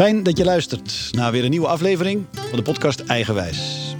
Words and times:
Fijn 0.00 0.22
dat 0.22 0.38
je 0.38 0.44
luistert 0.44 1.08
naar 1.12 1.32
weer 1.32 1.44
een 1.44 1.50
nieuwe 1.50 1.66
aflevering 1.66 2.24
van 2.32 2.58
de 2.58 2.62
podcast 2.62 3.00
Eigenwijs. 3.00 3.94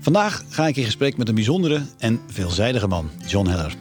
Vandaag 0.00 0.44
ga 0.48 0.66
ik 0.66 0.76
in 0.76 0.84
gesprek 0.84 1.16
met 1.16 1.28
een 1.28 1.34
bijzondere 1.34 1.82
en 1.98 2.20
veelzijdige 2.28 2.86
man, 2.86 3.10
John 3.26 3.48
Heller. 3.48 3.74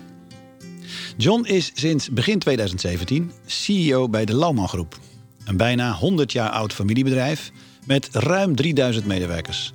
John 1.18 1.46
is 1.46 1.72
sinds 1.74 2.10
begin 2.10 2.40
2017 2.40 3.32
CEO 3.46 4.10
bij 4.10 4.26
de 4.26 4.36
Lauwman 4.36 4.68
Groep. 4.68 5.00
Een 5.46 5.58
bijna 5.58 5.94
100 5.94 6.32
jaar 6.32 6.50
oud 6.50 6.74
familiebedrijf 6.74 7.52
met 7.86 8.10
ruim 8.12 8.56
3000 8.56 9.06
medewerkers. 9.06 9.74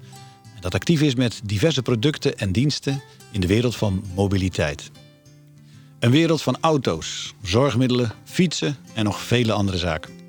Dat 0.61 0.75
actief 0.75 1.03
is 1.03 1.15
met 1.15 1.41
diverse 1.45 1.83
producten 1.83 2.39
en 2.39 2.53
diensten 2.53 3.03
in 3.31 3.41
de 3.41 3.47
wereld 3.47 3.77
van 3.77 4.05
mobiliteit. 4.15 4.91
Een 5.99 6.11
wereld 6.11 6.43
van 6.43 6.57
auto's, 6.61 7.35
zorgmiddelen, 7.43 8.13
fietsen 8.25 8.77
en 8.95 9.05
nog 9.05 9.21
vele 9.21 9.53
andere 9.53 9.79
zaken. 9.79 10.22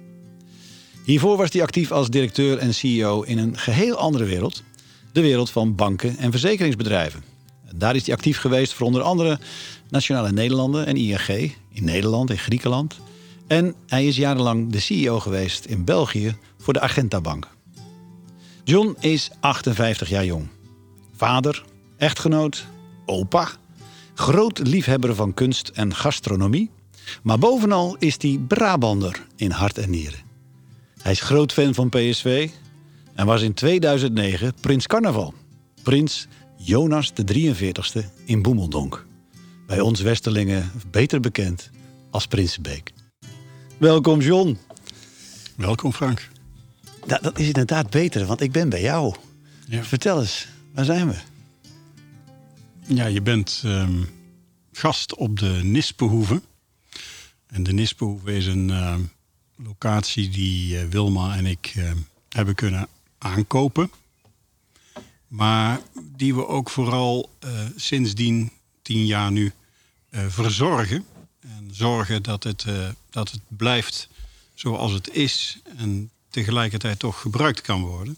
Hiervoor 1.04 1.38
was 1.38 1.54
hij 1.54 1.62
actief 1.62 1.92
als 1.92 2.10
directeur 2.10 2.58
en 2.58 2.74
CEO 2.74 3.22
in 3.22 3.38
een 3.38 3.58
geheel 3.58 3.96
andere 3.96 4.26
wereld, 4.26 4.64
de 5.12 5.22
wereld 5.22 5.50
van 5.50 5.76
banken 5.76 6.18
en 6.18 6.32
verzekeringsbedrijven. 6.32 7.24
Daar 7.76 7.96
is 7.96 8.06
hij 8.06 8.16
actief 8.16 8.38
geweest 8.38 8.74
voor 8.74 8.88
onder 8.88 9.02
andere 9.02 9.40
Nationale 9.90 10.32
Nederlanden 10.32 10.86
en 10.86 10.96
ING 10.96 11.56
in 11.70 11.84
Nederland 11.84 12.30
en 12.30 12.38
Griekenland. 12.38 12.96
En 13.48 13.76
hij 13.88 14.08
is 14.08 14.16
jarenlang 14.16 14.72
de 14.72 14.80
CEO 14.80 15.20
geweest 15.20 15.66
in 15.66 15.86
België 15.86 16.36
voor 16.58 16.74
de 16.74 16.82
Argenta 16.82 17.22
Bank. 17.22 17.48
John 18.64 18.96
is 19.00 19.30
58 19.40 20.10
jaar 20.10 20.26
jong. 20.26 20.48
Vader, 21.16 21.64
echtgenoot, 21.98 22.66
opa, 23.06 23.50
groot 24.14 24.68
liefhebber 24.68 25.16
van 25.16 25.34
kunst 25.34 25.68
en 25.74 25.96
gastronomie. 25.96 26.70
Maar 27.24 27.40
bovenal 27.40 27.96
is 28.00 28.16
hij 28.18 28.40
Brabander 28.48 29.26
in 29.36 29.52
hart 29.52 29.78
en 29.78 29.90
nieren. 29.90 30.33
Hij 31.04 31.12
is 31.12 31.22
groot 31.22 31.54
fan 31.54 31.74
van 31.74 31.90
PSV 31.90 32.50
en 33.14 33.26
was 33.26 33.42
in 33.42 33.54
2009 33.54 34.54
Prins 34.62 34.88
Carnaval. 34.88 35.34
Prins 35.82 36.28
Jonas 36.58 37.14
de 37.14 37.54
43ste 37.54 38.26
in 38.26 38.42
Boemeldonk. 38.42 39.06
Bij 39.68 39.80
ons 39.80 40.02
Westerlingen 40.02 40.72
beter 40.92 41.20
bekend 41.20 41.70
als 42.10 42.28
Prinsenbeek. 42.28 42.94
Welkom 43.78 44.20
John. 44.20 44.58
Welkom 45.56 45.94
Frank. 45.94 46.30
Dat, 47.08 47.24
dat 47.24 47.40
is 47.40 47.48
inderdaad 47.48 47.90
beter, 47.90 48.26
want 48.26 48.42
ik 48.42 48.52
ben 48.52 48.70
bij 48.70 48.82
jou. 48.82 49.16
Ja. 49.68 49.84
Vertel 49.84 50.20
eens, 50.20 50.48
waar 50.74 50.86
zijn 50.86 51.08
we? 51.08 51.16
Ja, 52.96 53.06
je 53.06 53.22
bent 53.22 53.62
ehm, 53.66 54.04
gast 54.72 55.16
op 55.16 55.40
de 55.40 55.60
Nispehoeve. 55.64 56.42
En 57.48 57.64
de 57.64 57.74
Nispehoeve 57.74 58.36
is 58.36 58.46
een 58.46 58.70
ehm, 58.70 59.02
locatie 59.56 60.30
die 60.30 60.80
eh, 60.80 60.88
Wilma 60.88 61.36
en 61.36 61.46
ik 61.46 61.74
ehm, 61.76 61.98
hebben 62.30 62.56
kunnen 62.56 62.88
aankopen. 63.18 63.92
Maar 65.28 65.82
die 66.02 66.36
we 66.36 66.48
ook 66.48 66.70
vooral 66.70 67.30
uh, 67.46 67.50
sindsdien, 67.76 68.52
tien 68.82 69.06
jaar 69.06 69.32
nu, 69.32 69.52
verzorgen. 70.12 71.06
En 71.40 71.70
zorgen 71.72 72.24
dat 72.24 72.44
het, 72.44 72.66
dat 73.10 73.32
het 73.32 73.42
blijft 73.48 74.10
zoals 74.54 74.92
het 74.92 75.10
is. 75.14 75.60
En 75.78 76.10
tegelijkertijd 76.30 77.00
toch 77.00 77.22
gebruikt 77.22 77.62
kan 77.62 77.82
worden. 77.82 78.18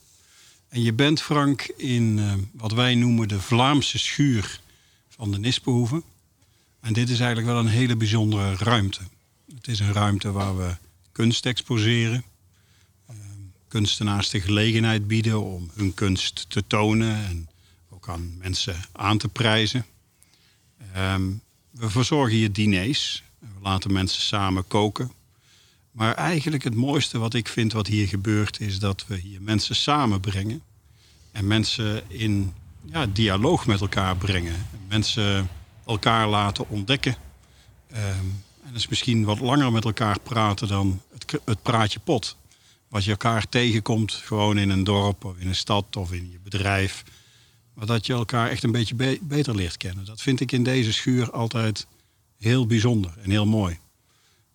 En 0.70 0.82
je 0.82 0.94
bent, 0.94 1.22
Frank, 1.22 1.62
in 1.78 2.20
wat 2.52 2.72
wij 2.72 2.96
noemen 2.96 3.28
de 3.28 3.40
Vlaamse 3.40 3.98
schuur 3.98 4.60
van 5.10 5.32
de 5.32 5.40
Nispehoeve. 5.40 6.04
En 6.80 6.94
dit 6.94 7.10
is 7.10 7.20
eigenlijk 7.20 7.48
wel 7.48 7.60
een 7.60 7.68
hele 7.68 7.96
bijzondere 7.96 8.56
ruimte. 8.56 9.02
Het 9.56 9.68
is 9.68 9.80
een 9.80 9.94
ruimte 9.94 10.32
waar 10.32 10.58
we 10.58 10.76
kunst 11.16 11.46
exposeren. 11.46 12.24
Uh, 13.10 13.16
kunstenaars 13.68 14.30
de 14.30 14.42
gelegenheid 14.42 15.08
bieden 15.08 15.42
om 15.44 15.72
hun 15.74 15.94
kunst 15.94 16.46
te 16.50 16.64
tonen 16.68 17.26
en 17.26 17.50
ook 17.90 18.10
aan 18.10 18.38
mensen 18.38 18.76
aan 18.92 19.18
te 19.18 19.28
prijzen. 19.28 19.86
Uh, 20.96 21.16
we 21.70 21.90
verzorgen 21.90 22.36
hier 22.36 22.52
diners. 22.52 23.24
We 23.40 23.62
laten 23.62 23.94
mensen 23.94 24.22
samen 24.22 24.68
koken. 24.68 25.12
Maar 25.92 26.14
eigenlijk 26.14 26.64
het 26.64 26.76
mooiste 26.76 27.18
wat 27.18 27.34
ik 27.34 27.48
vind 27.48 27.72
wat 27.74 27.88
hier 27.88 28.08
gebeurt... 28.08 28.60
is 28.60 28.80
dat 28.80 29.06
we 29.08 29.16
hier 29.16 29.42
mensen 29.42 29.76
samenbrengen. 29.76 30.62
En 31.32 31.48
mensen 31.48 32.10
in 32.10 32.54
ja, 32.86 33.06
dialoog 33.06 33.66
met 33.68 33.82
elkaar 33.82 34.18
brengen. 34.18 34.68
Mensen 34.88 35.50
elkaar 35.86 36.28
laten 36.28 36.70
ontdekken. 36.70 37.16
En 37.88 38.44
is 38.76 38.88
misschien 38.88 39.24
wat 39.24 39.40
langer 39.40 39.72
met 39.72 39.86
elkaar 39.86 40.20
praten 40.20 40.68
dan 40.68 41.02
het, 41.14 41.40
het 41.46 41.62
praatje 41.62 42.00
pot. 42.00 42.38
Wat 42.88 43.04
je 43.04 43.12
elkaar 43.12 43.50
tegenkomt 43.50 44.12
gewoon 44.14 44.58
in 44.58 44.70
een 44.70 44.84
dorp 44.84 45.26
of 45.26 45.38
in 45.38 45.48
een 45.48 45.56
stad 45.56 45.96
of 45.96 46.12
in 46.12 46.32
je 46.32 46.40
bedrijf. 46.44 47.04
Maar 47.74 47.86
dat 47.86 48.06
je 48.06 48.14
elkaar 48.14 48.50
echt 48.50 48.64
een 48.64 48.72
beetje 48.72 48.96
be 48.96 49.20
beter 49.22 49.56
leert 49.56 49.78
kennen. 49.78 50.06
Dat 50.06 50.22
vind 50.22 50.40
ik 50.40 50.52
in 50.52 50.64
deze 50.64 50.94
schuur 50.94 51.32
altijd 51.32 51.88
heel 52.38 52.66
bijzonder 52.68 53.14
en 53.22 53.30
heel 53.30 53.46
mooi. 53.46 53.80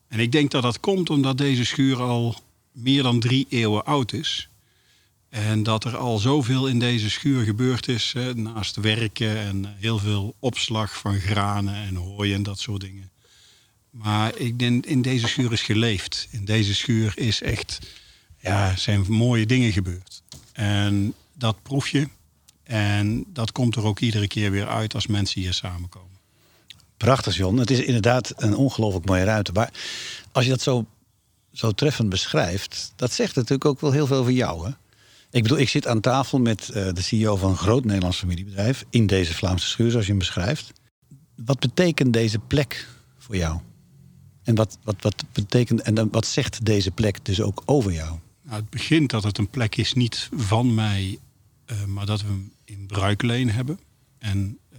En 0.08 0.18
ik 0.18 0.32
denk 0.32 0.50
dat 0.50 0.62
dat 0.62 0.80
komt 0.80 1.10
omdat 1.10 1.38
deze 1.38 1.64
schuur 1.64 2.02
al 2.02 2.36
meer 2.72 3.02
dan 3.02 3.20
drie 3.20 3.46
eeuwen 3.48 3.84
oud 3.84 4.12
is. 4.12 4.48
En 5.28 5.62
dat 5.62 5.84
er 5.84 5.96
al 5.96 6.18
zoveel 6.18 6.68
in 6.68 6.78
deze 6.78 7.10
schuur 7.10 7.44
gebeurd 7.44 7.88
is. 7.88 8.14
Naast 8.34 8.76
werken 8.76 9.38
en 9.38 9.74
heel 9.78 9.98
veel 9.98 10.34
opslag 10.38 10.98
van 10.98 11.20
granen 11.20 11.74
en 11.74 11.94
hooi 11.94 12.34
en 12.34 12.42
dat 12.42 12.58
soort 12.58 12.80
dingen. 12.80 13.10
Maar 13.90 14.36
ik 14.36 14.58
denk, 14.58 14.86
in 14.86 15.02
deze 15.02 15.28
schuur 15.28 15.52
is 15.52 15.62
geleefd. 15.62 16.28
In 16.30 16.44
deze 16.44 16.74
schuur 16.74 17.12
is 17.16 17.42
echt, 17.42 17.78
ja, 18.38 18.76
zijn 18.76 19.04
mooie 19.08 19.46
dingen 19.46 19.72
gebeurd. 19.72 20.22
En 20.52 21.14
dat 21.34 21.62
proef 21.62 21.88
je. 21.88 22.08
En 22.62 23.24
dat 23.32 23.52
komt 23.52 23.76
er 23.76 23.84
ook 23.84 24.00
iedere 24.00 24.28
keer 24.28 24.50
weer 24.50 24.68
uit 24.68 24.94
als 24.94 25.06
mensen 25.06 25.40
hier 25.40 25.52
samenkomen. 25.52 26.18
Prachtig, 26.96 27.36
John. 27.36 27.58
Het 27.58 27.70
is 27.70 27.80
inderdaad 27.80 28.32
een 28.36 28.56
ongelooflijk 28.56 29.06
mooie 29.06 29.24
ruimte. 29.24 29.52
Maar 29.52 29.70
als 30.32 30.44
je 30.44 30.50
dat 30.50 30.60
zo, 30.60 30.86
zo 31.52 31.72
treffend 31.72 32.08
beschrijft, 32.08 32.92
dat 32.96 33.12
zegt 33.12 33.34
natuurlijk 33.34 33.64
ook 33.64 33.80
wel 33.80 33.92
heel 33.92 34.06
veel 34.06 34.22
voor 34.22 34.32
jou. 34.32 34.66
Hè? 34.66 34.72
Ik 35.30 35.42
bedoel, 35.42 35.58
ik 35.58 35.68
zit 35.68 35.86
aan 35.86 36.00
tafel 36.00 36.38
met 36.38 36.68
uh, 36.68 36.92
de 36.92 37.02
CEO 37.02 37.36
van 37.36 37.50
een 37.50 37.56
groot 37.56 37.84
Nederlands 37.84 38.18
familiebedrijf 38.18 38.84
in 38.90 39.06
deze 39.06 39.34
Vlaamse 39.34 39.68
schuur, 39.68 39.90
zoals 39.90 40.04
je 40.04 40.10
hem 40.10 40.20
beschrijft. 40.20 40.72
Wat 41.36 41.60
betekent 41.60 42.12
deze 42.12 42.38
plek 42.38 42.88
voor 43.18 43.36
jou? 43.36 43.60
En 44.42 44.54
wat, 44.54 44.78
wat, 44.82 44.96
wat 45.02 45.24
betekent 45.32 45.82
en 45.82 46.10
wat 46.10 46.26
zegt 46.26 46.64
deze 46.64 46.90
plek 46.90 47.24
dus 47.24 47.40
ook 47.40 47.62
over 47.64 47.92
jou? 47.92 48.18
Nou, 48.42 48.56
het 48.56 48.70
begint 48.70 49.10
dat 49.10 49.22
het 49.22 49.38
een 49.38 49.50
plek 49.50 49.76
is 49.76 49.92
niet 49.92 50.28
van 50.36 50.74
mij, 50.74 51.18
uh, 51.66 51.84
maar 51.84 52.06
dat 52.06 52.20
we 52.20 52.26
hem 52.26 52.52
in 52.64 52.86
bruikleen 52.86 53.50
hebben. 53.50 53.78
En 54.18 54.58
uh, 54.72 54.78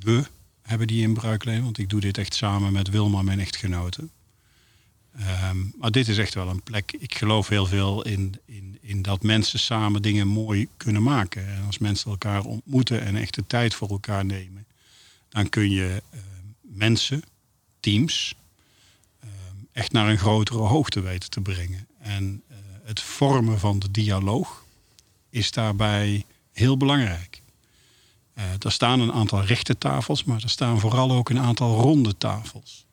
we 0.00 0.24
hebben 0.62 0.86
die 0.86 1.02
in 1.02 1.14
bruikleen, 1.14 1.62
want 1.62 1.78
ik 1.78 1.90
doe 1.90 2.00
dit 2.00 2.18
echt 2.18 2.34
samen 2.34 2.72
met 2.72 2.90
Wilma, 2.90 3.22
mijn 3.22 3.40
echtgenote. 3.40 4.08
Um, 5.50 5.72
maar 5.78 5.90
dit 5.90 6.08
is 6.08 6.18
echt 6.18 6.34
wel 6.34 6.48
een 6.48 6.62
plek. 6.62 6.92
Ik 6.98 7.14
geloof 7.14 7.48
heel 7.48 7.66
veel 7.66 8.04
in, 8.04 8.40
in, 8.44 8.78
in 8.80 9.02
dat 9.02 9.22
mensen 9.22 9.58
samen 9.58 10.02
dingen 10.02 10.28
mooi 10.28 10.68
kunnen 10.76 11.02
maken. 11.02 11.48
En 11.48 11.64
als 11.66 11.78
mensen 11.78 12.10
elkaar 12.10 12.44
ontmoeten 12.44 13.00
en 13.00 13.16
echt 13.16 13.34
de 13.34 13.46
tijd 13.46 13.74
voor 13.74 13.88
elkaar 13.88 14.24
nemen, 14.24 14.66
dan 15.28 15.48
kun 15.48 15.70
je 15.70 16.02
uh, 16.14 16.20
mensen, 16.60 17.22
teams, 17.80 18.34
echt 19.76 19.92
naar 19.92 20.08
een 20.08 20.18
grotere 20.18 20.58
hoogte 20.58 21.00
weten 21.00 21.30
te 21.30 21.40
brengen. 21.40 21.86
En 21.98 22.42
uh, 22.50 22.56
het 22.84 23.00
vormen 23.00 23.58
van 23.58 23.78
de 23.78 23.90
dialoog 23.90 24.64
is 25.30 25.50
daarbij 25.50 26.24
heel 26.52 26.76
belangrijk. 26.76 27.42
Uh, 28.34 28.44
er 28.58 28.72
staan 28.72 29.00
een 29.00 29.12
aantal 29.12 29.44
rechte 29.44 29.78
tafels, 29.78 30.24
maar 30.24 30.42
er 30.42 30.50
staan 30.50 30.80
vooral 30.80 31.12
ook 31.12 31.28
een 31.28 31.38
aantal 31.38 31.80
ronde 31.80 32.16
tafels. 32.16 32.86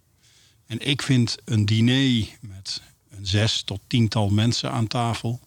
En 0.66 0.80
ik 0.80 1.02
vind 1.02 1.38
een 1.46 1.66
diner 1.66 2.28
met 2.42 2.82
een 3.10 3.26
zes 3.26 3.62
tot 3.62 3.82
tiental 3.88 4.30
mensen 4.30 4.72
aan 4.72 4.88
tafel. 4.88 5.40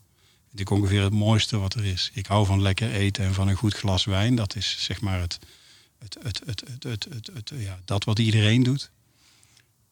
Vind 0.49 0.61
ik 0.61 0.71
ongeveer 0.71 1.03
het 1.03 1.13
mooiste 1.13 1.59
wat 1.59 1.75
er 1.75 1.85
is. 1.85 2.11
Ik 2.15 2.27
hou 2.27 2.47
van 2.47 2.63
lekker 2.63 2.91
eten 2.91 3.25
en 3.25 3.35
van 3.35 3.49
een 3.49 3.57
goed 3.57 3.75
glas 3.75 4.05
wijn. 4.05 4.35
Dat 4.35 4.57
is 4.57 4.77
zeg 4.79 5.01
maar 5.01 5.21
het, 5.21 5.39
het, 5.99 6.19
het, 6.23 6.43
het, 6.47 7.05
het, 7.09 7.31
het 7.35 7.53
ja, 7.55 7.81
dat 7.85 8.05
wat 8.05 8.19
iedereen 8.19 8.63
doet. 8.63 8.91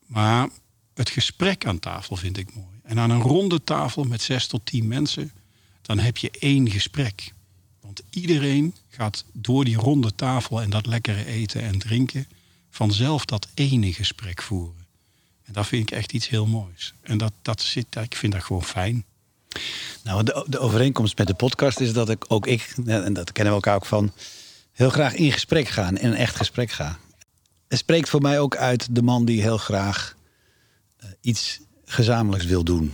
Maar 0.06 0.48
het 0.94 1.10
gesprek 1.10 1.66
aan 1.66 1.78
tafel 1.78 2.16
vind 2.16 2.36
ik 2.36 2.54
mooi. 2.54 2.80
En 2.82 2.98
aan 2.98 3.10
een 3.10 3.20
ronde 3.20 3.64
tafel 3.64 4.04
met 4.04 4.22
zes 4.22 4.46
tot 4.46 4.66
tien 4.66 4.88
mensen, 4.88 5.32
dan 5.82 5.98
heb 5.98 6.16
je 6.16 6.30
één 6.30 6.70
gesprek. 6.70 7.32
Want 7.80 8.02
iedereen 8.10 8.74
gaat 8.88 9.24
door 9.32 9.64
die 9.64 9.76
ronde 9.76 10.14
tafel 10.14 10.62
en 10.62 10.70
dat 10.70 10.86
lekkere 10.86 11.26
eten 11.26 11.62
en 11.62 11.78
drinken 11.78 12.28
vanzelf 12.70 13.24
dat 13.24 13.48
ene 13.54 13.92
gesprek 13.92 14.42
voeren. 14.42 14.86
En 15.44 15.52
dat 15.52 15.66
vind 15.66 15.90
ik 15.90 15.96
echt 15.96 16.12
iets 16.12 16.28
heel 16.28 16.46
moois. 16.46 16.94
En 17.02 17.18
dat, 17.18 17.32
dat 17.42 17.60
zit, 17.60 17.96
ik 17.96 18.16
vind 18.16 18.32
dat 18.32 18.44
gewoon 18.44 18.64
fijn. 18.64 19.04
Nou, 20.02 20.22
de, 20.22 20.44
de 20.48 20.58
overeenkomst 20.58 21.18
met 21.18 21.26
de 21.26 21.34
podcast 21.34 21.80
is 21.80 21.92
dat 21.92 22.10
ik 22.10 22.24
ook 22.28 22.46
ik, 22.46 22.74
en 22.86 23.12
dat 23.12 23.32
kennen 23.32 23.52
we 23.52 23.60
elkaar 23.60 23.76
ook 23.76 23.86
van, 23.86 24.12
heel 24.72 24.90
graag 24.90 25.14
in 25.14 25.32
gesprek 25.32 25.68
gaan, 25.68 25.98
in 25.98 26.08
een 26.08 26.16
echt 26.16 26.36
gesprek 26.36 26.70
ga. 26.70 26.98
Het 27.68 27.78
spreekt 27.78 28.08
voor 28.08 28.20
mij 28.20 28.38
ook 28.40 28.56
uit 28.56 28.94
de 28.94 29.02
man 29.02 29.24
die 29.24 29.42
heel 29.42 29.58
graag 29.58 30.16
iets 31.20 31.60
gezamenlijks 31.84 32.46
wil 32.46 32.64
doen. 32.64 32.92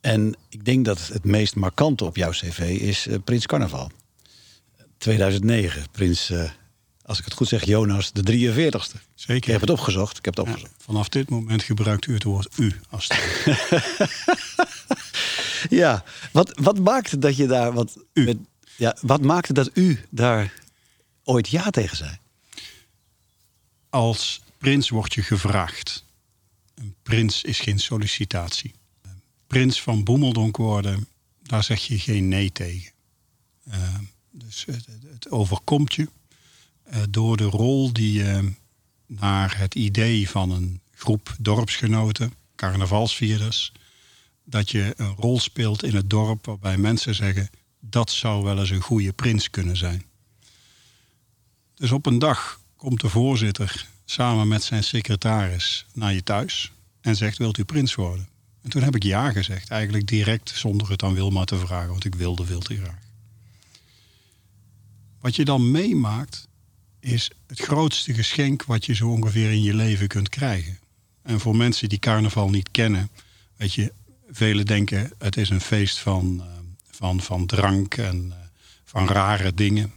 En 0.00 0.36
ik 0.48 0.64
denk 0.64 0.84
dat 0.84 1.08
het 1.12 1.24
meest 1.24 1.54
markante 1.54 2.04
op 2.04 2.16
jouw 2.16 2.30
cv 2.30 2.58
is 2.80 3.06
uh, 3.06 3.16
Prins 3.24 3.46
Carnaval. 3.46 3.90
2009, 4.98 5.86
Prins, 5.90 6.30
uh, 6.30 6.50
als 7.02 7.18
ik 7.18 7.24
het 7.24 7.34
goed 7.34 7.48
zeg, 7.48 7.64
Jonas 7.64 8.12
de 8.12 8.22
43ste. 8.22 9.00
Zeker. 9.14 9.36
Ik 9.36 9.44
heb 9.44 9.60
het 9.60 9.70
opgezocht. 9.70 10.18
Ik 10.18 10.24
heb 10.24 10.36
het 10.36 10.46
opgezocht. 10.46 10.72
Ja, 10.78 10.84
vanaf 10.84 11.08
dit 11.08 11.28
moment 11.28 11.62
gebruikt 11.62 12.06
u 12.06 12.14
het 12.14 12.22
woord 12.22 12.58
u 12.58 12.80
als 12.90 13.08
Ja, 15.68 16.04
wat, 16.32 16.58
wat 16.62 16.78
maakte 16.78 17.18
dat 17.18 17.36
je 17.36 17.46
daar... 17.46 17.72
Wat, 17.72 18.04
u. 18.12 18.24
Met, 18.24 18.36
ja, 18.76 18.96
wat 19.00 19.22
maakte 19.22 19.52
dat 19.52 19.70
u 19.74 20.00
daar 20.10 20.52
ooit 21.24 21.48
ja 21.48 21.70
tegen 21.70 21.96
zei? 21.96 22.18
Als 23.90 24.40
prins 24.58 24.88
word 24.88 25.14
je 25.14 25.22
gevraagd. 25.22 26.04
Prins 27.08 27.42
is 27.42 27.60
geen 27.60 27.78
sollicitatie. 27.78 28.74
Prins 29.46 29.82
van 29.82 30.04
Boemeldonk 30.04 30.56
worden, 30.56 31.08
daar 31.42 31.64
zeg 31.64 31.86
je 31.86 31.98
geen 31.98 32.28
nee 32.28 32.52
tegen. 32.52 32.92
Uh, 33.68 33.94
dus 34.30 34.64
het, 34.66 35.30
overkomt 35.30 35.94
je 35.94 36.08
uh, 36.92 37.02
door 37.10 37.36
de 37.36 37.44
rol 37.44 37.92
die 37.92 38.12
je 38.12 38.52
naar 39.06 39.58
het 39.58 39.74
idee 39.74 40.30
van 40.30 40.50
een 40.50 40.80
groep 40.94 41.36
dorpsgenoten, 41.40 42.32
carnavalsvierders, 42.56 43.72
dat 44.44 44.70
je 44.70 44.94
een 44.96 45.14
rol 45.14 45.40
speelt 45.40 45.82
in 45.82 45.94
het 45.94 46.10
dorp 46.10 46.46
waarbij 46.46 46.76
mensen 46.76 47.14
zeggen 47.14 47.50
dat 47.80 48.10
zou 48.10 48.44
wel 48.44 48.58
eens 48.58 48.70
een 48.70 48.80
goede 48.80 49.12
prins 49.12 49.50
kunnen 49.50 49.76
zijn. 49.76 50.04
Dus 51.74 51.92
op 51.92 52.06
een 52.06 52.18
dag 52.18 52.60
komt 52.76 53.00
de 53.00 53.08
voorzitter 53.08 53.88
samen 54.04 54.48
met 54.48 54.62
zijn 54.62 54.84
secretaris 54.84 55.86
naar 55.92 56.12
je 56.12 56.22
thuis 56.22 56.72
en 57.08 57.16
zegt: 57.16 57.38
Wilt 57.38 57.58
u 57.58 57.64
prins 57.64 57.94
worden? 57.94 58.28
En 58.62 58.70
toen 58.70 58.82
heb 58.82 58.94
ik 58.94 59.02
ja 59.02 59.32
gezegd, 59.32 59.70
eigenlijk 59.70 60.06
direct 60.06 60.52
zonder 60.54 60.90
het 60.90 61.02
aan 61.02 61.14
Wilma 61.14 61.44
te 61.44 61.58
vragen, 61.58 61.88
want 61.88 62.04
ik 62.04 62.14
wilde 62.14 62.58
te 62.58 62.76
graag. 62.76 62.98
Wat 65.20 65.36
je 65.36 65.44
dan 65.44 65.70
meemaakt, 65.70 66.48
is 67.00 67.30
het 67.46 67.60
grootste 67.60 68.14
geschenk 68.14 68.64
wat 68.64 68.86
je 68.86 68.94
zo 68.94 69.08
ongeveer 69.08 69.50
in 69.50 69.62
je 69.62 69.74
leven 69.74 70.08
kunt 70.08 70.28
krijgen. 70.28 70.78
En 71.22 71.40
voor 71.40 71.56
mensen 71.56 71.88
die 71.88 71.98
carnaval 71.98 72.50
niet 72.50 72.70
kennen, 72.70 73.10
weet 73.56 73.74
je, 73.74 73.92
velen 74.30 74.66
denken 74.66 75.12
het 75.18 75.36
is 75.36 75.50
een 75.50 75.60
feest 75.60 75.98
van, 75.98 76.42
van, 76.90 77.20
van 77.20 77.46
drank 77.46 77.94
en 77.94 78.32
van 78.84 79.08
rare 79.08 79.54
dingen. 79.54 79.92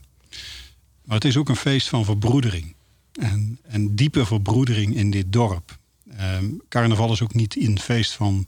Maar 1.06 1.16
het 1.16 1.26
is 1.26 1.38
ook 1.38 1.50
een 1.50 1.56
feest 1.56 1.90
van 1.90 2.06
verbroedering. 2.06 2.76
En, 3.12 3.60
en 3.62 3.96
diepe 3.96 4.26
verbroedering 4.26 4.96
in 4.96 5.12
dit 5.12 5.34
dorp. 5.34 5.80
Um, 6.20 6.62
carnaval 6.70 7.12
is 7.12 7.22
ook 7.22 7.34
niet 7.34 7.58
een 7.58 7.80
feest 7.80 8.12
van 8.12 8.48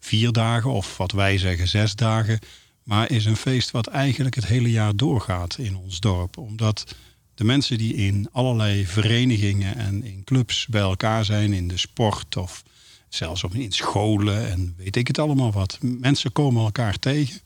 vier 0.00 0.32
dagen 0.32 0.70
of 0.70 0.96
wat 0.96 1.12
wij 1.12 1.38
zeggen 1.38 1.68
zes 1.68 1.94
dagen. 1.94 2.38
Maar 2.82 3.10
is 3.10 3.24
een 3.24 3.36
feest 3.36 3.70
wat 3.70 3.86
eigenlijk 3.86 4.34
het 4.34 4.46
hele 4.46 4.70
jaar 4.70 4.96
doorgaat 4.96 5.58
in 5.58 5.76
ons 5.76 6.00
dorp. 6.00 6.36
Omdat 6.36 6.94
de 7.34 7.44
mensen 7.44 7.78
die 7.78 7.94
in 7.94 8.28
allerlei 8.32 8.86
verenigingen 8.86 9.76
en 9.76 10.04
in 10.04 10.24
clubs 10.24 10.66
bij 10.66 10.80
elkaar 10.80 11.24
zijn, 11.24 11.52
in 11.52 11.68
de 11.68 11.76
sport 11.76 12.36
of 12.36 12.62
zelfs 13.08 13.44
in 13.52 13.72
scholen 13.72 14.50
en 14.50 14.74
weet 14.76 14.96
ik 14.96 15.06
het 15.06 15.18
allemaal 15.18 15.52
wat. 15.52 15.78
Mensen 15.80 16.32
komen 16.32 16.64
elkaar 16.64 16.98
tegen. 16.98 17.40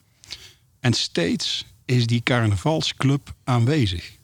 En 0.81 0.93
steeds 0.93 1.65
is 1.85 2.07
die 2.07 2.23
carnavalsclub 2.23 3.35
aanwezig. 3.45 4.19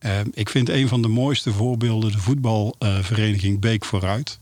Uh, 0.00 0.20
ik 0.32 0.48
vind 0.48 0.68
een 0.68 0.88
van 0.88 1.02
de 1.02 1.08
mooiste 1.08 1.52
voorbeelden 1.52 2.12
de 2.12 2.18
voetbalvereniging 2.18 3.60
Beek 3.60 3.84
Vooruit. 3.84 4.38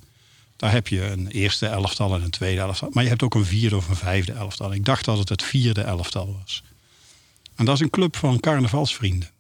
Daar 0.57 0.73
heb 0.73 0.89
je 0.89 1.11
een 1.11 1.29
eerste 1.29 1.67
elftal 1.67 2.15
en 2.15 2.23
een 2.23 2.31
tweede 2.31 2.61
elftal. 2.61 2.91
Maar 2.93 3.03
je 3.03 3.09
hebt 3.09 3.23
ook 3.23 3.35
een 3.35 3.45
vierde 3.45 3.77
of 3.77 3.89
een 3.89 3.97
vijfde 3.97 4.33
elftal. 4.33 4.73
Ik 4.73 4.85
dacht 4.85 5.05
dat 5.05 5.19
het 5.19 5.29
het 5.29 5.43
vierde 5.43 5.81
elftal 5.81 6.37
was. 6.43 6.63
En 7.55 7.65
dat 7.65 7.75
is 7.75 7.81
een 7.81 7.91
club 7.91 8.17
van 8.17 8.41
carnavalsvrienden. 8.41 9.31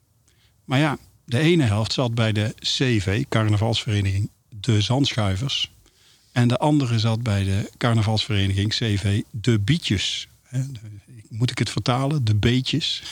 Maar 0.65 0.79
ja, 0.79 0.99
de 1.25 1.39
ene 1.39 1.65
helft 1.65 1.93
zat 1.93 2.15
bij 2.15 2.33
de 2.33 2.55
CV, 2.59 3.25
carnavalsvereniging 3.29 4.31
De 4.49 4.81
Zandschuivers. 4.81 5.71
En 6.33 6.49
de 6.49 6.59
andere 6.59 6.99
zat 6.99 7.23
bij 7.23 7.45
de 7.45 7.71
carnavalsvereniging 7.77 8.75
CV 8.75 9.23
De 9.31 9.59
Bietjes. 9.59 10.29
Moet 11.29 11.51
ik 11.51 11.59
het 11.59 11.71
vertalen? 11.71 12.25
De 12.25 12.35
Beetjes. 12.35 13.03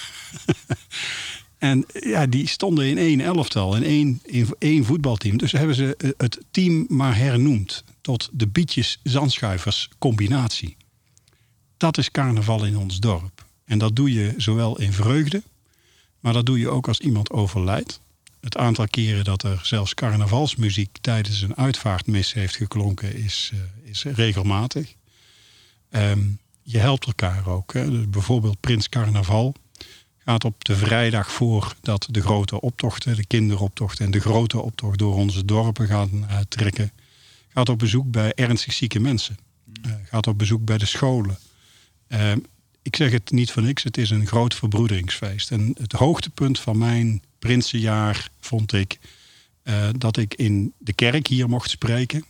En 1.64 1.86
ja, 2.00 2.26
die 2.26 2.48
stonden 2.48 2.86
in 2.86 2.98
één 2.98 3.20
elftal, 3.20 3.76
in 3.76 3.82
één, 3.82 4.20
in 4.22 4.54
één 4.58 4.84
voetbalteam. 4.84 5.36
Dus 5.36 5.52
hebben 5.52 5.76
ze 5.76 6.14
het 6.16 6.40
team 6.50 6.86
maar 6.88 7.16
hernoemd 7.16 7.84
tot 8.00 8.28
de 8.32 8.46
Bietjes 8.46 9.00
Zandschuivers 9.02 9.88
combinatie. 9.98 10.76
Dat 11.76 11.98
is 11.98 12.10
carnaval 12.10 12.64
in 12.64 12.76
ons 12.76 13.00
dorp. 13.00 13.44
En 13.64 13.78
dat 13.78 13.96
doe 13.96 14.12
je 14.12 14.34
zowel 14.36 14.78
in 14.80 14.92
vreugde, 14.92 15.42
maar 16.20 16.32
dat 16.32 16.46
doe 16.46 16.58
je 16.58 16.68
ook 16.68 16.88
als 16.88 17.00
iemand 17.00 17.30
overlijdt. 17.30 18.00
Het 18.40 18.56
aantal 18.56 18.86
keren 18.86 19.24
dat 19.24 19.42
er 19.42 19.60
zelfs 19.62 19.94
carnavalsmuziek 19.94 20.98
tijdens 21.00 21.42
een 21.42 21.56
uitvaartmis 21.56 22.32
heeft 22.32 22.56
geklonken 22.56 23.16
is, 23.16 23.50
uh, 23.54 23.60
is 23.90 24.02
regelmatig. 24.02 24.94
Um, 25.90 26.38
je 26.62 26.78
helpt 26.78 27.06
elkaar 27.06 27.48
ook. 27.48 27.72
Hè. 27.72 27.90
Dus 27.90 28.10
bijvoorbeeld 28.10 28.60
Prins 28.60 28.88
Carnaval 28.88 29.54
gaat 30.24 30.44
op 30.44 30.64
de 30.64 30.76
vrijdag 30.76 31.32
voordat 31.32 32.08
de 32.10 32.20
grote 32.20 32.60
optochten, 32.60 33.16
de 33.16 33.26
kinderoptocht 33.26 34.00
en 34.00 34.10
de 34.10 34.20
grote 34.20 34.60
optocht 34.60 34.98
door 34.98 35.14
onze 35.14 35.44
dorpen 35.44 35.86
gaan 35.86 36.10
uh, 36.12 36.38
trekken, 36.48 36.92
gaat 37.48 37.68
op 37.68 37.78
bezoek 37.78 38.10
bij 38.10 38.32
ernstig 38.34 38.72
zieke 38.72 39.00
mensen. 39.00 39.38
Uh, 39.86 39.92
gaat 40.04 40.26
op 40.26 40.38
bezoek 40.38 40.64
bij 40.64 40.78
de 40.78 40.86
scholen. 40.86 41.38
Uh, 42.08 42.32
ik 42.82 42.96
zeg 42.96 43.10
het 43.10 43.30
niet 43.30 43.50
voor 43.50 43.62
niks, 43.62 43.82
het 43.82 43.96
is 43.96 44.10
een 44.10 44.26
groot 44.26 44.54
verbroederingsfeest. 44.54 45.50
En 45.50 45.74
het 45.80 45.92
hoogtepunt 45.92 46.60
van 46.60 46.78
mijn 46.78 47.22
prinsenjaar 47.38 48.28
vond 48.40 48.72
ik 48.72 48.98
dat 49.96 50.16
ik 50.16 50.34
in 50.34 50.72
de 50.78 50.92
kerk 50.92 51.26
hier 51.26 51.48
mocht 51.48 51.70
spreken. 51.70 52.24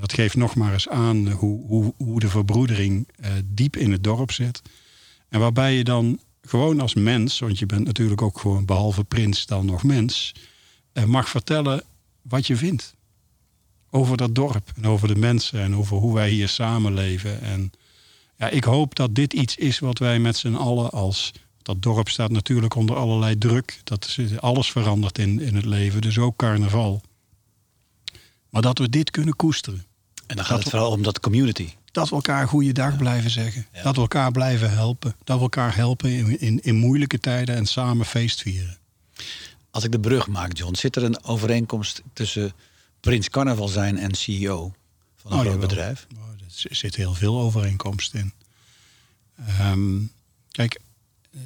dat 0.00 0.12
geeft 0.12 0.36
nog 0.36 0.54
maar 0.54 0.72
eens 0.72 0.88
aan 0.88 1.28
hoe, 1.28 1.66
hoe, 1.66 1.94
hoe 1.96 2.20
de 2.20 2.28
verbroedering 2.28 3.08
diep 3.44 3.76
in 3.76 3.92
het 3.92 4.04
dorp 4.04 4.32
zit. 4.32 4.62
En 5.28 5.40
waarbij 5.40 5.74
je 5.74 5.84
dan 5.84 6.20
gewoon 6.48 6.80
als 6.80 6.94
mens, 6.94 7.38
want 7.38 7.58
je 7.58 7.66
bent 7.66 7.84
natuurlijk 7.84 8.22
ook 8.22 8.38
gewoon 8.38 8.64
behalve 8.64 9.04
prins 9.04 9.46
dan 9.46 9.66
nog 9.66 9.82
mens, 9.82 10.34
mag 11.06 11.28
vertellen 11.28 11.82
wat 12.22 12.46
je 12.46 12.56
vindt. 12.56 12.94
Over 13.90 14.16
dat 14.16 14.34
dorp 14.34 14.72
en 14.76 14.86
over 14.86 15.08
de 15.08 15.16
mensen 15.16 15.60
en 15.60 15.76
over 15.76 15.96
hoe 15.96 16.14
wij 16.14 16.30
hier 16.30 16.48
samenleven. 16.48 17.40
En 17.40 17.70
ja, 18.36 18.48
ik 18.48 18.64
hoop 18.64 18.94
dat 18.94 19.14
dit 19.14 19.32
iets 19.32 19.56
is 19.56 19.78
wat 19.78 19.98
wij 19.98 20.18
met 20.18 20.36
z'n 20.36 20.54
allen 20.54 20.90
als. 20.90 21.32
Dat 21.62 21.82
dorp 21.82 22.08
staat 22.08 22.30
natuurlijk 22.30 22.74
onder 22.74 22.96
allerlei 22.96 23.38
druk. 23.38 23.80
Dat 23.84 24.14
is, 24.16 24.40
alles 24.40 24.70
verandert 24.70 25.18
in, 25.18 25.40
in 25.40 25.54
het 25.54 25.64
leven, 25.64 26.00
dus 26.00 26.18
ook 26.18 26.36
carnaval. 26.36 27.02
Maar 28.50 28.62
dat 28.62 28.78
we 28.78 28.88
dit 28.88 29.10
kunnen 29.10 29.36
koesteren. 29.36 29.86
En 30.26 30.36
dan 30.36 30.44
gaat 30.44 30.54
dat 30.54 30.62
het 30.62 30.68
vooral 30.68 30.90
om 30.90 31.02
dat 31.02 31.20
community. 31.20 31.68
Dat 31.98 32.08
we 32.08 32.14
elkaar 32.14 32.48
goede 32.48 32.72
dag 32.72 32.96
blijven 32.96 33.30
zeggen. 33.30 33.66
Dat 33.82 33.94
we 33.94 34.00
elkaar 34.00 34.32
blijven 34.32 34.70
helpen. 34.70 35.14
Dat 35.24 35.36
we 35.36 35.42
elkaar 35.42 35.76
helpen 35.76 36.10
in, 36.10 36.40
in, 36.40 36.62
in 36.62 36.74
moeilijke 36.74 37.18
tijden 37.18 37.54
en 37.54 37.66
samen 37.66 38.06
feest 38.06 38.42
vieren. 38.42 38.78
Als 39.70 39.84
ik 39.84 39.92
de 39.92 40.00
brug 40.00 40.26
maak, 40.26 40.56
John, 40.56 40.74
zit 40.74 40.96
er 40.96 41.02
een 41.02 41.24
overeenkomst 41.24 42.02
tussen 42.12 42.52
Prins 43.00 43.28
Carnaval 43.28 43.68
zijn 43.68 43.98
en 43.98 44.14
CEO 44.14 44.74
van 45.16 45.30
een 45.30 45.36
oh, 45.36 45.42
groot 45.42 45.52
jawel. 45.52 45.68
bedrijf? 45.68 46.06
Oh, 46.16 46.68
er 46.68 46.76
zit 46.76 46.96
heel 46.96 47.14
veel 47.14 47.40
overeenkomst 47.40 48.14
in. 48.14 48.32
Um, 49.60 50.12
kijk, 50.50 50.80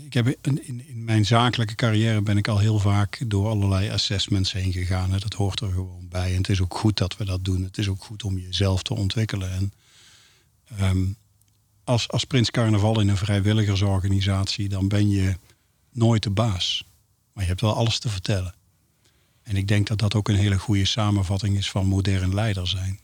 ik 0.04 0.12
heb 0.12 0.26
in, 0.26 0.66
in, 0.66 0.88
in, 0.88 1.04
mijn 1.04 1.26
zakelijke 1.26 1.74
carrière 1.74 2.22
ben 2.22 2.36
ik 2.36 2.48
al 2.48 2.58
heel 2.58 2.78
vaak 2.78 3.22
door 3.26 3.48
allerlei 3.48 3.90
assessments 3.90 4.52
heen 4.52 4.72
gegaan. 4.72 5.10
Dat 5.10 5.34
hoort 5.34 5.60
er 5.60 5.72
gewoon 5.72 6.08
bij. 6.08 6.30
En 6.30 6.36
het 6.36 6.48
is 6.48 6.60
ook 6.60 6.74
goed 6.74 6.96
dat 6.96 7.16
we 7.16 7.24
dat 7.24 7.44
doen. 7.44 7.62
Het 7.62 7.78
is 7.78 7.88
ook 7.88 8.04
goed 8.04 8.24
om 8.24 8.38
jezelf 8.38 8.82
te 8.82 8.94
ontwikkelen. 8.94 9.52
En 9.52 9.72
um, 10.80 11.16
als, 11.84 12.08
als 12.08 12.24
Prins 12.24 12.50
Carnaval 12.50 13.00
in 13.00 13.08
een 13.08 13.16
vrijwilligersorganisatie, 13.16 14.68
dan 14.68 14.88
ben 14.88 15.10
je 15.10 15.36
nooit 15.92 16.22
de 16.22 16.30
baas. 16.30 16.84
Maar 17.32 17.42
je 17.42 17.48
hebt 17.48 17.60
wel 17.60 17.74
alles 17.74 17.98
te 17.98 18.08
vertellen. 18.08 18.54
En 19.42 19.56
ik 19.56 19.68
denk 19.68 19.86
dat 19.86 19.98
dat 19.98 20.14
ook 20.14 20.28
een 20.28 20.36
hele 20.36 20.58
goede 20.58 20.84
samenvatting 20.84 21.56
is 21.56 21.70
van 21.70 21.86
modern 21.86 22.34
leider 22.34 22.68
zijn. 22.68 23.00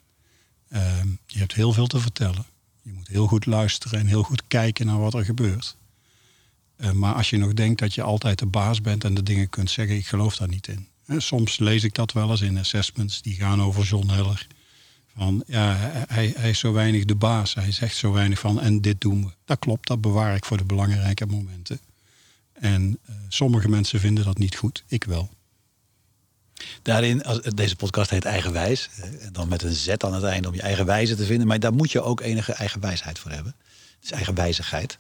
Um, 0.72 1.18
je 1.26 1.38
hebt 1.38 1.54
heel 1.54 1.72
veel 1.72 1.86
te 1.86 2.00
vertellen. 2.00 2.46
Je 2.82 2.92
moet 2.92 3.08
heel 3.08 3.26
goed 3.26 3.46
luisteren 3.46 3.98
en 3.98 4.06
heel 4.06 4.22
goed 4.22 4.42
kijken 4.48 4.86
naar 4.86 4.98
wat 4.98 5.14
er 5.14 5.24
gebeurt. 5.24 5.76
Uh, 6.76 6.90
maar 6.90 7.14
als 7.14 7.30
je 7.30 7.36
nog 7.36 7.54
denkt 7.54 7.80
dat 7.80 7.94
je 7.94 8.02
altijd 8.02 8.38
de 8.38 8.46
baas 8.46 8.80
bent 8.80 9.04
en 9.04 9.14
de 9.14 9.22
dingen 9.22 9.48
kunt 9.48 9.70
zeggen, 9.70 9.96
ik 9.96 10.06
geloof 10.06 10.36
daar 10.36 10.48
niet 10.48 10.68
in. 10.68 10.88
Soms 11.20 11.58
lees 11.58 11.84
ik 11.84 11.94
dat 11.94 12.12
wel 12.12 12.30
eens 12.30 12.40
in 12.40 12.58
assessments 12.58 13.22
die 13.22 13.34
gaan 13.34 13.62
over 13.62 13.84
John 13.84 14.08
Heller. 14.08 14.46
Van 15.18 15.42
ja, 15.46 15.76
hij, 16.08 16.34
hij 16.36 16.50
is 16.50 16.58
zo 16.58 16.72
weinig 16.72 17.04
de 17.04 17.14
baas. 17.14 17.54
Hij 17.54 17.72
zegt 17.72 17.96
zo 17.96 18.12
weinig 18.12 18.38
van 18.38 18.60
en 18.60 18.80
dit 18.80 19.00
doen 19.00 19.24
we. 19.24 19.30
Dat 19.44 19.58
klopt, 19.58 19.88
dat 19.88 20.00
bewaar 20.00 20.34
ik 20.34 20.44
voor 20.44 20.56
de 20.56 20.64
belangrijke 20.64 21.26
momenten. 21.26 21.80
En 22.52 22.98
uh, 23.10 23.16
sommige 23.28 23.68
mensen 23.68 24.00
vinden 24.00 24.24
dat 24.24 24.38
niet 24.38 24.56
goed. 24.56 24.84
Ik 24.86 25.04
wel. 25.04 25.30
Daarin, 26.82 27.24
als, 27.24 27.40
deze 27.40 27.76
podcast 27.76 28.10
heet 28.10 28.24
Eigenwijs. 28.24 28.88
En 29.20 29.32
dan 29.32 29.48
met 29.48 29.62
een 29.62 29.72
Z 29.72 29.88
aan 29.88 30.14
het 30.14 30.24
einde 30.24 30.48
om 30.48 30.54
je 30.54 30.62
eigen 30.62 30.86
wijze 30.86 31.14
te 31.14 31.24
vinden. 31.24 31.46
Maar 31.46 31.60
daar 31.60 31.74
moet 31.74 31.92
je 31.92 32.00
ook 32.00 32.20
enige 32.20 32.52
eigen 32.52 32.80
wijsheid 32.80 33.18
voor 33.18 33.30
hebben. 33.30 33.54
Is 34.02 34.10
eigenwijzigheid. 34.10 34.98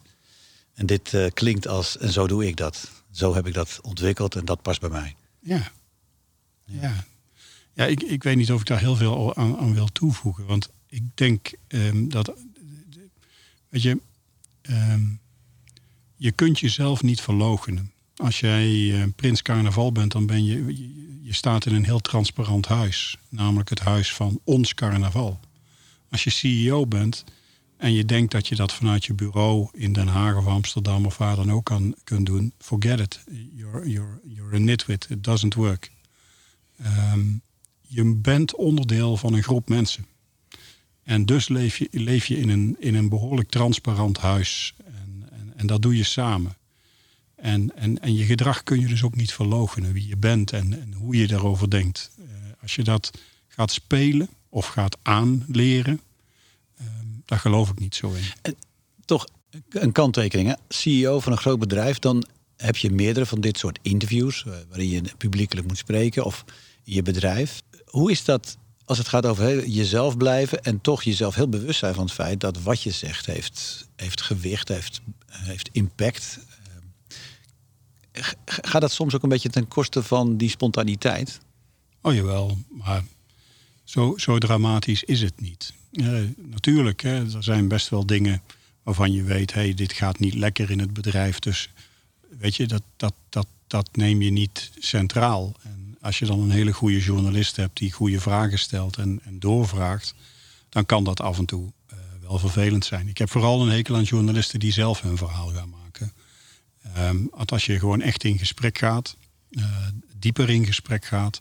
En 0.74 0.86
dit 0.86 1.12
uh, 1.12 1.26
klinkt 1.34 1.68
als, 1.68 1.98
en 1.98 2.12
zo 2.12 2.26
doe 2.26 2.46
ik 2.46 2.56
dat. 2.56 2.90
Zo 3.10 3.34
heb 3.34 3.46
ik 3.46 3.54
dat 3.54 3.78
ontwikkeld 3.82 4.34
en 4.34 4.44
dat 4.44 4.62
past 4.62 4.80
bij 4.80 4.90
mij. 4.90 5.16
Ja. 5.40 5.70
Ja. 6.64 6.80
Ja, 6.80 7.04
ik, 7.84 8.02
ik 8.02 8.22
weet 8.22 8.36
niet 8.36 8.52
of 8.52 8.60
ik 8.60 8.66
daar 8.66 8.78
heel 8.78 8.96
veel 8.96 9.36
aan, 9.36 9.56
aan 9.56 9.74
wil 9.74 9.86
toevoegen. 9.86 10.46
Want 10.46 10.70
ik 10.88 11.02
denk 11.14 11.52
um, 11.68 12.08
dat. 12.08 12.32
Weet 13.68 13.82
je. 13.82 14.00
Um, 14.70 15.20
je 16.18 16.32
kunt 16.32 16.60
jezelf 16.60 17.02
niet 17.02 17.20
verloochenen. 17.20 17.92
Als 18.16 18.40
jij 18.40 18.68
uh, 18.68 19.04
prins 19.16 19.42
carnaval 19.42 19.92
bent, 19.92 20.12
dan 20.12 20.26
ben 20.26 20.44
je, 20.44 20.64
je, 20.66 21.22
je. 21.22 21.32
staat 21.32 21.66
in 21.66 21.74
een 21.74 21.84
heel 21.84 22.00
transparant 22.00 22.66
huis. 22.66 23.18
Namelijk 23.28 23.68
het 23.68 23.80
huis 23.80 24.14
van 24.14 24.40
ons 24.44 24.74
carnaval. 24.74 25.40
Als 26.10 26.24
je 26.24 26.30
CEO 26.30 26.86
bent 26.86 27.24
en 27.76 27.92
je 27.92 28.04
denkt 28.04 28.32
dat 28.32 28.48
je 28.48 28.54
dat 28.54 28.72
vanuit 28.72 29.04
je 29.04 29.14
bureau 29.14 29.68
in 29.72 29.92
Den 29.92 30.06
Haag 30.06 30.36
of 30.36 30.46
Amsterdam 30.46 31.06
of 31.06 31.16
waar 31.16 31.36
dan 31.36 31.52
ook 31.52 31.64
kan, 31.64 31.94
kunt 32.04 32.26
doen, 32.26 32.52
forget 32.58 33.00
it. 33.00 33.24
You're, 33.54 33.88
you're, 33.88 34.20
you're 34.24 34.54
a 34.54 34.58
nitwit. 34.58 35.06
It 35.10 35.24
doesn't 35.24 35.54
work. 35.54 35.90
Um, 36.86 37.42
je 37.88 38.14
bent 38.14 38.54
onderdeel 38.54 39.16
van 39.16 39.32
een 39.34 39.42
groep 39.42 39.68
mensen. 39.68 40.06
En 41.02 41.26
dus 41.26 41.48
leef 41.48 41.78
je, 41.78 41.88
leef 41.90 42.26
je 42.26 42.38
in, 42.38 42.48
een, 42.48 42.76
in 42.78 42.94
een 42.94 43.08
behoorlijk 43.08 43.48
transparant 43.48 44.18
huis. 44.18 44.74
En, 44.84 45.28
en, 45.30 45.52
en 45.56 45.66
dat 45.66 45.82
doe 45.82 45.96
je 45.96 46.04
samen. 46.04 46.56
En, 47.34 47.76
en, 47.76 48.00
en 48.00 48.14
je 48.14 48.24
gedrag 48.24 48.62
kun 48.62 48.80
je 48.80 48.86
dus 48.86 49.02
ook 49.02 49.16
niet 49.16 49.32
verloochenen, 49.32 49.92
wie 49.92 50.08
je 50.08 50.16
bent 50.16 50.52
en, 50.52 50.80
en 50.80 50.92
hoe 50.92 51.16
je 51.16 51.26
daarover 51.26 51.70
denkt. 51.70 52.10
Uh, 52.18 52.24
als 52.62 52.74
je 52.74 52.84
dat 52.84 53.10
gaat 53.48 53.70
spelen 53.70 54.28
of 54.48 54.66
gaat 54.66 54.96
aanleren, 55.02 56.00
uh, 56.80 56.86
daar 57.24 57.38
geloof 57.38 57.70
ik 57.70 57.78
niet 57.78 57.94
zo 57.94 58.12
in. 58.12 58.24
En 58.42 58.56
toch 59.04 59.28
een 59.68 59.92
kanttekening? 59.92 60.56
CEO 60.68 61.20
van 61.20 61.32
een 61.32 61.38
groot 61.38 61.58
bedrijf, 61.58 61.98
dan 61.98 62.26
heb 62.56 62.76
je 62.76 62.90
meerdere 62.90 63.26
van 63.26 63.40
dit 63.40 63.58
soort 63.58 63.78
interviews 63.82 64.44
uh, 64.46 64.54
waarin 64.68 64.88
je 64.88 65.02
publiekelijk 65.18 65.66
moet 65.66 65.78
spreken 65.78 66.24
of 66.24 66.44
je 66.82 67.02
bedrijf. 67.02 67.62
Hoe 67.90 68.10
is 68.10 68.24
dat 68.24 68.56
als 68.84 68.98
het 68.98 69.08
gaat 69.08 69.26
over 69.26 69.66
jezelf 69.66 70.16
blijven 70.16 70.62
en 70.62 70.80
toch 70.80 71.02
jezelf 71.02 71.34
heel 71.34 71.48
bewust 71.48 71.78
zijn 71.78 71.94
van 71.94 72.04
het 72.04 72.12
feit 72.12 72.40
dat 72.40 72.62
wat 72.62 72.82
je 72.82 72.90
zegt 72.90 73.26
heeft, 73.26 73.88
heeft 73.96 74.22
gewicht, 74.22 74.68
heeft, 74.68 75.00
heeft 75.26 75.68
impact. 75.72 76.38
Gaat 78.44 78.80
dat 78.80 78.92
soms 78.92 79.14
ook 79.14 79.22
een 79.22 79.28
beetje 79.28 79.48
ten 79.48 79.68
koste 79.68 80.02
van 80.02 80.36
die 80.36 80.48
spontaniteit? 80.48 81.40
Oh 82.02 82.14
jawel, 82.14 82.58
maar 82.68 83.04
zo, 83.84 84.14
zo 84.16 84.38
dramatisch 84.38 85.04
is 85.04 85.20
het 85.20 85.40
niet. 85.40 85.72
natuurlijk, 86.36 87.02
hè, 87.02 87.34
er 87.34 87.42
zijn 87.42 87.68
best 87.68 87.88
wel 87.88 88.06
dingen 88.06 88.42
waarvan 88.82 89.12
je 89.12 89.22
weet, 89.22 89.54
hey, 89.54 89.74
dit 89.74 89.92
gaat 89.92 90.18
niet 90.18 90.34
lekker 90.34 90.70
in 90.70 90.78
het 90.78 90.92
bedrijf. 90.92 91.38
Dus 91.38 91.70
weet 92.38 92.56
je, 92.56 92.66
dat, 92.66 92.82
dat, 92.96 93.14
dat, 93.28 93.46
dat 93.66 93.88
neem 93.92 94.22
je 94.22 94.30
niet 94.30 94.70
centraal. 94.78 95.54
En 95.62 95.87
als 96.00 96.18
je 96.18 96.26
dan 96.26 96.40
een 96.40 96.50
hele 96.50 96.72
goede 96.72 97.00
journalist 97.00 97.56
hebt 97.56 97.78
die 97.78 97.92
goede 97.92 98.20
vragen 98.20 98.58
stelt 98.58 98.96
en, 98.96 99.20
en 99.24 99.38
doorvraagt, 99.38 100.14
dan 100.68 100.86
kan 100.86 101.04
dat 101.04 101.20
af 101.20 101.38
en 101.38 101.44
toe 101.44 101.72
uh, 101.92 101.98
wel 102.20 102.38
vervelend 102.38 102.84
zijn. 102.84 103.08
Ik 103.08 103.18
heb 103.18 103.30
vooral 103.30 103.62
een 103.62 103.72
hekel 103.72 103.96
aan 103.96 104.02
journalisten 104.02 104.60
die 104.60 104.72
zelf 104.72 105.00
hun 105.00 105.16
verhaal 105.16 105.48
gaan 105.48 105.70
maken. 105.70 106.12
Um, 106.98 107.30
als 107.32 107.66
je 107.66 107.78
gewoon 107.78 108.00
echt 108.00 108.24
in 108.24 108.38
gesprek 108.38 108.78
gaat, 108.78 109.16
uh, 109.50 109.64
dieper 110.18 110.50
in 110.50 110.66
gesprek 110.66 111.04
gaat, 111.04 111.40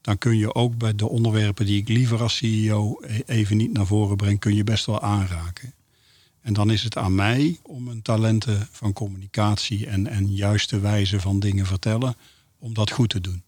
dan 0.00 0.18
kun 0.18 0.36
je 0.36 0.54
ook 0.54 0.78
bij 0.78 0.94
de 0.94 1.08
onderwerpen 1.08 1.66
die 1.66 1.80
ik 1.80 1.88
liever 1.88 2.22
als 2.22 2.36
CEO 2.36 2.98
e-, 3.00 3.20
even 3.26 3.56
niet 3.56 3.72
naar 3.72 3.86
voren 3.86 4.16
breng, 4.16 4.38
kun 4.38 4.54
je 4.54 4.64
best 4.64 4.86
wel 4.86 5.00
aanraken. 5.00 5.74
En 6.40 6.52
dan 6.52 6.70
is 6.70 6.82
het 6.82 6.96
aan 6.96 7.14
mij 7.14 7.58
om 7.62 7.84
mijn 7.84 8.02
talenten 8.02 8.68
van 8.70 8.92
communicatie 8.92 9.86
en, 9.86 10.06
en 10.06 10.34
juiste 10.34 10.80
wijze 10.80 11.20
van 11.20 11.40
dingen 11.40 11.66
vertellen, 11.66 12.14
om 12.58 12.74
dat 12.74 12.90
goed 12.90 13.08
te 13.08 13.20
doen. 13.20 13.42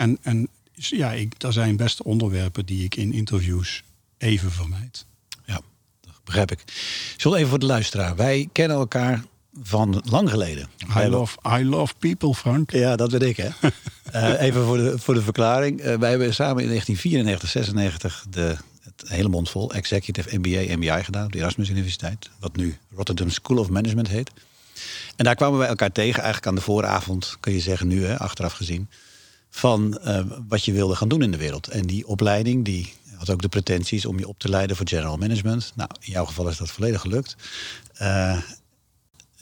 En, 0.00 0.18
en 0.22 0.48
ja, 0.72 1.12
ik, 1.12 1.34
er 1.42 1.52
zijn 1.52 1.76
best 1.76 2.02
onderwerpen 2.02 2.66
die 2.66 2.84
ik 2.84 2.96
in 2.96 3.12
interviews 3.12 3.82
even 4.18 4.50
vermijd. 4.50 5.04
Ja, 5.44 5.60
dat 6.00 6.20
begrijp 6.24 6.50
ik. 6.50 6.64
Zullen 7.16 7.38
even 7.38 7.50
voor 7.50 7.58
de 7.58 7.66
luisteraar. 7.66 8.16
Wij 8.16 8.48
kennen 8.52 8.76
elkaar 8.76 9.24
van 9.62 10.02
lang 10.04 10.30
geleden. 10.30 10.68
I 10.96 11.06
love, 11.06 11.38
I 11.58 11.64
love 11.64 11.94
people, 11.98 12.34
Frank. 12.34 12.70
Ja, 12.70 12.96
dat 12.96 13.10
weet 13.10 13.22
ik, 13.22 13.36
hè. 13.36 13.48
uh, 14.14 14.40
even 14.46 14.64
voor 14.64 14.76
de, 14.76 14.98
voor 14.98 15.14
de 15.14 15.22
verklaring. 15.22 15.84
Uh, 15.84 15.96
wij 15.96 16.10
hebben 16.10 16.34
samen 16.34 16.62
in 16.62 16.68
1994, 16.68 17.48
96 17.48 18.26
de, 18.30 18.56
het 18.82 19.08
hele 19.08 19.28
mond 19.28 19.50
vol 19.50 19.72
Executive 19.72 20.38
MBA, 20.38 20.76
MBI 20.76 21.04
gedaan 21.04 21.24
op 21.24 21.32
de 21.32 21.38
Erasmus 21.38 21.68
Universiteit. 21.68 22.30
Wat 22.38 22.56
nu 22.56 22.78
Rotterdam 22.94 23.30
School 23.30 23.58
of 23.58 23.70
Management 23.70 24.08
heet. 24.08 24.30
En 25.16 25.24
daar 25.24 25.34
kwamen 25.34 25.58
wij 25.58 25.68
elkaar 25.68 25.92
tegen, 25.92 26.22
eigenlijk 26.22 26.46
aan 26.46 26.54
de 26.54 26.60
vooravond, 26.60 27.36
kun 27.40 27.52
je 27.52 27.60
zeggen 27.60 27.86
nu, 27.86 28.04
hè, 28.04 28.18
achteraf 28.18 28.52
gezien 28.52 28.88
van 29.50 30.00
uh, 30.04 30.20
wat 30.48 30.64
je 30.64 30.72
wilde 30.72 30.96
gaan 30.96 31.08
doen 31.08 31.22
in 31.22 31.30
de 31.30 31.36
wereld. 31.36 31.68
En 31.68 31.86
die 31.86 32.06
opleiding 32.06 32.64
die 32.64 32.92
had 33.16 33.30
ook 33.30 33.42
de 33.42 33.48
pretenties 33.48 34.06
om 34.06 34.18
je 34.18 34.28
op 34.28 34.38
te 34.38 34.48
leiden 34.48 34.76
voor 34.76 34.88
general 34.88 35.16
management. 35.16 35.72
Nou, 35.74 35.90
in 36.00 36.12
jouw 36.12 36.24
geval 36.24 36.48
is 36.48 36.56
dat 36.56 36.70
volledig 36.70 37.00
gelukt. 37.00 37.36
Uh, 38.02 38.42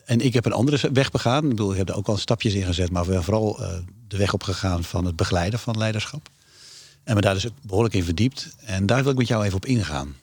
en 0.05 0.21
ik 0.21 0.35
heb 0.35 0.45
een 0.45 0.53
andere 0.53 0.91
weg 0.93 1.11
begaan. 1.11 1.43
Ik 1.43 1.49
bedoel, 1.49 1.71
ik 1.71 1.77
heb 1.77 1.89
er 1.89 1.97
ook 1.97 2.07
wel 2.07 2.17
stapjes 2.17 2.55
in 2.55 2.65
gezet, 2.65 2.91
maar 2.91 3.05
we 3.05 3.13
hebben 3.13 3.25
vooral 3.25 3.61
uh, 3.61 3.69
de 4.09 4.17
weg 4.17 4.33
op 4.33 4.43
gegaan 4.43 4.85
van 4.85 5.05
het 5.05 5.17
begeleiden 5.17 5.59
van 5.59 5.79
leiderschap. 5.79 6.29
En 7.05 7.15
me 7.15 7.21
daar 7.21 7.35
dus 7.35 7.47
behoorlijk 7.63 7.95
in 7.95 8.05
verdiept. 8.05 8.57
En 8.65 8.87
daar 8.87 9.03
wil 9.03 9.13
ik 9.13 9.19
met 9.19 9.29
jou 9.29 9.45
even 9.45 9.57
op 9.57 9.67
ingaan. 9.67 10.17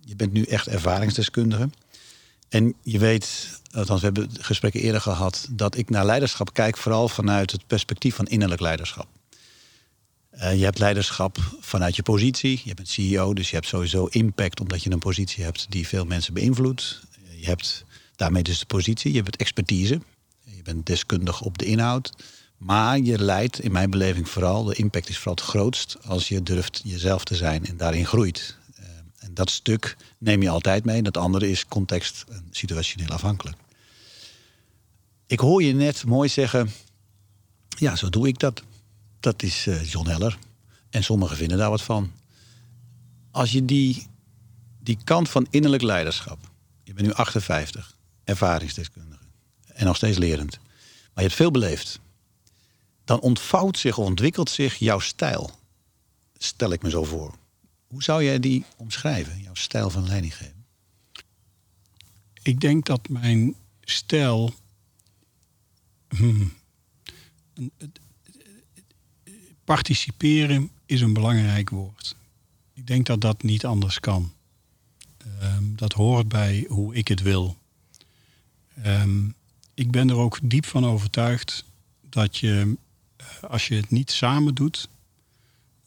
je 0.00 0.16
bent 0.16 0.32
nu 0.32 0.42
echt 0.42 0.66
ervaringsdeskundige. 0.66 1.68
En 2.48 2.74
je 2.82 2.98
weet, 2.98 3.60
althans 3.72 4.00
we 4.00 4.06
hebben 4.06 4.30
gesprekken 4.40 4.80
eerder 4.80 5.00
gehad, 5.00 5.48
dat 5.50 5.76
ik 5.76 5.90
naar 5.90 6.04
leiderschap 6.04 6.52
kijk 6.52 6.76
vooral 6.76 7.08
vanuit 7.08 7.52
het 7.52 7.66
perspectief 7.66 8.14
van 8.14 8.26
innerlijk 8.26 8.60
leiderschap. 8.60 9.06
Uh, 10.34 10.58
je 10.58 10.64
hebt 10.64 10.78
leiderschap 10.78 11.38
vanuit 11.60 11.96
je 11.96 12.02
positie. 12.02 12.60
Je 12.64 12.74
bent 12.74 12.88
CEO, 12.88 13.34
dus 13.34 13.48
je 13.48 13.54
hebt 13.54 13.68
sowieso 13.68 14.06
impact 14.06 14.60
omdat 14.60 14.82
je 14.82 14.90
een 14.90 14.98
positie 14.98 15.44
hebt 15.44 15.66
die 15.68 15.86
veel 15.86 16.04
mensen 16.04 16.34
beïnvloedt. 16.34 17.00
Je 17.36 17.46
hebt 17.46 17.84
daarmee 18.16 18.42
dus 18.42 18.58
de 18.58 18.66
positie, 18.66 19.12
je 19.12 19.22
hebt 19.22 19.36
expertise. 19.36 20.00
Je 20.44 20.62
bent 20.62 20.86
deskundig 20.86 21.40
op 21.40 21.58
de 21.58 21.64
inhoud. 21.64 22.12
Maar 22.56 22.98
je 22.98 23.22
leidt, 23.22 23.60
in 23.60 23.72
mijn 23.72 23.90
beleving 23.90 24.28
vooral, 24.28 24.64
de 24.64 24.74
impact 24.74 25.08
is 25.08 25.16
vooral 25.16 25.34
het 25.34 25.44
grootst 25.44 25.96
als 26.06 26.28
je 26.28 26.42
durft 26.42 26.80
jezelf 26.84 27.24
te 27.24 27.34
zijn 27.34 27.66
en 27.66 27.76
daarin 27.76 28.06
groeit. 28.06 28.57
En 29.18 29.34
dat 29.34 29.50
stuk 29.50 29.96
neem 30.18 30.42
je 30.42 30.48
altijd 30.48 30.84
mee. 30.84 31.02
Dat 31.02 31.16
andere 31.16 31.50
is 31.50 31.66
context 31.66 32.24
en 32.28 32.48
situationeel 32.50 33.08
afhankelijk. 33.08 33.56
Ik 35.26 35.40
hoor 35.40 35.62
je 35.62 35.74
net 35.74 36.04
mooi 36.04 36.28
zeggen, 36.28 36.70
ja, 37.68 37.96
zo 37.96 38.08
doe 38.08 38.28
ik 38.28 38.38
dat. 38.38 38.62
Dat 39.20 39.42
is 39.42 39.66
uh, 39.66 39.90
John 39.90 40.08
Heller. 40.08 40.38
En 40.90 41.04
sommigen 41.04 41.36
vinden 41.36 41.58
daar 41.58 41.70
wat 41.70 41.82
van. 41.82 42.12
Als 43.30 43.52
je 43.52 43.64
die, 43.64 44.06
die 44.80 44.98
kant 45.04 45.28
van 45.28 45.46
innerlijk 45.50 45.82
leiderschap, 45.82 46.50
je 46.84 46.94
bent 46.94 47.06
nu 47.06 47.12
58, 47.12 47.96
ervaringsdeskundige 48.24 49.24
en 49.66 49.86
nog 49.86 49.96
steeds 49.96 50.18
lerend, 50.18 50.58
maar 50.58 51.14
je 51.14 51.22
hebt 51.22 51.34
veel 51.34 51.50
beleefd, 51.50 52.00
dan 53.04 53.20
ontvouwt 53.20 53.78
zich, 53.78 53.98
ontwikkelt 53.98 54.50
zich 54.50 54.76
jouw 54.76 54.98
stijl. 54.98 55.50
Stel 56.36 56.72
ik 56.72 56.82
me 56.82 56.90
zo 56.90 57.04
voor. 57.04 57.34
Hoe 57.88 58.02
zou 58.02 58.24
jij 58.24 58.38
die 58.38 58.64
omschrijven, 58.76 59.40
jouw 59.40 59.54
stijl 59.54 59.90
van 59.90 60.06
leidinggeven? 60.06 60.66
Ik 62.42 62.60
denk 62.60 62.86
dat 62.86 63.08
mijn 63.08 63.54
stijl. 63.80 64.54
Hmm, 66.08 66.52
participeren 69.64 70.70
is 70.86 71.00
een 71.00 71.12
belangrijk 71.12 71.70
woord. 71.70 72.16
Ik 72.72 72.86
denk 72.86 73.06
dat 73.06 73.20
dat 73.20 73.42
niet 73.42 73.64
anders 73.64 74.00
kan. 74.00 74.32
Um, 75.42 75.76
dat 75.76 75.92
hoort 75.92 76.28
bij 76.28 76.66
hoe 76.68 76.94
ik 76.94 77.08
het 77.08 77.22
wil. 77.22 77.56
Um, 78.86 79.34
ik 79.74 79.90
ben 79.90 80.08
er 80.08 80.16
ook 80.16 80.38
diep 80.42 80.66
van 80.66 80.86
overtuigd 80.86 81.64
dat 82.00 82.36
je, 82.36 82.76
eh, 83.16 83.26
als 83.42 83.68
je 83.68 83.74
het 83.74 83.90
niet 83.90 84.10
samen 84.10 84.54
doet, 84.54 84.88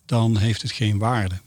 dan 0.05 0.37
heeft 0.37 0.61
het 0.61 0.71
geen 0.71 0.97
waarde 0.97 1.41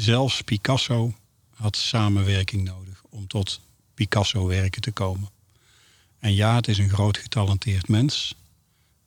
zelfs 0.00 0.42
Picasso 0.42 1.14
had 1.54 1.76
samenwerking 1.76 2.64
nodig 2.64 3.02
om 3.10 3.26
tot 3.26 3.60
Picasso-werken 3.94 4.80
te 4.80 4.90
komen. 4.90 5.30
En 6.18 6.34
ja, 6.34 6.54
het 6.54 6.68
is 6.68 6.78
een 6.78 6.88
groot 6.88 7.16
getalenteerd 7.16 7.88
mens, 7.88 8.34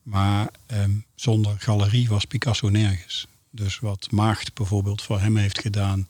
maar 0.03 0.51
ehm, 0.65 0.91
zonder 1.15 1.59
galerie 1.59 2.09
was 2.09 2.25
Picasso 2.25 2.69
nergens. 2.69 3.27
Dus 3.49 3.79
wat 3.79 4.11
Maagd 4.11 4.53
bijvoorbeeld 4.53 5.01
voor 5.01 5.19
hem 5.19 5.37
heeft 5.37 5.59
gedaan 5.59 6.05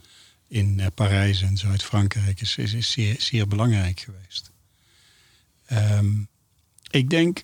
in 0.47 0.79
uh, 0.79 0.85
Parijs 0.95 1.41
en 1.41 1.57
Zuid-Frankrijk 1.57 2.41
is, 2.41 2.57
is, 2.57 2.95
is, 2.95 3.25
zeer, 3.25 3.47
belangrijk 3.47 3.99
geweest. 3.99 4.51
Um, 5.71 6.27
ik 6.89 7.09
denk 7.09 7.43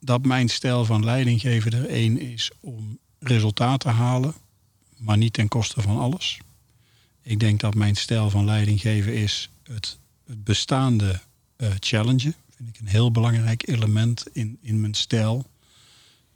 dat 0.00 0.24
mijn 0.24 0.48
stijl 0.48 0.84
van 0.84 1.04
leidinggeven 1.04 1.72
er 1.72 1.88
één 1.88 2.20
is 2.20 2.50
om 2.60 2.98
resultaat 3.18 3.80
te 3.80 3.88
halen 3.88 4.34
maar 4.98 5.16
niet 5.16 5.32
ten 5.32 5.48
koste 5.48 5.82
van 5.82 5.98
alles. 5.98 6.38
Ik 7.22 7.40
denk 7.40 7.60
dat 7.60 7.74
mijn 7.74 7.96
stijl 7.96 8.30
van 8.30 8.44
leiding 8.44 8.80
geven 8.80 9.14
is 9.14 9.50
het 9.62 9.98
het 10.28 10.44
bestaande 10.44 11.20
uh, 11.56 11.70
challengen. 11.80 12.34
Vind 12.56 12.68
ik 12.68 12.80
een 12.80 12.86
heel 12.86 13.10
belangrijk 13.10 13.68
element 13.68 14.24
in, 14.32 14.58
in 14.60 14.80
mijn 14.80 14.94
stijl. 14.94 15.46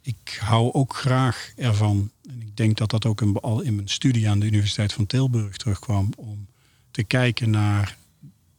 Ik 0.01 0.37
hou 0.39 0.73
ook 0.73 0.95
graag 0.95 1.53
ervan, 1.55 2.11
en 2.29 2.41
ik 2.41 2.57
denk 2.57 2.77
dat 2.77 2.89
dat 2.89 3.05
ook 3.05 3.21
in, 3.21 3.39
al 3.39 3.61
in 3.61 3.75
mijn 3.75 3.87
studie 3.87 4.29
aan 4.29 4.39
de 4.39 4.45
Universiteit 4.45 4.93
van 4.93 5.05
Tilburg 5.05 5.57
terugkwam, 5.57 6.09
om 6.17 6.47
te 6.91 7.03
kijken 7.03 7.49
naar 7.49 7.97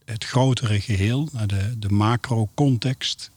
het 0.05 0.23
grotere 0.23 0.81
geheel, 0.81 1.29
naar 1.31 1.47
de, 1.47 1.79
de 1.79 1.89
macro-context. 1.89 3.31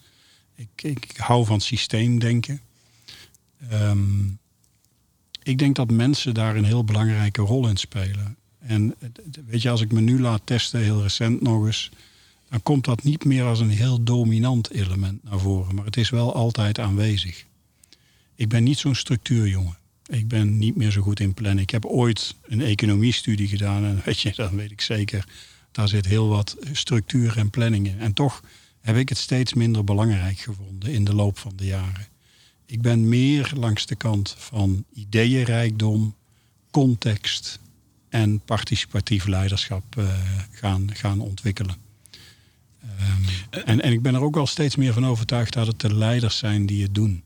Ik, 0.54 0.82
ik 0.82 1.16
hou 1.16 1.46
van 1.46 1.60
systeemdenken. 1.60 2.60
Um, 3.72 4.38
ik 5.48 5.58
denk 5.58 5.76
dat 5.76 5.90
mensen 5.90 6.34
daar 6.34 6.56
een 6.56 6.64
heel 6.64 6.84
belangrijke 6.84 7.42
rol 7.42 7.68
in 7.68 7.76
spelen. 7.76 8.36
En 8.58 8.94
weet 9.46 9.62
je, 9.62 9.70
als 9.70 9.80
ik 9.80 9.92
me 9.92 10.00
nu 10.00 10.20
laat 10.20 10.40
testen, 10.44 10.80
heel 10.80 11.02
recent 11.02 11.42
nog 11.42 11.66
eens, 11.66 11.90
dan 12.48 12.62
komt 12.62 12.84
dat 12.84 13.02
niet 13.02 13.24
meer 13.24 13.44
als 13.44 13.60
een 13.60 13.70
heel 13.70 14.02
dominant 14.02 14.70
element 14.70 15.24
naar 15.24 15.38
voren. 15.38 15.74
Maar 15.74 15.84
het 15.84 15.96
is 15.96 16.10
wel 16.10 16.34
altijd 16.34 16.78
aanwezig. 16.78 17.44
Ik 18.34 18.48
ben 18.48 18.62
niet 18.62 18.78
zo'n 18.78 18.94
structuurjongen. 18.94 19.78
Ik 20.06 20.28
ben 20.28 20.58
niet 20.58 20.76
meer 20.76 20.90
zo 20.90 21.02
goed 21.02 21.20
in 21.20 21.34
plannen. 21.34 21.62
Ik 21.62 21.70
heb 21.70 21.84
ooit 21.84 22.34
een 22.42 22.60
economiestudie 22.60 23.48
gedaan 23.48 23.84
en 23.84 24.00
weet 24.04 24.20
je, 24.20 24.32
dan 24.36 24.56
weet 24.56 24.70
ik 24.70 24.80
zeker, 24.80 25.24
daar 25.72 25.88
zit 25.88 26.06
heel 26.06 26.28
wat 26.28 26.56
structuur 26.72 27.38
en 27.38 27.50
planning 27.50 27.86
in. 27.86 27.98
En 27.98 28.12
toch 28.12 28.42
heb 28.80 28.96
ik 28.96 29.08
het 29.08 29.18
steeds 29.18 29.54
minder 29.54 29.84
belangrijk 29.84 30.38
gevonden 30.38 30.92
in 30.92 31.04
de 31.04 31.14
loop 31.14 31.38
van 31.38 31.52
de 31.56 31.66
jaren. 31.66 32.06
Ik 32.70 32.82
ben 32.82 33.08
meer 33.08 33.52
langs 33.56 33.86
de 33.86 33.94
kant 33.94 34.34
van 34.38 34.84
ideeënrijkdom, 34.92 36.14
context 36.70 37.58
en 38.08 38.40
participatief 38.40 39.26
leiderschap 39.26 39.84
uh, 39.98 40.08
gaan, 40.50 40.94
gaan 40.94 41.20
ontwikkelen. 41.20 41.76
Um, 42.82 43.60
en, 43.64 43.80
en 43.80 43.92
ik 43.92 44.02
ben 44.02 44.14
er 44.14 44.20
ook 44.20 44.34
wel 44.34 44.46
steeds 44.46 44.76
meer 44.76 44.92
van 44.92 45.06
overtuigd 45.06 45.52
dat 45.52 45.66
het 45.66 45.80
de 45.80 45.94
leiders 45.94 46.38
zijn 46.38 46.66
die 46.66 46.82
het 46.82 46.94
doen. 46.94 47.22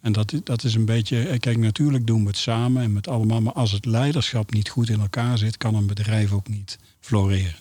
En 0.00 0.12
dat, 0.12 0.34
dat 0.44 0.64
is 0.64 0.74
een 0.74 0.84
beetje, 0.84 1.28
eh, 1.28 1.38
kijk, 1.38 1.58
natuurlijk 1.58 2.06
doen 2.06 2.22
we 2.22 2.28
het 2.28 2.36
samen 2.36 2.82
en 2.82 2.92
met 2.92 3.08
allemaal, 3.08 3.40
maar 3.40 3.52
als 3.52 3.72
het 3.72 3.84
leiderschap 3.84 4.52
niet 4.52 4.68
goed 4.68 4.88
in 4.88 5.00
elkaar 5.00 5.38
zit, 5.38 5.56
kan 5.56 5.74
een 5.74 5.86
bedrijf 5.86 6.32
ook 6.32 6.48
niet 6.48 6.78
floreren. 7.00 7.54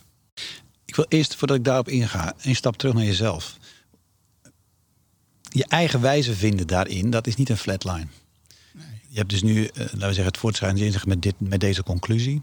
Ik 0.86 0.96
wil 0.96 1.06
eerst, 1.08 1.36
voordat 1.36 1.58
ik 1.58 1.64
daarop 1.64 1.90
inga, 1.90 2.34
een 2.42 2.56
stap 2.56 2.78
terug 2.78 2.94
naar 2.94 3.06
jezelf 3.06 3.58
je 5.53 5.65
eigen 5.65 6.01
wijze 6.01 6.36
vinden 6.36 6.67
daarin, 6.67 7.10
dat 7.10 7.27
is 7.27 7.36
niet 7.36 7.50
een 7.50 7.58
flatline. 7.58 8.08
Nee. 8.74 8.86
Je 9.08 9.17
hebt 9.17 9.29
dus 9.29 9.41
nu, 9.41 9.55
uh, 9.55 9.70
laten 9.74 9.98
we 9.98 10.00
zeggen, 10.00 10.25
het 10.25 10.38
voortschrijdende 10.38 10.86
inzicht 10.86 11.05
met, 11.05 11.22
dit, 11.22 11.39
met 11.39 11.60
deze 11.60 11.84
conclusie. 11.84 12.41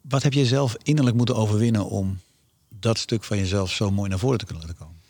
Wat 0.00 0.22
heb 0.22 0.32
je 0.32 0.46
zelf 0.46 0.76
innerlijk 0.82 1.16
moeten 1.16 1.36
overwinnen 1.36 1.88
om 1.88 2.20
dat 2.68 2.98
stuk 2.98 3.24
van 3.24 3.38
jezelf 3.38 3.72
zo 3.72 3.90
mooi 3.90 4.08
naar 4.08 4.18
voren 4.18 4.38
te 4.38 4.44
kunnen 4.44 4.64
laten 4.66 4.78
komen? 4.78 5.00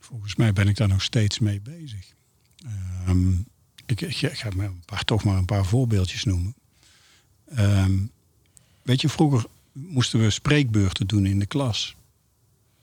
Volgens 0.00 0.36
mij 0.36 0.52
ben 0.52 0.68
ik 0.68 0.76
daar 0.76 0.88
nog 0.88 1.02
steeds 1.02 1.38
mee 1.38 1.60
bezig. 1.60 2.14
Um, 3.08 3.46
ik, 3.86 4.00
ik, 4.00 4.16
ga 4.86 5.02
toch 5.04 5.24
maar 5.24 5.36
een 5.36 5.44
paar 5.44 5.66
voorbeeldjes 5.66 6.24
noemen. 6.24 6.54
Um, 7.58 8.10
weet 8.82 9.00
je, 9.00 9.08
vroeger 9.08 9.44
moesten 9.72 10.20
we 10.20 10.30
spreekbeurten 10.30 11.06
doen 11.06 11.26
in 11.26 11.38
de 11.38 11.46
klas. 11.46 11.96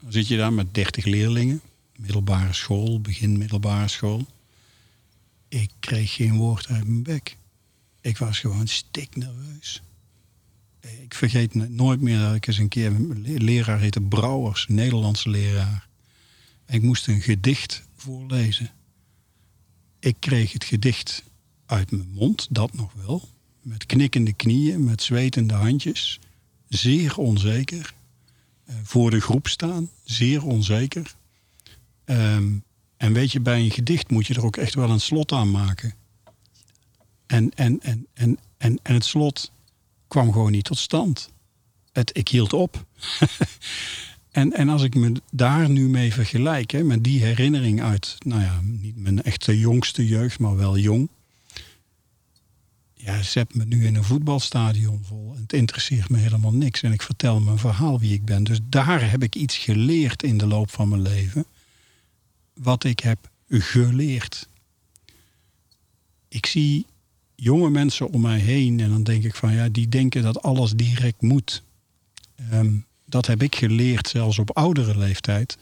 Dan 0.02 0.12
zit 0.12 0.28
je 0.28 0.38
daar 0.38 0.54
met 0.54 0.74
30 0.74 1.06
leerlingen 1.06 1.62
middelbare 1.98 2.54
school, 2.54 3.02
begin 3.02 3.38
middelbare 3.38 3.88
school. 3.88 4.26
Ik 5.48 5.72
kreeg 5.80 6.14
geen 6.14 6.36
woord 6.36 6.68
uit 6.68 6.88
mijn 6.88 7.04
bek. 7.04 7.38
Ik 8.02 8.18
was 8.18 8.40
gewoon 8.40 8.68
stiknerveus. 8.68 9.82
Ik 10.80 11.14
vergeet 11.14 11.70
nooit 11.70 12.02
meer 12.02 12.20
dat 12.20 12.36
ik 12.36 12.48
eens 12.48 12.58
een 12.58 12.68
keer... 12.68 12.92
leraar 13.24 13.80
heette 13.80 14.02
Brouwers, 14.02 14.68
Nederlandse 14.68 15.30
leraar. 15.30 15.88
Ik 16.68 16.82
moest 16.82 17.08
een 17.08 17.22
gedicht 17.22 17.84
voorlezen. 17.96 18.72
Ik 20.00 20.16
kreeg 20.20 20.52
het 20.52 20.64
gedicht 20.64 21.24
uit 21.66 21.92
mijn 21.92 22.10
mond, 22.12 22.48
dat 22.50 22.74
nog 22.74 22.94
wel. 22.94 23.30
Met 23.62 23.86
knikkende 23.86 24.34
knieën, 24.34 24.84
met 24.84 25.02
zwetende 25.02 25.54
handjes. 25.54 26.20
Zeer 26.70 27.18
onzeker. 27.18 27.94
Eh, 28.66 28.76
voor 28.84 29.12
de 29.12 29.22
groep 29.22 29.48
staan, 29.48 29.90
zeer 30.04 30.46
onzeker. 30.46 31.16
Ehm, 32.06 32.52
en 32.98 33.14
weet 33.14 33.32
je, 33.32 33.40
bij 33.40 33.60
een 33.60 33.72
gedicht 33.72 34.10
moet 34.10 34.28
je 34.28 34.34
er 34.34 34.46
ook 34.46 34.58
echt 34.58 34.74
wel 34.74 34.90
een 34.90 35.00
slot 35.00 35.32
aan 35.32 35.52
maken. 35.52 35.94
En, 37.26 37.52
en, 37.56 37.80
en, 37.82 38.08
en, 38.14 38.40
en, 38.58 38.80
en 38.82 38.94
het 38.94 39.06
slot 39.06 39.52
kwam 40.08 40.32
gewoon 40.32 40.52
niet 40.52 40.64
tot 40.64 40.78
stand. 40.78 41.30
Het, 41.92 42.18
ik 42.18 42.28
hield 42.28 42.54
op. 42.54 42.86
en, 44.32 44.54
en 44.54 44.70
als 44.70 44.84
ik 44.84 44.96
me 44.96 45.12
daar 45.32 45.70
nu 45.70 45.90
mee 45.90 46.14
vergelijk, 46.14 46.72
hè, 46.72 46.84
met 46.84 47.04
die 47.04 47.24
herinnering 47.24 47.82
uit, 47.82 48.16
nou 48.20 48.42
ja, 48.42 48.60
niet 48.64 48.98
mijn 48.98 49.24
echte 49.24 49.60
jongste 49.60 50.08
jeugd, 50.08 50.40
maar 50.40 50.56
wel 50.56 50.78
jong. 50.78 51.10
Ja, 52.94 53.22
zet 53.22 53.56
me 53.56 53.66
nu 53.66 53.86
in 53.86 53.96
een 53.96 54.04
voetbalstadion 54.04 55.04
vol. 55.04 55.34
En 55.36 55.42
het 55.42 55.54
interesseert 55.54 56.10
me 56.10 56.18
helemaal 56.18 56.54
niks. 56.54 56.82
En 56.82 56.92
ik 56.92 57.02
vertel 57.02 57.40
mijn 57.40 57.58
verhaal 57.58 58.00
wie 58.00 58.14
ik 58.14 58.26
ben. 58.26 58.44
Dus 58.44 58.60
daar 58.64 59.10
heb 59.12 59.24
ik 59.24 59.36
iets 59.36 59.58
geleerd 59.58 60.24
in 60.24 60.38
de 60.38 60.48
loop 60.48 60.72
van 60.72 60.90
mijn 60.90 61.02
leven 61.02 61.46
wat 62.54 62.84
ik 62.84 63.00
heb 63.00 63.30
geleerd. 63.50 64.48
Ik 66.28 66.46
zie 66.46 66.86
jonge 67.36 67.70
mensen 67.70 68.10
om 68.10 68.22
mij 68.22 68.40
heen 68.40 68.80
en 68.80 68.90
dan 68.90 69.04
denk 69.04 69.24
ik 69.24 69.36
van 69.36 69.54
ja, 69.54 69.70
die 69.70 69.90
denken 69.90 70.22
dat 70.22 70.42
alles 70.42 70.72
direct 70.72 71.22
moet. 71.22 71.64
Ehm, 72.36 72.76
dat 73.06 73.26
heb 73.26 73.42
ik 73.42 73.56
geleerd, 73.56 74.08
zelfs 74.08 74.40
op 74.40 74.58
oudere 74.58 74.98
leeftijd, 74.98 75.58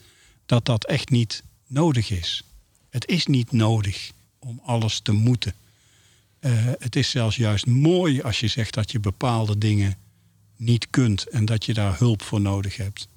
dat 0.45 0.65
dat 0.65 0.85
echt 0.85 1.09
niet 1.09 1.43
nodig 1.67 2.09
is. 2.09 2.43
Het 2.89 3.07
is 3.07 3.25
niet 3.25 3.51
nodig 3.51 4.11
om 4.39 4.61
alles 4.63 4.99
te 4.99 5.11
moeten. 5.11 5.53
Uh, 6.39 6.51
het 6.79 6.95
is 6.95 7.09
zelfs 7.09 7.35
juist 7.35 7.65
mooi 7.65 8.21
als 8.21 8.39
je 8.39 8.47
zegt 8.47 8.73
dat 8.73 8.91
je 8.91 8.99
bepaalde 8.99 9.57
dingen 9.57 9.97
niet 10.55 10.89
kunt 10.89 11.27
en 11.27 11.45
dat 11.45 11.65
je 11.65 11.73
daar 11.73 11.97
hulp 11.97 12.21
voor 12.21 12.41
nodig 12.41 12.77
hebt. 12.77 13.07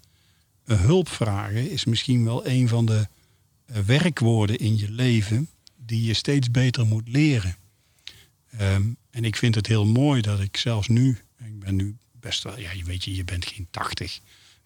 Een 0.64 0.78
hulp 0.78 1.08
vragen 1.08 1.70
is 1.70 1.84
misschien 1.84 2.24
wel 2.24 2.46
een 2.46 2.68
van 2.68 2.86
de 2.86 2.98
eh, 2.98 3.04
werkwoorden 3.66 4.58
in 4.58 4.78
je 4.78 4.90
leven 4.90 5.48
die 5.76 6.04
je 6.04 6.14
steeds 6.14 6.50
beter 6.50 6.86
moet 6.86 7.08
leren. 7.08 7.56
Ehm, 8.50 8.82
en 9.10 9.24
ik 9.24 9.36
vind 9.36 9.54
het 9.54 9.66
heel 9.66 9.86
mooi 9.86 10.20
dat 10.20 10.40
ik 10.40 10.56
zelfs 10.56 10.88
nu, 10.88 11.18
ik 11.38 11.58
ben 11.58 11.76
nu 11.76 11.96
best 12.12 12.42
wel, 12.42 12.58
ja, 12.58 12.70
je 12.70 12.84
weet 12.84 13.04
je, 13.04 13.14
je 13.14 13.24
bent 13.24 13.46
geen 13.46 13.66
80, 13.70 14.20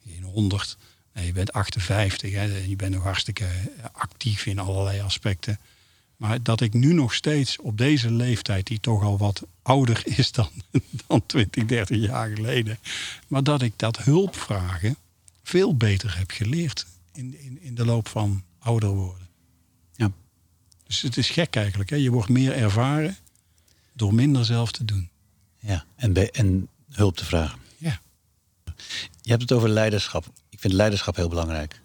geen 0.07 0.23
100, 0.23 0.77
nee, 1.13 1.27
je 1.27 1.33
bent 1.33 1.53
58 1.53 2.33
hè, 2.33 2.55
en 2.55 2.69
je 2.69 2.77
bent 2.77 2.95
nog 2.95 3.03
hartstikke 3.03 3.45
eh, 3.45 3.85
actief 3.93 4.47
in 4.47 4.59
allerlei 4.59 5.01
aspecten. 5.01 5.59
Maar 6.17 6.43
dat 6.43 6.61
ik 6.61 6.73
nu 6.73 6.93
nog 6.93 7.15
steeds 7.15 7.59
op 7.59 7.79
deze 7.79 8.11
leeftijd, 8.11 8.67
die 8.67 8.81
toch 8.81 9.03
al 9.03 9.19
wat 9.19 9.47
ouder 9.63 10.03
is 10.19 10.33
dan, 10.33 10.51
dan 11.07 11.27
20, 11.27 11.65
30 11.65 11.97
jaar 11.97 12.29
geleden, 12.29 12.79
maar 13.27 13.43
dat 13.43 13.63
ik 13.63 13.73
dat 13.77 13.99
hulp 13.99 14.37
vragen 14.37 14.97
veel 15.43 15.77
beter 15.77 16.19
heb 16.19 16.31
geleerd 16.31 16.87
in, 17.13 17.41
in, 17.41 17.63
in 17.63 17.75
de 17.75 17.85
loop 17.85 18.09
van 18.09 18.43
ouder 18.59 18.89
worden. 18.89 19.29
Ja. 19.93 20.13
Dus 20.87 21.03
het 21.03 21.17
is 21.17 21.31
gek 21.31 21.57
eigenlijk. 21.57 21.91
Hè? 21.91 21.97
Je 21.97 22.11
wordt 22.11 22.29
meer 22.29 22.53
ervaren 22.53 23.17
door 23.93 24.15
minder 24.15 24.45
zelf 24.45 24.73
te 24.73 24.85
doen. 24.85 25.11
Ja, 25.59 25.85
en, 25.97 26.33
en 26.33 26.69
hulp 26.91 27.17
te 27.17 27.25
vragen. 27.25 27.59
Ja. 27.77 28.01
Je 29.23 29.31
hebt 29.31 29.43
het 29.43 29.53
over 29.53 29.69
leiderschap. 29.69 30.33
Ik 30.49 30.61
vind 30.61 30.73
leiderschap 30.73 31.17
heel 31.17 31.29
belangrijk. 31.29 31.83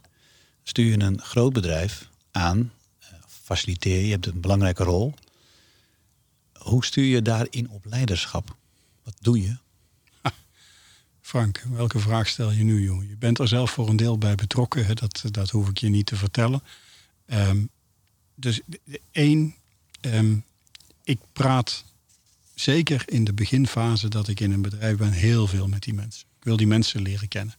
Stuur 0.63 0.85
je 0.85 0.99
een 0.99 1.21
groot 1.21 1.53
bedrijf 1.53 2.09
aan, 2.31 2.71
eh, 2.99 3.07
faciliteer 3.27 3.97
je, 3.97 4.05
je 4.05 4.11
hebt 4.11 4.25
een 4.25 4.41
belangrijke 4.41 4.83
rol. 4.83 5.13
Hoe 6.53 6.85
stuur 6.85 7.05
je 7.05 7.21
daarin 7.21 7.69
op 7.69 7.85
leiderschap? 7.85 8.55
Wat 9.03 9.15
doe 9.19 9.41
je? 9.41 9.57
Frank, 11.23 11.63
welke 11.69 11.99
vraag 11.99 12.27
stel 12.27 12.51
je 12.51 12.63
nu, 12.63 12.83
jongen? 12.83 13.07
Je 13.07 13.17
bent 13.17 13.39
er 13.39 13.47
zelf 13.47 13.71
voor 13.71 13.89
een 13.89 13.95
deel 13.95 14.17
bij 14.17 14.35
betrokken, 14.35 14.85
hè? 14.85 14.93
Dat, 14.93 15.23
dat 15.31 15.49
hoef 15.49 15.69
ik 15.69 15.77
je 15.77 15.89
niet 15.89 16.05
te 16.05 16.15
vertellen. 16.15 16.63
Um, 17.25 17.69
dus 18.35 18.61
één, 19.11 19.55
um, 20.01 20.43
ik 21.03 21.19
praat 21.33 21.85
zeker 22.53 23.03
in 23.05 23.23
de 23.23 23.33
beginfase 23.33 24.07
dat 24.07 24.27
ik 24.27 24.39
in 24.39 24.51
een 24.51 24.61
bedrijf 24.61 24.97
ben 24.97 25.11
heel 25.11 25.47
veel 25.47 25.67
met 25.67 25.83
die 25.83 25.93
mensen. 25.93 26.25
Ik 26.37 26.43
wil 26.43 26.57
die 26.57 26.67
mensen 26.67 27.01
leren 27.01 27.27
kennen. 27.27 27.55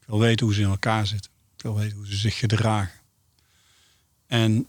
Ik 0.00 0.06
wil 0.06 0.18
weten 0.18 0.46
hoe 0.46 0.54
ze 0.54 0.60
in 0.60 0.68
elkaar 0.68 1.06
zitten. 1.06 1.30
Ik 1.56 1.62
wil 1.62 1.74
weten 1.74 1.96
hoe 1.96 2.06
ze 2.06 2.16
zich 2.16 2.38
gedragen. 2.38 3.00
En 4.26 4.66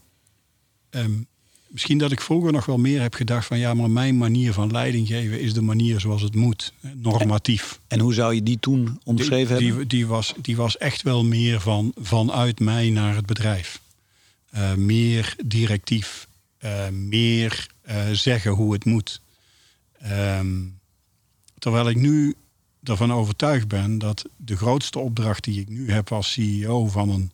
um, 0.90 1.26
misschien 1.68 1.98
dat 1.98 2.12
ik 2.12 2.20
vroeger 2.20 2.52
nog 2.52 2.66
wel 2.66 2.78
meer 2.78 3.00
heb 3.00 3.14
gedacht 3.14 3.46
van 3.46 3.58
ja, 3.58 3.74
maar 3.74 3.90
mijn 3.90 4.16
manier 4.16 4.52
van 4.52 4.70
leiding 4.70 5.06
geven 5.06 5.40
is 5.40 5.54
de 5.54 5.62
manier 5.62 6.00
zoals 6.00 6.22
het 6.22 6.34
moet, 6.34 6.72
normatief. 6.94 7.80
En, 7.88 8.00
hoe 8.00 8.14
zou 8.14 8.34
je 8.34 8.42
die 8.42 8.58
toen 8.60 9.00
omschreven 9.04 9.56
die, 9.56 9.66
hebben? 9.66 9.88
Die, 9.88 9.98
die, 9.98 10.06
was, 10.06 10.34
die 10.40 10.56
was 10.56 10.78
echt 10.78 11.02
wel 11.02 11.24
meer 11.24 11.60
van 11.60 11.92
vanuit 12.00 12.60
mij 12.60 12.90
naar 12.90 13.14
het 13.14 13.26
bedrijf. 13.26 13.80
Uh, 14.54 14.74
meer 14.74 15.36
directief, 15.44 16.28
uh, 16.64 16.88
meer 16.88 17.66
uh, 17.88 18.10
zeggen 18.12 18.50
hoe 18.50 18.72
het 18.72 18.84
moet. 18.84 19.20
Um, 20.04 20.78
terwijl 21.58 21.88
ik 21.88 21.96
nu 21.96 22.34
ervan 22.82 23.12
overtuigd 23.12 23.68
ben 23.68 23.98
dat 23.98 24.24
de 24.36 24.56
grootste 24.56 24.98
opdracht 24.98 25.44
die 25.44 25.60
ik 25.60 25.68
nu 25.68 25.90
heb 25.90 26.12
als 26.12 26.32
CEO 26.32 26.86
van 26.86 27.08
een 27.08 27.30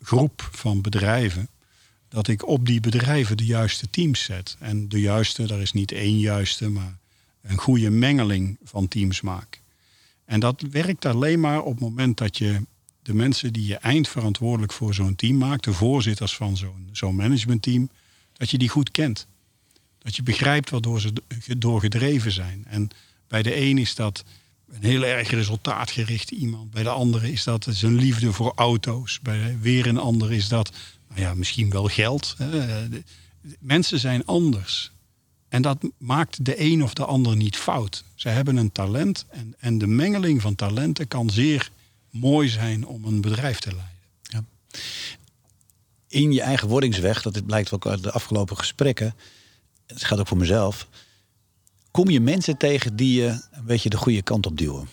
groep 0.00 0.48
van 0.52 0.80
bedrijven, 0.80 1.48
dat 2.16 2.28
ik 2.28 2.46
op 2.46 2.66
die 2.66 2.80
bedrijven 2.80 3.36
de 3.36 3.44
juiste 3.44 3.90
teams 3.90 4.22
zet. 4.24 4.56
En 4.58 4.88
de 4.88 5.00
juiste, 5.00 5.46
daar 5.46 5.60
is 5.60 5.72
niet 5.72 5.92
één 5.92 6.18
juiste, 6.18 6.68
maar 6.68 6.98
een 7.42 7.56
goede 7.56 7.90
mengeling 7.90 8.56
van 8.64 8.88
teams 8.88 9.20
maak. 9.20 9.60
En 10.24 10.40
dat 10.40 10.60
werkt 10.70 11.04
alleen 11.04 11.40
maar 11.40 11.62
op 11.62 11.72
het 11.72 11.80
moment 11.80 12.18
dat 12.18 12.38
je 12.38 12.60
de 13.02 13.14
mensen 13.14 13.52
die 13.52 13.66
je 13.66 13.76
eindverantwoordelijk 13.76 14.72
voor 14.72 14.94
zo'n 14.94 15.16
team 15.16 15.36
maakt, 15.36 15.64
de 15.64 15.72
voorzitters 15.72 16.36
van 16.36 16.56
zo'n 16.56 16.88
zo'n 16.92 17.14
managementteam, 17.14 17.90
dat 18.32 18.50
je 18.50 18.58
die 18.58 18.68
goed 18.68 18.90
kent. 18.90 19.26
Dat 19.98 20.16
je 20.16 20.22
begrijpt 20.22 20.70
waardoor 20.70 21.00
ze 21.00 21.12
door 21.58 21.80
gedreven 21.80 22.32
zijn. 22.32 22.64
En 22.68 22.88
bij 23.28 23.42
de 23.42 23.56
een 23.60 23.78
is 23.78 23.94
dat 23.94 24.24
een 24.70 24.84
heel 24.84 25.04
erg 25.04 25.30
resultaatgericht 25.30 26.30
iemand. 26.30 26.70
Bij 26.70 26.82
de 26.82 26.88
andere 26.88 27.32
is 27.32 27.44
dat 27.44 27.66
zijn 27.70 27.94
liefde 27.94 28.32
voor 28.32 28.52
auto's. 28.54 29.20
Bij 29.20 29.58
weer 29.60 29.86
een 29.86 29.98
ander 29.98 30.32
is 30.32 30.48
dat 30.48 30.72
ja, 31.16 31.34
misschien 31.34 31.70
wel 31.70 31.86
geld. 31.86 32.36
Mensen 33.58 33.98
zijn 33.98 34.24
anders. 34.24 34.90
En 35.48 35.62
dat 35.62 35.78
maakt 35.98 36.44
de 36.44 36.60
een 36.60 36.82
of 36.82 36.94
de 36.94 37.04
ander 37.04 37.36
niet 37.36 37.56
fout. 37.56 38.04
Ze 38.14 38.28
hebben 38.28 38.56
een 38.56 38.72
talent 38.72 39.26
en, 39.28 39.54
en 39.58 39.78
de 39.78 39.86
mengeling 39.86 40.42
van 40.42 40.54
talenten 40.54 41.08
kan 41.08 41.30
zeer 41.30 41.70
mooi 42.10 42.48
zijn 42.48 42.86
om 42.86 43.04
een 43.04 43.20
bedrijf 43.20 43.58
te 43.58 43.70
leiden. 43.70 43.94
Ja. 44.22 44.44
In 46.08 46.32
je 46.32 46.40
eigen 46.40 46.68
wordingsweg, 46.68 47.22
dat 47.22 47.46
blijkt 47.46 47.72
ook 47.72 47.86
uit 47.86 48.02
de 48.02 48.12
afgelopen 48.12 48.56
gesprekken, 48.56 49.14
het 49.86 50.04
gaat 50.04 50.18
ook 50.18 50.26
voor 50.26 50.36
mezelf, 50.36 50.88
kom 51.90 52.10
je 52.10 52.20
mensen 52.20 52.56
tegen 52.56 52.96
die 52.96 53.22
je 53.22 53.28
een 53.50 53.64
beetje 53.64 53.88
de 53.90 53.96
goede 53.96 54.22
kant 54.22 54.46
op 54.46 54.58
duwen. 54.58 54.88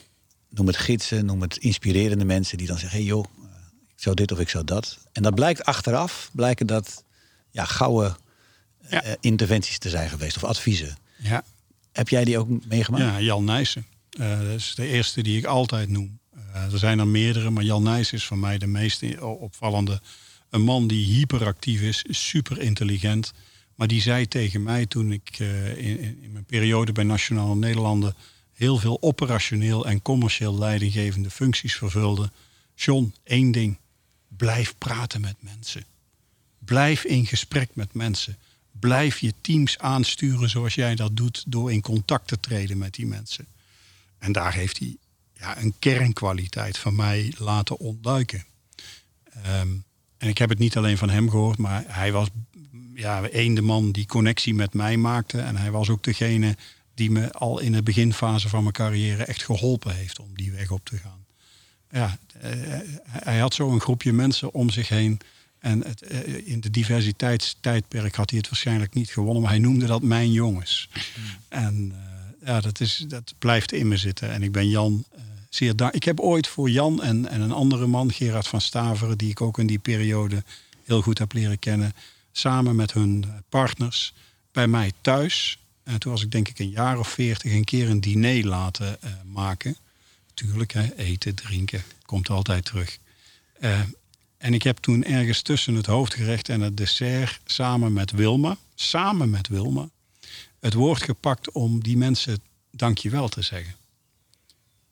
Noem 0.49 0.67
het 0.67 0.77
gidsen, 0.77 1.25
noem 1.25 1.41
het 1.41 1.57
inspirerende 1.57 2.25
mensen 2.25 2.57
die 2.57 2.67
dan 2.67 2.77
zeggen: 2.77 2.97
hey 2.97 3.07
joh, 3.07 3.25
zou 4.03 4.15
dit 4.15 4.31
of 4.31 4.39
ik 4.39 4.49
zou 4.49 4.63
dat. 4.63 4.97
En 5.11 5.23
dat 5.23 5.35
blijkt 5.35 5.63
achteraf, 5.63 6.29
blijken 6.33 6.67
dat 6.67 7.03
ja, 7.51 7.65
gouden 7.65 8.17
ja. 8.89 9.03
Eh, 9.03 9.13
interventies 9.19 9.77
te 9.77 9.89
zijn 9.89 10.09
geweest 10.09 10.35
of 10.35 10.43
adviezen. 10.43 10.97
Ja. 11.17 11.43
Heb 11.91 12.09
jij 12.09 12.25
die 12.25 12.37
ook 12.37 12.65
meegemaakt? 12.67 13.03
Ja, 13.03 13.21
Jan 13.21 13.43
Nijssen. 13.43 13.85
Uh, 14.19 14.39
dat 14.39 14.47
is 14.47 14.73
de 14.75 14.87
eerste 14.87 15.23
die 15.23 15.37
ik 15.37 15.45
altijd 15.45 15.89
noem. 15.89 16.19
Uh, 16.35 16.73
er 16.73 16.79
zijn 16.79 16.99
er 16.99 17.07
meerdere, 17.07 17.49
maar 17.49 17.63
Jan 17.63 17.83
Nijssen 17.83 18.17
is 18.17 18.25
voor 18.25 18.37
mij 18.37 18.57
de 18.57 18.67
meest 18.67 19.19
opvallende. 19.19 20.01
Een 20.49 20.61
man 20.61 20.87
die 20.87 21.05
hyperactief 21.05 21.81
is, 21.81 22.03
super 22.09 22.59
intelligent. 22.59 23.33
Maar 23.75 23.87
die 23.87 24.01
zei 24.01 24.27
tegen 24.27 24.63
mij 24.63 24.85
toen 24.85 25.11
ik 25.11 25.39
in, 25.39 25.99
in, 25.99 26.29
mijn 26.31 26.45
periode 26.45 26.91
bij 26.91 27.03
Nationale 27.03 27.55
Nederlanden 27.55 28.15
heel 28.53 28.77
veel 28.77 28.97
operationeel 29.01 29.85
en 29.85 30.01
commercieel 30.01 30.57
leidinggevende 30.57 31.29
functies 31.29 31.75
vervulde. 31.75 32.31
John, 32.75 33.13
één 33.23 33.51
ding. 33.51 33.77
Blijf 34.37 34.75
praten 34.77 35.21
met 35.21 35.35
mensen. 35.39 35.85
Blijf 36.59 37.03
in 37.03 37.25
gesprek 37.25 37.69
met 37.73 37.93
mensen 37.93 38.37
blijf 38.79 39.19
je 39.19 39.33
teams 39.41 39.77
aansturen 39.77 40.49
zoals 40.49 40.75
jij 40.75 40.95
dat 40.95 41.15
doet 41.17 41.43
door 41.47 41.71
in 41.71 41.81
contact 41.81 42.27
te 42.27 42.39
treden 42.39 42.77
met 42.77 42.93
die 42.93 43.05
mensen. 43.05 43.47
En 44.17 44.31
daar 44.31 44.53
heeft 44.53 44.79
hij 44.79 44.97
ja, 45.33 45.57
een 45.61 45.73
kernkwaliteit 45.79 46.77
van 46.77 46.95
mij 46.95 47.33
laten 47.37 47.79
ontduiken. 47.79 48.45
Ehm, 49.43 49.69
en 50.17 50.29
ik 50.29 50.37
heb 50.37 50.49
het 50.49 50.59
niet 50.59 50.77
alleen 50.77 50.97
van 50.97 51.09
hem 51.09 51.29
gehoord, 51.29 51.57
maar 51.57 51.83
hij 51.87 52.11
was 52.11 52.27
ja, 52.93 53.23
een 53.31 53.53
de 53.53 53.61
man 53.61 53.91
die 53.91 54.05
connectie 54.05 54.53
met 54.53 54.73
mij 54.73 54.97
maakte. 54.97 55.41
En 55.41 55.55
hij 55.55 55.71
was 55.71 55.89
ook 55.89 56.03
degene 56.03 56.57
die 56.93 57.11
me 57.11 57.31
al 57.31 57.59
in 57.59 57.71
de 57.71 57.83
beginfase 57.83 58.49
van 58.49 58.61
mijn 58.61 58.73
carrière 58.73 59.23
echt 59.23 59.43
geholpen 59.43 59.95
heeft 59.95 60.19
om 60.19 60.29
die 60.33 60.51
weg 60.51 60.71
op 60.71 60.85
te 60.85 60.97
gaan. 60.97 61.22
Ja, 61.93 62.17
eh, 62.41 62.51
hij 63.07 63.39
had 63.39 63.53
zo 63.53 63.69
een 63.69 63.81
groepje 63.81 64.13
mensen 64.13 64.53
om 64.53 64.69
zich 64.69 64.89
heen 64.89 65.19
en 65.59 65.83
het, 65.83 66.01
eh, 66.01 66.47
in 66.47 66.61
de 66.61 66.69
diversiteitstijdperk 66.69 68.15
had 68.15 68.29
hij 68.29 68.39
het 68.39 68.49
waarschijnlijk 68.49 68.93
niet 68.93 69.09
gewonnen, 69.09 69.41
maar 69.41 69.51
hij 69.51 69.59
noemde 69.59 69.85
dat 69.85 70.01
mijn 70.01 70.31
jongens. 70.31 70.89
Hmm. 71.13 71.23
En 71.47 71.91
uh, 71.91 72.47
ja, 72.47 72.61
dat, 72.61 72.79
is, 72.79 73.05
dat 73.07 73.33
blijft 73.39 73.71
in 73.71 73.87
me 73.87 73.97
zitten. 73.97 74.31
En 74.31 74.43
ik 74.43 74.51
ben 74.51 74.69
Jan 74.69 75.05
uh, 75.15 75.21
zeer 75.49 75.67
dankbaar. 75.67 75.95
Ik 75.95 76.03
heb 76.03 76.19
ooit 76.19 76.47
voor 76.47 76.69
Jan 76.69 77.01
en, 77.01 77.29
en 77.29 77.41
een 77.41 77.51
andere 77.51 77.87
man, 77.87 78.11
Gerard 78.11 78.47
van 78.47 78.61
Staveren, 78.61 79.17
die 79.17 79.29
ik 79.29 79.41
ook 79.41 79.59
in 79.59 79.67
die 79.67 79.79
periode 79.79 80.43
heel 80.83 81.01
goed 81.01 81.17
heb 81.17 81.33
leren 81.33 81.59
kennen, 81.59 81.93
samen 82.31 82.75
met 82.75 82.93
hun 82.93 83.25
partners 83.49 84.13
bij 84.51 84.67
mij 84.67 84.91
thuis. 85.01 85.57
En 85.83 85.99
toen 85.99 86.11
was 86.11 86.23
ik 86.23 86.31
denk 86.31 86.47
ik 86.47 86.59
een 86.59 86.69
jaar 86.69 86.99
of 86.99 87.07
veertig 87.07 87.51
een 87.51 87.63
keer 87.63 87.89
een 87.89 88.01
diner 88.01 88.45
laten 88.45 88.97
maken. 89.25 89.75
Tuurlijk, 90.33 90.73
hè, 90.73 90.95
eten, 90.95 91.35
drinken, 91.35 91.83
komt 92.05 92.29
altijd 92.29 92.65
terug. 92.65 92.97
En 94.37 94.53
ik 94.53 94.63
heb 94.63 94.77
toen 94.77 95.03
ergens 95.03 95.41
tussen 95.41 95.75
het 95.75 95.85
hoofdgerecht 95.85 96.49
en 96.49 96.61
het 96.61 96.77
dessert 96.77 97.41
samen 97.45 97.93
met 97.93 98.11
Wilma, 98.11 98.57
samen 98.75 99.29
met 99.29 99.47
Wilma, 99.47 99.89
het 100.59 100.73
woord 100.73 101.01
gepakt 101.01 101.51
om 101.51 101.83
die 101.83 101.97
mensen 101.97 102.37
dankjewel 102.71 103.29
te 103.29 103.41
zeggen. 103.41 103.75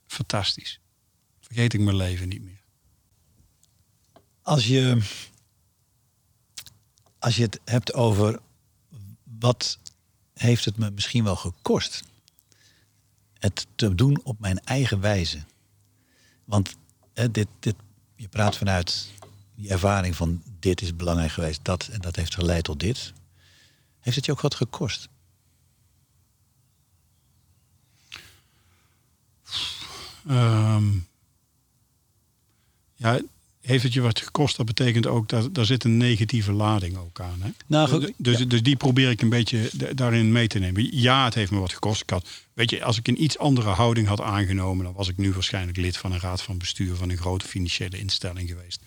Fantastisch. 0.08 0.80
Vergeet 1.40 1.74
ik 1.74 1.80
mijn 1.80 1.96
leven 1.96 2.28
niet 2.28 2.44
meer. 2.44 2.62
Als 4.42 4.68
je, 4.68 5.02
als 7.20 7.36
je 7.36 7.44
het 7.44 7.60
hebt 7.66 7.94
over 7.94 8.40
wat 9.40 9.80
heeft 10.34 10.66
het 10.66 10.78
me 10.78 10.92
misschien 10.92 11.24
wel 11.24 11.36
gekost 11.36 12.04
het 13.42 13.68
te 13.76 13.96
doen 13.96 14.20
op 14.24 14.40
mijn 14.40 14.60
eigen 14.60 15.00
wijze. 15.00 15.44
Want 16.46 16.76
hè, 17.14 17.32
dit, 17.32 17.48
dit, 17.60 17.76
je 18.16 18.28
praat 18.28 18.58
vanuit 18.58 19.12
die 19.56 19.70
ervaring 19.70 20.16
van 20.16 20.44
dit 20.60 20.82
is 20.82 20.96
belangrijk 20.96 21.32
geweest, 21.32 21.60
dat 21.64 21.88
en 21.88 22.02
dat 22.02 22.16
heeft 22.16 22.34
geleid 22.34 22.64
tot 22.64 22.80
dit. 22.80 23.14
Heeft 24.00 24.16
het 24.16 24.26
je 24.26 24.32
ook 24.32 24.42
wat 24.42 24.56
gekost? 24.56 25.10
Um, 30.30 31.08
ja, 32.96 33.20
heeft 33.62 33.84
het 33.84 33.94
je 33.94 34.02
wat 34.02 34.20
gekost? 34.20 34.58
Dat 34.58 34.66
betekent 34.66 35.08
ook 35.08 35.30
dat 35.30 35.54
daar 35.54 35.66
zit 35.66 35.84
een 35.84 35.98
negatieve 35.98 36.52
lading 36.52 36.98
ook 36.98 37.20
aan. 37.20 37.42
Hè? 37.42 37.50
Nou, 37.68 37.90
goed, 37.90 38.14
dus, 38.18 38.48
dus 38.48 38.64
die 38.64 38.76
probeer 38.76 39.10
ik 39.10 39.22
een 39.22 39.30
beetje 39.30 39.70
daarin 39.96 40.32
mee 40.32 40.48
te 40.48 40.60
nemen. 40.60 41.00
Ja, 41.00 41.26
het 41.26 41.34
heeft 41.34 41.52
me 41.52 41.60
wat 41.60 41.74
gekost. 41.74 42.02
Ik 42.02 42.10
had, 42.10 42.28
weet 42.54 42.70
je, 42.70 42.84
als 42.84 42.98
ik 42.98 43.08
een 43.08 43.24
iets 43.24 43.38
andere 43.38 43.70
houding 43.70 44.08
had 44.08 44.22
aangenomen, 44.22 44.86
dan 44.86 44.94
was 44.94 45.08
ik 45.08 45.18
nu 45.18 45.34
waarschijnlijk 45.34 45.78
lid 45.78 45.98
van 45.98 46.12
een 46.12 46.20
raad 46.20 46.42
van 46.42 46.58
bestuur 46.58 46.96
van 46.96 47.10
een 47.10 47.18
grote 47.18 47.48
financiële 47.48 48.00
instelling 48.00 48.50
geweest. 48.50 48.82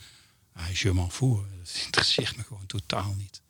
Ah, 0.53 0.69
je 0.69 0.93
m'en 0.93 1.11
fout. 1.11 1.45
Dat 1.59 1.83
interesseert 1.85 2.37
me 2.37 2.43
gewoon 2.43 2.67
totaal 2.67 3.15
niet. 3.19 3.41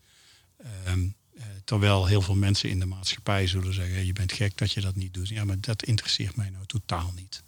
Ehm, 0.57 1.07
eh, 1.35 1.45
terwijl 1.65 2.07
heel 2.07 2.23
veel 2.23 2.35
mensen 2.35 2.71
in 2.71 2.79
de 2.79 2.87
maatschappij 2.87 3.47
zullen 3.47 3.75
zeggen: 3.75 4.07
je 4.07 4.13
bent 4.13 4.33
gek 4.33 4.59
dat 4.59 4.73
je 4.73 4.81
dat 4.81 4.95
niet 4.95 5.15
doet. 5.15 5.29
Ja, 5.29 5.45
maar 5.45 5.61
dat 5.61 5.83
interesseert 5.83 6.37
mij 6.37 6.51
nou 6.51 6.67
totaal 6.67 7.13
niet. 7.17 7.43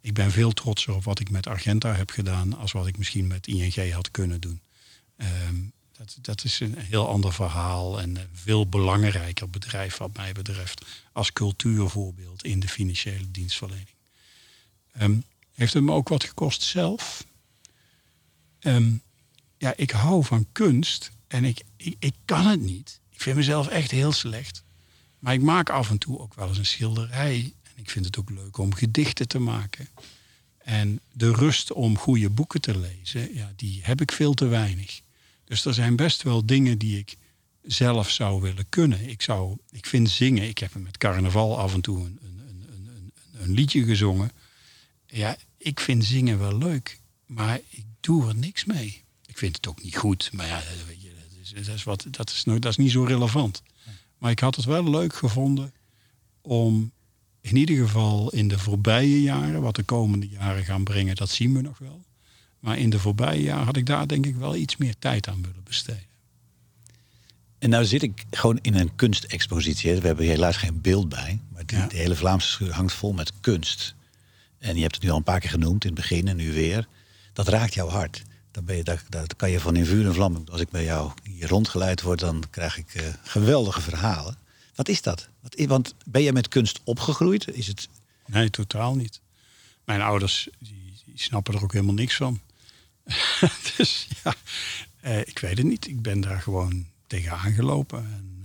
Ik 0.00 0.14
ben 0.14 0.30
veel 0.30 0.52
trotser 0.52 0.94
op 0.94 1.04
wat 1.04 1.20
ik 1.20 1.30
met 1.30 1.46
Argenta 1.46 1.94
heb 1.94 2.10
gedaan 2.10 2.56
als 2.56 2.72
wat 2.72 2.86
ik 2.86 2.98
misschien 2.98 3.26
met 3.26 3.46
ING 3.46 3.92
had 3.92 4.10
kunnen 4.10 4.40
doen. 4.40 4.60
Ehm, 5.16 5.56
dat, 5.92 6.18
dat, 6.20 6.44
is 6.44 6.60
een 6.60 6.78
heel 6.78 7.08
ander 7.08 7.32
verhaal 7.32 8.00
en 8.00 8.30
veel 8.32 8.68
belangrijker 8.68 9.50
bedrijf 9.50 9.96
wat 9.96 10.16
mij 10.16 10.32
betreft 10.32 10.84
als 11.12 11.32
cultuurvoorbeeld 11.32 12.44
in 12.44 12.60
de 12.60 12.68
financiële 12.68 13.30
dienstverlening. 13.30 13.88
Ehm, 14.92 15.18
heeft 15.54 15.74
het 15.74 15.82
me 15.82 15.92
ook 15.92 16.08
wat 16.08 16.24
gekost 16.24 16.62
zelf? 16.62 17.24
Ehm, 18.58 18.92
ja, 19.58 19.72
ik 19.76 19.90
hou 19.90 20.24
van 20.24 20.46
kunst 20.52 21.10
en 21.26 21.44
ik, 21.44 21.62
ik, 21.76 21.96
ik 21.98 22.14
kan 22.24 22.46
het 22.46 22.60
niet. 22.60 23.00
Ik 23.10 23.20
vind 23.20 23.36
mezelf 23.36 23.68
echt 23.68 23.90
heel 23.90 24.12
slecht. 24.12 24.62
Maar 25.18 25.34
ik 25.34 25.42
maak 25.42 25.70
af 25.70 25.90
en 25.90 25.98
toe 25.98 26.18
ook 26.18 26.34
wel 26.34 26.48
eens 26.48 26.58
een 26.58 26.66
schilderij. 26.66 27.54
Ik 27.80 27.90
vind 27.90 28.04
het 28.04 28.18
ook 28.18 28.30
leuk 28.30 28.58
om 28.58 28.74
gedichten 28.74 29.28
te 29.28 29.38
maken. 29.38 29.88
En 30.58 31.00
de 31.12 31.32
rust 31.32 31.72
om 31.72 31.98
goede 31.98 32.30
boeken 32.30 32.60
te 32.60 32.78
lezen, 32.78 33.34
ja, 33.34 33.52
die 33.56 33.80
heb 33.82 34.00
ik 34.00 34.12
veel 34.12 34.34
te 34.34 34.46
weinig. 34.46 35.00
Dus 35.44 35.64
er 35.64 35.74
zijn 35.74 35.96
best 35.96 36.22
wel 36.22 36.46
dingen 36.46 36.78
die 36.78 36.98
ik 36.98 37.16
zelf 37.62 38.10
zou 38.10 38.40
willen 38.40 38.68
kunnen. 38.68 39.08
Ik, 39.08 39.22
zou, 39.22 39.56
ik 39.70 39.86
vind 39.86 40.10
zingen, 40.10 40.48
ik 40.48 40.58
heb 40.58 40.74
met 40.74 40.98
carnaval 40.98 41.58
af 41.58 41.74
en 41.74 41.80
toe 41.80 41.98
een, 41.98 42.18
een, 42.22 42.40
een, 42.48 42.88
een, 42.96 43.12
een 43.42 43.50
liedje 43.50 43.84
gezongen. 43.84 44.30
Ja, 45.06 45.36
ik 45.58 45.80
vind 45.80 46.04
zingen 46.04 46.38
wel 46.38 46.58
leuk, 46.58 47.00
maar 47.26 47.60
ik 47.68 47.84
doe 48.00 48.28
er 48.28 48.34
niks 48.34 48.64
mee. 48.64 49.04
Ik 49.26 49.38
vind 49.38 49.56
het 49.56 49.68
ook 49.68 49.82
niet 49.82 49.96
goed, 49.96 50.30
maar 50.32 50.46
ja, 50.46 50.62
weet 50.86 51.02
je, 51.02 51.12
dat, 51.14 51.38
is, 51.42 51.66
dat, 51.66 51.74
is 51.74 51.84
wat, 51.84 52.06
dat, 52.10 52.30
is, 52.30 52.42
dat 52.42 52.64
is 52.64 52.76
niet 52.76 52.90
zo 52.90 53.04
relevant. 53.04 53.62
Maar 54.18 54.30
ik 54.30 54.40
had 54.40 54.56
het 54.56 54.64
wel 54.64 54.90
leuk 54.90 55.14
gevonden 55.14 55.72
om 56.40 56.92
in 57.50 57.56
ieder 57.56 57.76
geval 57.76 58.30
in 58.30 58.48
de 58.48 58.58
voorbije 58.58 59.22
jaren, 59.22 59.62
wat 59.62 59.76
de 59.76 59.82
komende 59.82 60.28
jaren 60.28 60.64
gaan 60.64 60.84
brengen, 60.84 61.16
dat 61.16 61.30
zien 61.30 61.54
we 61.54 61.60
nog 61.60 61.78
wel. 61.78 62.04
Maar 62.60 62.78
in 62.78 62.90
de 62.90 62.98
voorbije 62.98 63.42
jaren 63.42 63.64
had 63.64 63.76
ik 63.76 63.86
daar 63.86 64.06
denk 64.06 64.26
ik 64.26 64.36
wel 64.36 64.56
iets 64.56 64.76
meer 64.76 64.94
tijd 64.98 65.28
aan 65.28 65.42
willen 65.42 65.64
besteden. 65.64 66.08
En 67.58 67.70
nou 67.70 67.84
zit 67.84 68.02
ik 68.02 68.24
gewoon 68.30 68.58
in 68.62 68.74
een 68.74 68.94
kunstexpositie. 68.96 69.94
We 69.94 70.06
hebben 70.06 70.26
helaas 70.26 70.56
geen 70.56 70.80
beeld 70.80 71.08
bij, 71.08 71.40
maar 71.52 71.66
die, 71.66 71.86
de 71.86 71.96
hele 71.96 72.16
Vlaamse 72.16 72.48
schuur 72.48 72.72
hangt 72.72 72.92
vol 72.92 73.12
met 73.12 73.32
kunst. 73.40 73.94
En 74.58 74.74
je 74.76 74.82
hebt 74.82 74.94
het 74.94 75.04
nu 75.04 75.10
al 75.10 75.16
een 75.16 75.22
paar 75.22 75.40
keer 75.40 75.50
genoemd 75.50 75.84
in 75.84 75.90
het 75.90 76.00
begin 76.00 76.28
en 76.28 76.36
nu 76.36 76.52
weer. 76.52 76.88
Dat 77.32 77.48
raakt 77.48 77.74
jouw 77.74 77.88
hart. 77.88 78.22
Dan 78.50 78.64
ben 78.64 78.76
je, 78.76 78.84
daar, 78.84 79.02
daar 79.08 79.26
kan 79.36 79.50
je 79.50 79.60
van 79.60 79.76
in 79.76 79.84
vuur 79.84 80.06
en 80.06 80.14
vlam. 80.14 80.44
Als 80.50 80.60
ik 80.60 80.70
bij 80.70 80.84
jou 80.84 81.10
hier 81.22 81.48
rondgeleid 81.48 82.02
word, 82.02 82.18
dan 82.18 82.44
krijg 82.50 82.78
ik 82.78 82.94
uh, 82.94 83.02
geweldige 83.22 83.80
verhalen. 83.80 84.36
Wat 84.74 84.88
is 84.88 85.02
dat? 85.02 85.28
Want 85.56 85.94
ben 86.04 86.22
je 86.22 86.32
met 86.32 86.48
kunst 86.48 86.80
opgegroeid? 86.84 87.48
Is 87.48 87.66
het... 87.66 87.88
Nee, 88.26 88.50
totaal 88.50 88.94
niet. 88.94 89.20
Mijn 89.84 90.00
ouders 90.00 90.48
die, 90.58 91.02
snappen 91.14 91.54
er 91.54 91.62
ook 91.62 91.72
helemaal 91.72 91.94
niks 91.94 92.16
van. 92.16 92.40
dus 93.76 94.08
ja, 94.24 94.34
eh, 95.00 95.18
ik 95.18 95.38
weet 95.38 95.56
het 95.56 95.66
niet. 95.66 95.86
Ik 95.86 96.02
ben 96.02 96.20
daar 96.20 96.40
gewoon 96.40 96.86
tegenaan 97.06 97.52
gelopen. 97.52 97.98
En, 97.98 98.44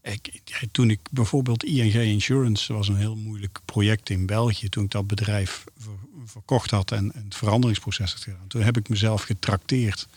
eh, 0.00 0.12
ik, 0.12 0.42
toen 0.72 0.90
ik 0.90 1.00
bijvoorbeeld 1.10 1.64
ING 1.64 1.94
Insurance 1.94 2.72
was 2.72 2.88
een 2.88 2.96
heel 2.96 3.16
moeilijk 3.16 3.60
project 3.64 4.10
in 4.10 4.26
België. 4.26 4.68
Toen 4.68 4.84
ik 4.84 4.90
dat 4.90 5.06
bedrijf 5.06 5.64
verkocht 6.26 6.70
had 6.70 6.92
en, 6.92 7.12
het 7.14 7.34
veranderingsproces 7.34 8.12
had 8.12 8.22
gedaan. 8.22 8.46
Toen 8.46 8.62
heb 8.62 8.76
ik 8.76 8.88
mezelf 8.88 9.22
getrakteerd 9.22 10.08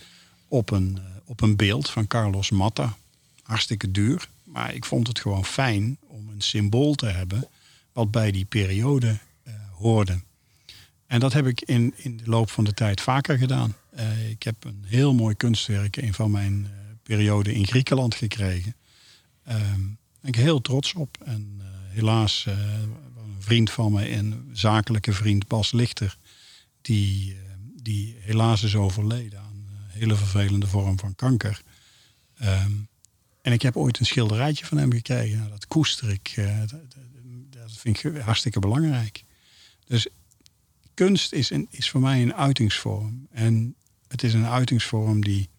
op 0.47 0.71
een, 0.71 0.97
uh, 0.99 1.03
op 1.25 1.41
een 1.41 1.55
beeld 1.55 1.89
van 1.89 2.07
Carlos 2.07 2.49
Matta. 2.49 2.97
Hartstikke 3.43 3.91
duur. 3.91 4.29
Maar 4.47 4.73
ik 4.73 4.85
vond 4.85 5.07
het 5.07 5.19
gewoon 5.19 5.45
fijn 5.45 5.97
om 6.07 6.29
een 6.29 6.41
symbool 6.41 6.95
te 6.95 7.05
hebben 7.05 7.47
wat 7.91 8.11
bij 8.11 8.31
die 8.31 8.45
periode 8.45 9.17
hoorde. 9.71 10.19
En 11.07 11.19
dat 11.19 11.33
heb 11.33 11.45
ik 11.45 11.61
in, 11.61 11.93
in 11.95 12.17
de 12.17 12.29
loop 12.29 12.49
van 12.49 12.63
de 12.63 12.73
tijd 12.73 13.01
vaker 13.01 13.37
gedaan. 13.37 13.75
Uh, 13.95 14.29
ik 14.29 14.43
heb 14.43 14.63
een 14.63 14.83
heel 14.85 15.13
mooi 15.13 15.35
kunstwerk 15.35 15.95
een 15.95 16.13
van 16.13 16.31
mijn 16.31 16.53
uh, 16.53 16.69
periode 17.03 17.53
in 17.53 17.67
Griekenland 17.67 18.15
gekregen. 18.15 18.75
Daar 19.43 19.71
um, 19.73 19.97
ben 20.21 20.29
ik 20.31 20.35
heel 20.35 20.61
trots 20.61 20.93
op. 20.93 21.17
En 21.25 21.61
helaas, 21.89 22.45
een 22.45 23.35
vriend 23.39 23.71
van 23.71 23.91
me, 23.91 24.11
een 24.11 24.49
zakelijke 24.53 25.13
vriend, 25.13 25.47
Bas 25.47 25.71
Lichter, 25.71 26.17
die, 26.81 27.37
die 27.81 28.15
helaas 28.19 28.63
is 28.63 28.75
overleden 28.75 29.39
aan 29.39 29.65
een 29.67 29.99
hele 29.99 30.15
vervelende 30.15 30.67
vorm 30.67 30.99
van 30.99 31.15
kanker. 31.15 31.61
Um, 32.43 32.87
en 33.47 33.53
ik 33.53 33.61
heb 33.61 33.77
ooit 33.77 33.99
een 33.99 34.05
schilderijtje 34.05 34.65
van 34.65 34.77
hem 34.77 34.91
gekregen. 34.91 35.49
Dat 35.49 35.67
koester 35.67 36.09
ik. 36.09 36.33
Dat, 36.59 36.79
dat 37.49 37.71
vind 37.71 38.03
ik 38.03 38.17
hartstikke 38.17 38.59
belangrijk. 38.59 39.23
Dus 39.85 40.07
kunst 40.93 41.33
is, 41.33 41.49
een, 41.49 41.67
is 41.69 41.89
voor 41.89 42.01
mij 42.01 42.21
een 42.21 42.33
uitingsvorm. 42.33 43.27
En 43.31 43.75
het 44.07 44.23
is 44.23 44.33
een 44.33 44.45
uitingsvorm 44.45 45.23
die. 45.23 45.49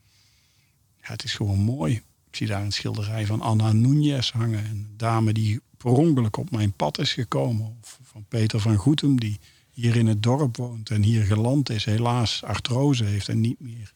Het 1.00 1.24
is 1.24 1.34
gewoon 1.34 1.58
mooi. 1.58 1.94
Ik 2.30 2.36
zie 2.36 2.46
daar 2.46 2.62
een 2.62 2.72
schilderij 2.72 3.26
van 3.26 3.40
Anna 3.40 3.72
Núñez 3.72 4.32
hangen. 4.32 4.64
Een 4.64 4.94
dame 4.96 5.32
die 5.32 5.60
per 5.76 5.90
ongeluk 5.90 6.36
op 6.36 6.50
mijn 6.50 6.72
pad 6.72 6.98
is 6.98 7.12
gekomen. 7.12 7.76
Of 7.80 7.98
van 8.02 8.24
Peter 8.28 8.60
van 8.60 8.76
Goetem, 8.76 9.20
die 9.20 9.40
hier 9.70 9.96
in 9.96 10.06
het 10.06 10.22
dorp 10.22 10.56
woont 10.56 10.90
en 10.90 11.02
hier 11.02 11.24
geland 11.24 11.70
is. 11.70 11.84
Helaas 11.84 12.42
artrose 12.44 13.04
heeft 13.04 13.28
en 13.28 13.40
niet 13.40 13.60
meer 13.60 13.92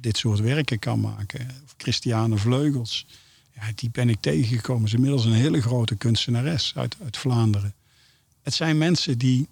dit 0.00 0.16
soort 0.16 0.40
werken 0.40 0.78
kan 0.78 1.00
maken. 1.00 1.40
Of 1.64 1.74
Christiane 1.76 2.36
Vleugels. 2.36 3.06
Ja, 3.54 3.62
die 3.74 3.90
ben 3.90 4.08
ik 4.08 4.20
tegengekomen. 4.20 4.88
Ze 4.88 4.94
is 4.94 5.00
inmiddels 5.02 5.24
een 5.24 5.40
hele 5.40 5.60
grote 5.60 5.96
kunstenares 5.96 6.72
uit, 6.76 6.96
uit 7.04 7.16
Vlaanderen. 7.16 7.74
Het 8.42 8.54
zijn 8.54 8.78
mensen 8.78 9.18
die 9.18 9.48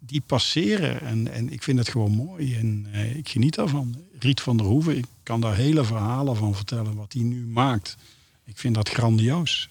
die 0.00 0.20
passeren. 0.20 1.00
En, 1.00 1.32
en 1.32 1.52
ik 1.52 1.62
vind 1.62 1.78
het 1.78 1.88
gewoon 1.88 2.10
mooi 2.12 2.54
en 2.54 2.86
uh, 2.94 3.16
ik 3.16 3.28
geniet 3.28 3.54
daarvan. 3.54 3.96
Riet 4.18 4.40
van 4.40 4.56
der 4.56 4.66
Hoeven, 4.66 4.96
ik 4.96 5.06
kan 5.22 5.40
daar 5.40 5.56
hele 5.56 5.84
verhalen 5.84 6.36
van 6.36 6.54
vertellen 6.54 6.94
wat 6.94 7.12
hij 7.12 7.22
nu 7.22 7.46
maakt. 7.46 7.96
Ik 8.44 8.58
vind 8.58 8.74
dat 8.74 8.88
grandioos. 8.88 9.70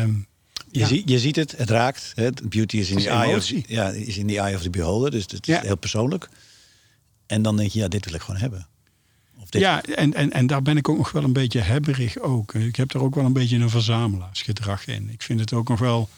Um, 0.00 0.26
je, 0.70 0.78
ja. 0.78 0.86
zie, 0.86 1.02
je 1.04 1.18
ziet 1.18 1.36
het, 1.36 1.56
het 1.56 1.70
raakt. 1.70 2.12
Hè? 2.14 2.30
Beauty 2.44 2.76
is 2.76 2.90
in, 2.90 2.98
the 2.98 3.08
eye 3.08 3.36
of, 3.36 3.50
ja, 3.66 3.88
is 3.88 4.16
in 4.16 4.26
the 4.26 4.38
eye 4.38 4.54
of 4.54 4.62
the 4.62 4.70
beholder, 4.70 5.10
dus 5.10 5.22
het 5.22 5.48
is 5.48 5.54
ja. 5.54 5.60
heel 5.60 5.76
persoonlijk. 5.76 6.28
En 7.26 7.42
dan 7.42 7.56
denk 7.56 7.70
je, 7.70 7.78
ja, 7.78 7.88
dit 7.88 8.04
wil 8.04 8.14
ik 8.14 8.20
gewoon 8.20 8.40
hebben. 8.40 8.66
Dit... 9.50 9.62
Ja, 9.62 9.82
en, 9.82 10.14
en, 10.14 10.32
en 10.32 10.46
daar 10.46 10.62
ben 10.62 10.76
ik 10.76 10.88
ook 10.88 10.96
nog 10.96 11.12
wel 11.12 11.24
een 11.24 11.32
beetje 11.32 11.60
hebberig 11.60 12.18
ook. 12.18 12.54
Ik 12.54 12.76
heb 12.76 12.94
er 12.94 13.02
ook 13.02 13.14
wel 13.14 13.24
een 13.24 13.32
beetje 13.32 13.58
een 13.58 13.70
verzamelaarsgedrag 13.70 14.86
in. 14.86 15.10
Ik 15.10 15.22
vind 15.22 15.40
het 15.40 15.52
ook 15.52 15.68
nog 15.68 15.78
wel... 15.78 16.08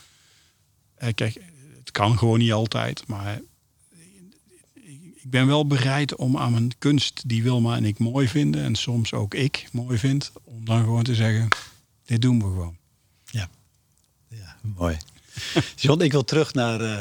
Eh, 0.94 1.08
kijk, 1.14 1.40
het 1.78 1.90
kan 1.90 2.18
gewoon 2.18 2.38
niet 2.38 2.52
altijd, 2.52 3.06
maar 3.06 3.40
ik 5.22 5.30
ben 5.30 5.46
wel 5.46 5.66
bereid 5.66 6.16
om 6.16 6.36
aan 6.36 6.52
mijn 6.52 6.72
kunst 6.78 7.28
die 7.28 7.42
Wilma 7.42 7.76
en 7.76 7.84
ik 7.84 7.98
mooi 7.98 8.28
vinden, 8.28 8.62
en 8.62 8.74
soms 8.74 9.12
ook 9.12 9.34
ik 9.34 9.68
mooi 9.72 9.98
vind, 9.98 10.32
om 10.44 10.64
dan 10.64 10.80
gewoon 10.80 11.02
te 11.02 11.14
zeggen, 11.14 11.48
dit 12.04 12.22
doen 12.22 12.38
we 12.38 12.44
gewoon. 12.44 12.76
Ja, 13.24 13.48
ja 14.28 14.56
mooi. 14.62 14.96
John, 15.76 16.02
ik 16.02 16.12
wil 16.12 16.24
terug 16.24 16.54
naar, 16.54 16.80
uh, 16.80 16.98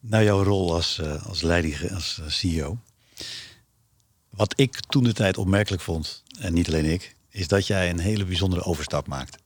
naar 0.00 0.24
jouw 0.24 0.42
rol 0.42 0.74
als, 0.74 0.98
uh, 1.02 1.26
als 1.26 1.42
leiding, 1.42 1.92
als 1.92 2.20
CEO. 2.26 2.78
Wat 4.38 4.60
ik 4.60 4.80
toen 4.80 5.04
de 5.04 5.12
tijd 5.12 5.38
opmerkelijk 5.38 5.82
vond, 5.82 6.22
en 6.40 6.52
niet 6.52 6.68
alleen 6.68 6.84
ik, 6.84 7.16
is 7.28 7.48
dat 7.48 7.66
jij 7.66 7.90
een 7.90 7.98
hele 7.98 8.24
bijzondere 8.24 8.62
overstap 8.62 9.06
maakt. 9.06 9.38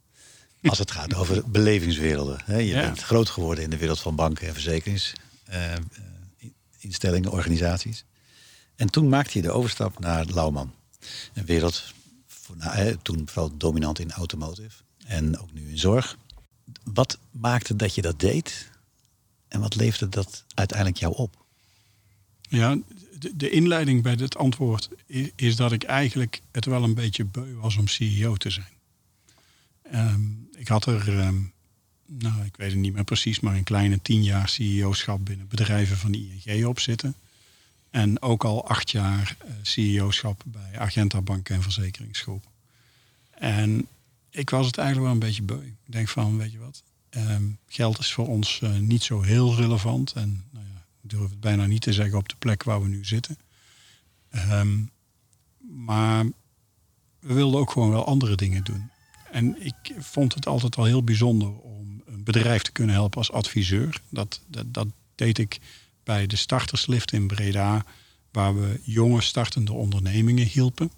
Als 0.62 0.78
het 0.78 0.90
gaat 0.90 1.14
over 1.14 1.50
belevingswerelden. 1.50 2.64
Je 2.66 2.72
bent 2.72 3.02
groot 3.02 3.30
geworden 3.30 3.64
in 3.64 3.70
de 3.70 3.76
wereld 3.76 4.00
van 4.00 4.16
banken 4.16 4.46
en 4.46 4.52
verzekerings 4.52 5.12
instellingen, 6.78 7.30
organisaties. 7.30 8.04
En 8.76 8.90
toen 8.90 9.08
maakte 9.08 9.38
je 9.38 9.42
de 9.42 9.50
overstap 9.50 9.98
naar 9.98 10.24
Lauwman. 10.24 10.74
Een 11.34 11.44
wereld, 11.44 11.92
nou, 12.54 12.96
toen 13.02 13.28
vooral 13.28 13.56
dominant 13.56 13.98
in 13.98 14.12
automotive 14.12 14.82
en 15.06 15.38
ook 15.38 15.52
nu 15.52 15.70
in 15.70 15.78
zorg. 15.78 16.16
Wat 16.82 17.18
maakte 17.30 17.76
dat 17.76 17.94
je 17.94 18.02
dat 18.02 18.20
deed 18.20 18.70
en 19.48 19.60
wat 19.60 19.74
leefde 19.74 20.08
dat 20.08 20.44
uiteindelijk 20.54 20.98
jou 20.98 21.14
op? 21.16 21.44
Ja, 22.40 22.78
de, 23.34 23.50
inleiding 23.50 24.02
bij 24.02 24.16
dit 24.16 24.36
antwoord 24.36 24.88
is, 25.36 25.56
dat 25.56 25.72
ik 25.72 25.82
eigenlijk 25.82 26.42
het 26.50 26.64
wel 26.64 26.82
een 26.82 26.94
beetje 26.94 27.24
beu 27.24 27.54
was 27.54 27.76
om 27.76 27.88
CEO 27.88 28.36
te 28.36 28.50
zijn. 28.50 28.72
Um, 29.94 30.48
ik 30.56 30.68
had 30.68 30.86
er 30.86 31.18
um, 31.18 31.52
nou, 32.18 32.44
ik 32.44 32.56
weet 32.56 32.70
het 32.70 32.78
niet 32.78 32.92
meer 32.92 33.04
precies, 33.04 33.40
maar 33.40 33.54
een 33.54 33.62
kleine 33.62 34.02
tien 34.02 34.22
jaar 34.22 34.48
CEO-schap 34.48 35.24
binnen 35.24 35.48
bedrijven 35.48 35.96
van 35.96 36.14
ING 36.14 36.64
op 36.64 36.80
zitten. 36.80 37.14
En 37.90 38.22
ook 38.22 38.44
al 38.44 38.68
acht 38.68 38.90
jaar 38.90 39.36
uh, 39.44 39.50
CEO-schap 39.62 40.42
bij 40.46 40.78
Argenta 40.78 41.20
Bank 41.20 41.48
en 41.48 41.62
Verzekeringsgroep. 41.62 42.44
En 43.30 43.86
ik 44.30 44.50
was 44.50 44.66
het 44.66 44.78
eigenlijk 44.78 45.06
wel 45.06 45.14
een 45.14 45.26
beetje 45.26 45.42
beu. 45.42 45.66
Ik 45.66 45.92
denk 45.92 46.08
van, 46.08 46.36
weet 46.36 46.52
je 46.52 46.58
wat, 46.58 46.82
um, 47.10 47.58
geld 47.68 47.98
is 47.98 48.12
voor 48.12 48.28
ons 48.28 48.60
uh, 48.62 48.78
niet 48.78 49.02
zo 49.02 49.20
heel 49.20 49.54
relevant. 49.54 50.12
En 50.12 50.44
nou 50.50 50.61
durf 51.02 51.30
het 51.30 51.40
bijna 51.40 51.66
niet 51.66 51.82
te 51.82 51.92
zeggen 51.92 52.18
op 52.18 52.28
de 52.28 52.36
plek 52.38 52.62
waar 52.62 52.82
we 52.82 52.88
nu 52.88 53.04
zitten. 53.04 53.38
Um, 54.34 54.90
maar 55.58 56.24
we 57.20 57.34
wilden 57.34 57.60
ook 57.60 57.70
gewoon 57.70 57.90
wel 57.90 58.06
andere 58.06 58.36
dingen 58.36 58.64
doen. 58.64 58.90
En 59.30 59.64
ik 59.64 59.94
vond 59.98 60.34
het 60.34 60.46
altijd 60.46 60.76
al 60.76 60.84
heel 60.84 61.04
bijzonder 61.04 61.48
om 61.48 62.02
een 62.06 62.24
bedrijf 62.24 62.62
te 62.62 62.72
kunnen 62.72 62.94
helpen 62.94 63.18
als 63.18 63.32
adviseur. 63.32 64.00
Dat, 64.08 64.40
dat, 64.46 64.74
dat 64.74 64.86
deed 65.14 65.38
ik 65.38 65.60
bij 66.04 66.26
de 66.26 66.36
starterslift 66.36 67.12
in 67.12 67.26
Breda, 67.26 67.84
waar 68.30 68.60
we 68.60 68.80
jonge 68.82 69.20
startende 69.20 69.72
ondernemingen 69.72 70.46
hielpen. 70.46 70.90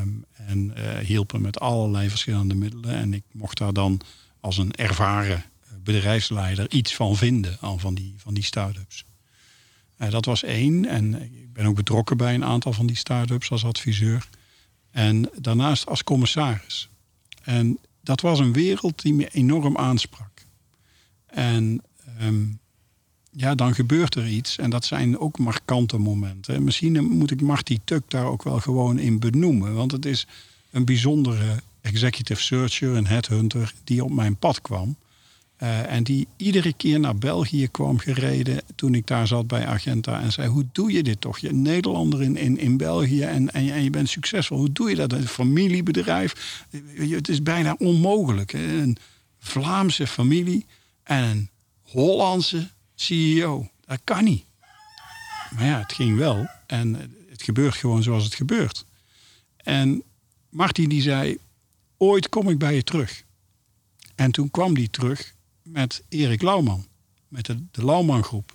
Um, 0.00 0.24
en 0.32 0.72
uh, 0.78 0.98
hielpen 0.98 1.40
met 1.40 1.60
allerlei 1.60 2.08
verschillende 2.08 2.54
middelen. 2.54 2.94
En 2.94 3.14
ik 3.14 3.24
mocht 3.32 3.58
daar 3.58 3.72
dan 3.72 4.00
als 4.40 4.58
een 4.58 4.72
ervaren 4.72 5.44
bedrijfsleider 5.82 6.70
iets 6.70 6.94
van 6.94 7.16
vinden 7.16 7.56
aan 7.60 7.80
van 7.80 7.94
die, 7.94 8.14
van 8.16 8.34
die 8.34 8.44
start-ups. 8.44 9.04
Uh, 9.98 10.10
dat 10.10 10.24
was 10.24 10.42
één. 10.42 10.84
En 10.84 11.22
ik 11.22 11.52
ben 11.52 11.66
ook 11.66 11.74
betrokken 11.74 12.16
bij 12.16 12.34
een 12.34 12.44
aantal 12.44 12.72
van 12.72 12.86
die 12.86 12.96
start-ups 12.96 13.50
als 13.50 13.64
adviseur. 13.64 14.28
En 14.90 15.30
daarnaast 15.40 15.86
als 15.86 16.04
commissaris. 16.04 16.88
En 17.42 17.78
dat 18.00 18.20
was 18.20 18.38
een 18.38 18.52
wereld 18.52 19.02
die 19.02 19.14
me 19.14 19.28
enorm 19.28 19.76
aansprak. 19.76 20.44
En 21.26 21.82
um, 22.22 22.58
ja, 23.30 23.54
dan 23.54 23.74
gebeurt 23.74 24.14
er 24.14 24.28
iets. 24.28 24.58
En 24.58 24.70
dat 24.70 24.84
zijn 24.84 25.18
ook 25.18 25.38
markante 25.38 25.98
momenten. 25.98 26.64
Misschien 26.64 27.04
moet 27.04 27.30
ik 27.30 27.40
Marty 27.40 27.78
Tuk 27.84 28.02
daar 28.08 28.26
ook 28.26 28.42
wel 28.42 28.60
gewoon 28.60 28.98
in 28.98 29.18
benoemen. 29.18 29.74
Want 29.74 29.92
het 29.92 30.06
is 30.06 30.26
een 30.70 30.84
bijzondere 30.84 31.62
executive 31.80 32.40
searcher, 32.40 32.96
een 32.96 33.06
headhunter, 33.06 33.72
die 33.84 34.04
op 34.04 34.10
mijn 34.10 34.36
pad 34.36 34.60
kwam. 34.60 34.96
Uh, 35.62 35.92
en 35.92 36.02
die 36.04 36.26
iedere 36.36 36.72
keer 36.72 37.00
naar 37.00 37.16
België 37.16 37.68
kwam 37.68 37.98
gereden 37.98 38.62
toen 38.74 38.94
ik 38.94 39.06
daar 39.06 39.26
zat 39.26 39.46
bij 39.46 39.66
Argenta. 39.66 40.20
En 40.20 40.32
zei, 40.32 40.48
hoe 40.48 40.66
doe 40.72 40.92
je 40.92 41.02
dit 41.02 41.20
toch? 41.20 41.38
Je 41.38 41.52
Nederlander 41.52 42.22
in, 42.22 42.36
in, 42.36 42.58
in 42.58 42.76
België 42.76 43.22
en, 43.22 43.52
en, 43.52 43.70
en 43.70 43.82
je 43.82 43.90
bent 43.90 44.08
succesvol. 44.08 44.58
Hoe 44.58 44.72
doe 44.72 44.90
je 44.90 44.96
dat? 44.96 45.12
Een 45.12 45.28
familiebedrijf. 45.28 46.64
Het 46.94 47.28
is 47.28 47.42
bijna 47.42 47.74
onmogelijk. 47.78 48.52
Een 48.52 48.96
Vlaamse 49.38 50.06
familie 50.06 50.66
en 51.02 51.24
een 51.24 51.50
Hollandse 51.82 52.70
CEO. 52.94 53.68
Dat 53.86 54.00
kan 54.04 54.24
niet. 54.24 54.44
Maar 55.54 55.64
ja, 55.64 55.78
het 55.78 55.92
ging 55.92 56.16
wel. 56.16 56.46
En 56.66 56.94
het 57.30 57.42
gebeurt 57.42 57.74
gewoon 57.74 58.02
zoals 58.02 58.24
het 58.24 58.34
gebeurt. 58.34 58.84
En 59.56 60.02
Martin 60.48 60.88
die 60.88 61.02
zei, 61.02 61.38
ooit 61.96 62.28
kom 62.28 62.48
ik 62.48 62.58
bij 62.58 62.74
je 62.74 62.82
terug. 62.82 63.24
En 64.14 64.30
toen 64.30 64.50
kwam 64.50 64.74
die 64.74 64.90
terug 64.90 65.34
met 65.66 66.02
Erik 66.08 66.42
Lauwman, 66.42 66.86
met 67.28 67.46
de, 67.46 67.64
de 67.70 68.22
groep. 68.22 68.54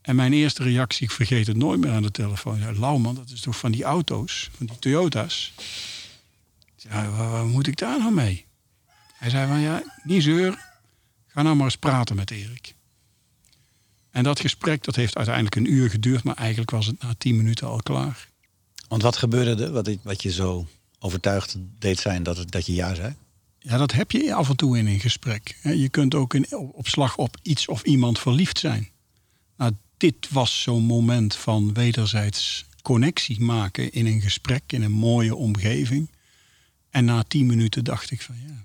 En 0.00 0.16
mijn 0.16 0.32
eerste 0.32 0.62
reactie, 0.62 1.06
ik 1.06 1.12
vergeet 1.12 1.46
het 1.46 1.56
nooit 1.56 1.80
meer 1.80 1.92
aan 1.92 2.02
de 2.02 2.10
telefoon. 2.10 2.58
Ja, 2.58 2.72
Lauwman, 2.72 3.14
dat 3.14 3.30
is 3.30 3.40
toch 3.40 3.58
van 3.58 3.72
die 3.72 3.84
auto's, 3.84 4.50
van 4.52 4.66
die 4.66 4.78
Toyota's. 4.78 5.52
Ja, 6.76 7.10
waar, 7.10 7.46
moet 7.46 7.66
ik 7.66 7.76
daar 7.76 7.98
nou 7.98 8.14
mee? 8.14 8.44
Hij 9.12 9.30
zei 9.30 9.48
van 9.48 9.60
ja, 9.60 9.82
niet 10.02 10.22
zeur. 10.22 10.74
Ga 11.26 11.42
nou 11.42 11.56
maar 11.56 11.64
eens 11.64 11.76
praten 11.76 12.16
met 12.16 12.30
Erik. 12.30 12.74
En 14.10 14.22
dat 14.22 14.40
gesprek 14.40 14.84
dat 14.84 14.96
heeft 14.96 15.16
uiteindelijk 15.16 15.56
een 15.56 15.72
uur 15.72 15.90
geduurd, 15.90 16.24
maar 16.24 16.36
eigenlijk 16.36 16.70
was 16.70 16.86
het 16.86 17.02
na 17.02 17.14
tien 17.18 17.36
minuten 17.36 17.66
al 17.66 17.82
klaar. 17.82 18.28
Want 18.88 19.02
wat 19.02 19.16
gebeurde 19.16 19.64
er 19.64 19.72
wat, 19.72 19.96
wat 20.02 20.22
je 20.22 20.32
zo 20.32 20.66
overtuigd 20.98 21.56
deed 21.78 21.98
zijn 21.98 22.22
dat, 22.22 22.50
dat 22.50 22.66
je 22.66 22.74
ja 22.74 22.94
zei? 22.94 23.14
Ja, 23.68 23.76
dat 23.76 23.92
heb 23.92 24.10
je 24.10 24.34
af 24.34 24.48
en 24.48 24.56
toe 24.56 24.78
in 24.78 24.86
een 24.86 25.00
gesprek. 25.00 25.56
Je 25.62 25.88
kunt 25.88 26.14
ook 26.14 26.34
in, 26.34 26.46
op 26.56 26.88
slag 26.88 27.16
op 27.16 27.36
iets 27.42 27.68
of 27.68 27.82
iemand 27.82 28.18
verliefd 28.18 28.58
zijn. 28.58 28.88
Nou, 29.56 29.72
dit 29.96 30.28
was 30.30 30.62
zo'n 30.62 30.82
moment 30.82 31.36
van 31.36 31.74
wederzijds 31.74 32.66
connectie 32.82 33.40
maken 33.40 33.92
in 33.92 34.06
een 34.06 34.20
gesprek, 34.20 34.62
in 34.66 34.82
een 34.82 34.92
mooie 34.92 35.34
omgeving. 35.34 36.10
En 36.90 37.04
na 37.04 37.24
tien 37.28 37.46
minuten 37.46 37.84
dacht 37.84 38.10
ik 38.10 38.22
van 38.22 38.34
ja, 38.46 38.64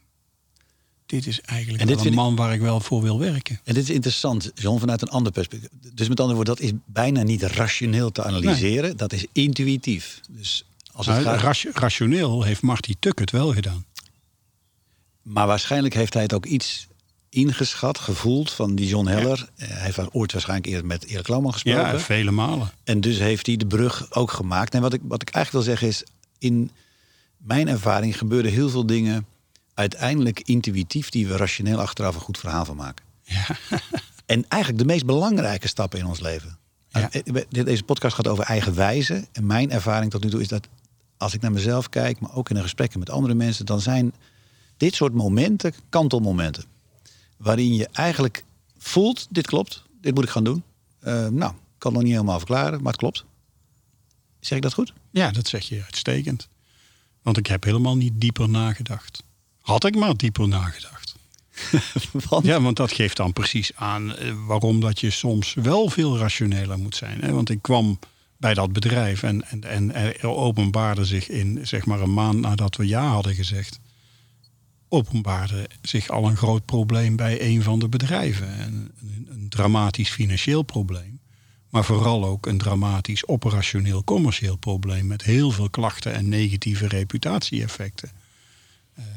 dit 1.06 1.28
is 1.28 1.42
eigenlijk 1.42 1.90
en 1.90 2.08
een 2.08 2.14
man 2.14 2.36
waar 2.36 2.54
ik 2.54 2.62
wel 2.62 2.80
voor 2.80 3.02
wil 3.02 3.20
werken. 3.20 3.60
En 3.64 3.74
dit 3.74 3.84
is 3.84 3.90
interessant, 3.90 4.52
John, 4.56 4.80
vanuit 4.80 5.02
een 5.02 5.10
ander 5.10 5.32
perspectief. 5.32 5.70
Dus 5.94 6.08
met 6.08 6.20
andere 6.20 6.36
woorden, 6.36 6.56
dat 6.56 6.66
is 6.66 6.72
bijna 6.86 7.24
niet 7.24 7.44
rationeel 7.44 8.12
te 8.12 8.24
analyseren. 8.24 8.98
Dat 8.98 9.14
is 9.14 9.26
intuïtief. 9.32 10.22
Dus 10.30 10.66
als 10.92 11.06
het 11.06 11.24
gaat... 11.24 11.66
Rationeel 11.74 12.44
heeft 12.44 12.62
Marty 12.62 12.96
Tuckett 13.00 13.32
wel 13.32 13.54
gedaan. 13.54 13.86
Maar 15.32 15.48
waarschijnlijk 15.48 15.94
heeft 15.94 16.14
hij 16.14 16.24
het 16.24 16.34
ook 16.34 16.46
iets 16.46 16.88
ingeschat, 17.30 17.98
gevoeld 17.98 18.52
van 18.52 18.76
die 18.76 18.88
John 18.88 19.08
Heller. 19.08 19.50
Eh, 19.56 19.68
hij 19.68 19.82
heeft 19.82 20.14
ooit 20.14 20.32
waarschijnlijk 20.32 20.70
eerder 20.70 20.86
met 20.86 21.06
Erik 21.06 21.28
Lauwman 21.28 21.54
gesproken. 21.54 21.82
Ja, 21.82 22.00
vele 22.00 22.32
malen. 22.32 22.72
En 22.84 23.02
dus 23.02 23.18
heeft 23.18 23.46
hij 23.46 23.58
de 23.58 23.66
brug 23.66 24.12
ook 24.12 24.32
gemaakt. 24.32 24.74
En 24.74 24.82
wat 24.82 24.94
ik, 24.94 25.02
wat 25.04 25.22
ik 25.22 25.30
eigenlijk 25.30 25.66
wil 25.66 25.76
zeggen 25.76 25.88
is, 25.88 26.04
in 26.38 26.72
mijn 27.38 27.68
ervaring 27.68 28.18
gebeuren 28.18 28.52
heel 28.52 28.70
veel 28.70 28.86
dingen 28.86 29.26
uiteindelijk 29.74 30.40
intuïtief 30.40 31.10
die 31.10 31.28
we 31.28 31.38
rationeel 31.38 31.80
achteraf 31.80 32.16
een 32.16 32.22
goed 32.22 32.38
verhaal 32.38 32.66
van 32.66 32.76
maken. 32.76 33.06
Ja. 33.24 33.46
en 34.26 34.46
eigenlijk 34.48 34.82
de 34.82 34.88
meest 34.88 35.06
belangrijke 35.06 35.68
stappen 35.68 36.00
in 36.00 36.06
ons 36.06 36.20
leven. 36.20 36.58
Ja. 36.90 37.12
Eh, 37.12 37.44
deze 37.50 37.84
podcast 37.84 38.16
gaat 38.16 38.28
over 38.28 38.44
eigen 38.44 38.76
wijze. 38.76 39.28
En 39.32 39.46
mijn 39.46 39.72
ervaring 39.72 40.12
tot 40.12 40.24
nu 40.24 40.30
toe 40.30 40.42
is 40.42 40.48
dat 40.48 40.68
als 41.18 41.34
ik 41.34 41.42
naar 41.42 41.52
mezelf 41.52 41.90
kijk, 41.90 42.20
maar 42.20 42.36
ook 42.36 42.50
in 42.50 42.56
de 42.56 42.62
gesprekken 42.62 43.00
met 43.00 43.10
andere 43.10 43.34
mensen, 43.34 43.66
dan 43.66 43.82
zijn 43.82 44.14
dit 44.82 44.96
soort 44.96 45.14
momenten 45.14 45.74
kantelmomenten. 45.90 46.64
Waarin 47.38 47.76
je 47.76 47.88
eigenlijk 47.92 48.44
voelt, 48.78 49.28
dit 49.30 49.48
klopt, 49.48 49.84
dit 50.02 50.16
moet 50.16 50.24
ik 50.24 50.30
gaan 50.30 50.44
doen. 50.44 50.64
Uh, 51.04 51.28
nou, 51.28 51.52
ik 51.52 51.78
kan 51.78 51.92
het 51.92 51.94
nog 51.94 52.04
niet 52.04 52.12
helemaal 52.12 52.38
verklaren, 52.38 52.82
maar 52.82 52.92
het 52.92 53.02
klopt. 53.02 53.26
Zeg 54.40 54.58
ik 54.58 54.64
dat 54.64 54.74
goed? 54.74 54.94
Ja, 55.12 55.32
dat 55.32 55.48
zeg 55.48 55.68
je 55.68 55.84
uitstekend. 55.84 56.48
Want 57.22 57.38
ik 57.38 57.48
heb 57.48 57.64
helemaal 57.64 57.98
niet 57.98 58.14
dieper 58.16 58.50
nagedacht. 58.50 59.24
Had 59.60 59.86
ik 59.86 59.96
maar 59.96 60.18
dieper 60.18 60.48
nagedacht. 60.48 61.16
want? 62.30 62.46
Ja, 62.46 62.62
want 62.62 62.78
dat 62.78 62.92
geeft 62.92 63.18
dan 63.18 63.34
precies 63.34 63.76
aan 63.76 64.16
eh, 64.16 64.34
waarom 64.48 64.80
dat 64.80 65.00
je 65.00 65.10
soms 65.10 65.54
wel 65.54 65.90
veel 65.90 66.18
rationeler 66.18 66.80
moet 66.80 66.96
zijn. 66.96 67.22
Hè? 67.22 67.32
Want 67.32 67.50
ik 67.50 67.62
kwam 67.62 68.00
bij 68.38 68.54
dat 68.54 68.74
bedrijf 68.74 69.24
en, 69.24 69.44
en, 69.48 69.64
en 69.64 69.94
er 69.94 70.28
openbaarde 70.28 71.06
zich 71.06 71.30
in 71.30 71.68
zeg 71.68 71.86
maar 71.86 72.02
een 72.02 72.14
maand 72.14 72.40
nadat 72.40 72.76
we 72.76 72.88
ja 72.88 73.08
hadden 73.08 73.36
gezegd 73.36 73.80
openbaarde 74.92 75.70
zich 75.82 76.10
al 76.10 76.28
een 76.28 76.38
groot 76.38 76.66
probleem 76.66 77.16
bij 77.16 77.42
een 77.42 77.64
van 77.64 77.80
de 77.80 77.90
bedrijven. 77.90 78.60
Een, 78.60 78.92
een, 79.30 79.50
dramatisch 79.50 80.10
financieel 80.10 80.62
probleem. 80.62 81.20
Maar 81.70 81.84
vooral 81.84 82.26
ook 82.26 82.46
een 82.46 82.58
dramatisch 82.58 83.28
operationeel 83.28 84.04
commercieel 84.04 84.56
probleem 84.56 85.08
met 85.08 85.24
heel 85.24 85.52
veel 85.52 85.70
klachten 85.70 86.14
en 86.14 86.30
negatieve 86.30 86.88
reputatie-effecten. 86.88 88.12
Ehm, 88.96 89.08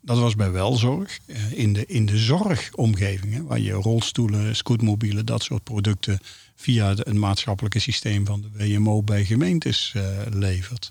dat 0.00 0.18
was 0.18 0.34
bij 0.34 0.50
welzorg. 0.50 1.18
Uh, 1.26 1.52
in, 1.52 1.72
de, 1.72 1.86
in 1.86 2.06
de 2.06 2.18
zorgomgevingen, 2.18 3.46
waar 3.46 3.60
je 3.60 3.72
rolstoelen, 3.72 4.56
scootmobielen, 4.56 5.26
dat 5.26 5.42
soort 5.42 5.64
producten 5.64 6.20
via 6.54 6.94
de, 6.94 7.08
een 7.08 7.18
maatschappelijke 7.18 7.78
systeem 7.78 8.26
van 8.26 8.40
de 8.40 8.68
WMO 8.68 9.02
bij 9.02 9.24
gemeentes 9.24 9.92
uh, 9.96 10.02
levert. 10.30 10.90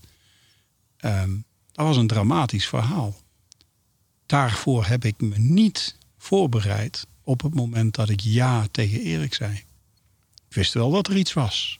Ehm, 0.97 1.31
dat 1.71 1.85
was 1.85 1.97
een 1.97 2.07
dramatisch 2.07 2.67
verhaal 2.67 3.15
daarvoor 4.27 4.85
heb 4.85 5.05
ik 5.05 5.21
me 5.21 5.37
niet 5.37 5.95
voorbereid 6.17 7.07
op 7.23 7.41
het 7.41 7.53
moment 7.53 7.95
dat 7.95 8.09
ik 8.09 8.19
ja 8.19 8.67
tegen 8.71 9.01
Erik 9.01 9.33
zei. 9.33 9.53
Ik 10.47 10.55
wist 10.55 10.73
wel 10.73 10.91
dat 10.91 11.07
er 11.07 11.17
iets 11.17 11.33
was. 11.33 11.79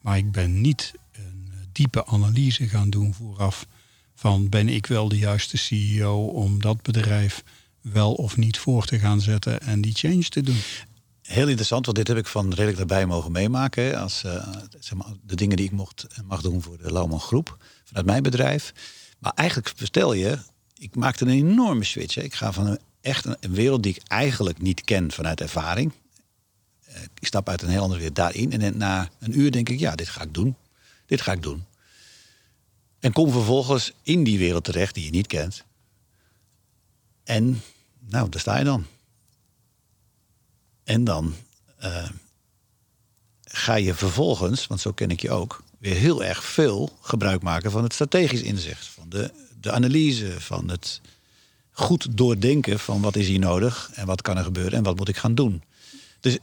Maar 0.00 0.16
ik 0.16 0.32
ben 0.32 0.60
niet 0.60 0.92
een 1.12 1.52
diepe 1.72 2.06
analyse 2.06 2.68
gaan 2.68 2.90
doen 2.90 3.14
vooraf 3.14 3.66
van 4.14 4.48
ben 4.48 4.68
ik 4.68 4.86
wel 4.86 5.08
de 5.08 5.18
juiste 5.18 5.56
CEO 5.56 6.24
om 6.24 6.60
dat 6.60 6.82
bedrijf 6.82 7.44
wel 7.80 8.14
of 8.14 8.36
niet 8.36 8.58
voor 8.58 8.84
te 8.84 8.98
gaan 8.98 9.20
zetten 9.20 9.60
en 9.60 9.80
die 9.80 9.94
change 9.94 10.22
te 10.22 10.42
doen. 10.42 10.60
Heel 11.22 11.48
interessant, 11.48 11.84
want 11.84 11.96
dit 11.96 12.08
heb 12.08 12.16
ik 12.16 12.26
van 12.26 12.52
redelijk 12.52 12.78
erbij 12.78 13.06
mogen 13.06 13.32
meemaken. 13.32 13.98
Als 14.00 14.22
uh, 14.24 14.48
zeg 14.78 14.94
maar, 14.94 15.06
de 15.22 15.36
dingen 15.36 15.56
die 15.56 15.66
ik 15.66 15.72
mocht 15.72 16.06
mag 16.24 16.40
doen 16.40 16.62
voor 16.62 16.78
de 16.78 16.92
Lauwman 16.92 17.20
Groep 17.20 17.56
vanuit 17.84 18.06
mijn 18.06 18.22
bedrijf. 18.22 18.72
Maar 19.18 19.32
eigenlijk 19.34 19.72
vertel 19.76 20.12
je 20.12 20.38
ik 20.78 20.94
maakte 20.94 21.24
een 21.24 21.30
enorme 21.30 21.84
switch. 21.84 22.14
Hè. 22.14 22.22
Ik 22.22 22.34
ga 22.34 22.52
van 22.52 22.66
een, 22.66 22.78
echt 23.00 23.24
een, 23.24 23.54
wereld 23.54 23.82
die 23.82 23.94
ik 23.94 24.02
eigenlijk 24.06 24.60
niet 24.60 24.84
ken 24.84 25.12
vanuit 25.12 25.40
ervaring. 25.40 25.92
Uh, 26.88 26.94
ik 27.20 27.26
stap 27.26 27.48
uit 27.48 27.62
een 27.62 27.68
heel 27.68 27.82
andere 27.82 27.98
wereld 27.98 28.16
daarin. 28.16 28.62
En 28.62 28.76
na 28.76 29.10
een 29.18 29.38
uur 29.38 29.50
denk 29.50 29.68
ik, 29.68 29.78
ja, 29.78 29.94
dit 29.94 30.08
ga 30.08 30.22
ik 30.22 30.34
doen. 30.34 30.56
Dit 31.06 31.20
ga 31.20 31.32
ik 31.32 31.42
doen. 31.42 31.64
En 32.98 33.12
kom 33.12 33.32
vervolgens 33.32 33.92
in 34.02 34.24
die 34.24 34.38
wereld 34.38 34.64
terecht 34.64 34.94
die 34.94 35.04
je 35.04 35.10
niet 35.10 35.26
kent. 35.26 35.64
En 37.24 37.62
nou, 37.98 38.28
daar 38.28 38.40
sta 38.40 38.58
je 38.58 38.64
dan. 38.64 38.86
En 40.84 41.04
dan 41.04 41.34
uh, 41.82 42.08
ga 43.44 43.74
je 43.74 43.94
vervolgens, 43.94 44.66
want 44.66 44.80
zo 44.80 44.92
ken 44.92 45.10
ik 45.10 45.20
je 45.20 45.30
ook, 45.30 45.62
weer 45.78 45.94
heel 45.94 46.24
erg 46.24 46.44
veel 46.44 46.98
gebruik 47.00 47.42
maken 47.42 47.70
van 47.70 47.82
het 47.82 47.92
strategisch 47.92 48.42
inzicht. 48.42 48.86
Van 48.86 49.08
de 49.08 49.32
de 49.60 49.72
analyse, 49.72 50.40
van 50.40 50.70
het 50.70 51.00
goed 51.70 52.16
doordenken 52.16 52.78
van 52.78 53.00
wat 53.00 53.16
is 53.16 53.28
hier 53.28 53.38
nodig 53.38 53.90
en 53.94 54.06
wat 54.06 54.22
kan 54.22 54.36
er 54.36 54.44
gebeuren 54.44 54.72
en 54.72 54.82
wat 54.82 54.96
moet 54.96 55.08
ik 55.08 55.16
gaan 55.16 55.34
doen. 55.34 55.62
Dus 56.20 56.38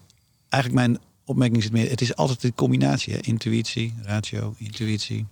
eigenlijk 0.49 0.87
mijn 0.87 0.99
opmerking 1.25 1.63
zit 1.63 1.71
meer, 1.71 1.89
het 1.89 2.01
is 2.01 2.15
altijd 2.15 2.43
een 2.43 2.55
combinatie, 2.55 3.21
intuïtie, 3.21 3.93
ratio, 4.01 4.55
intuïtie. 4.57 5.25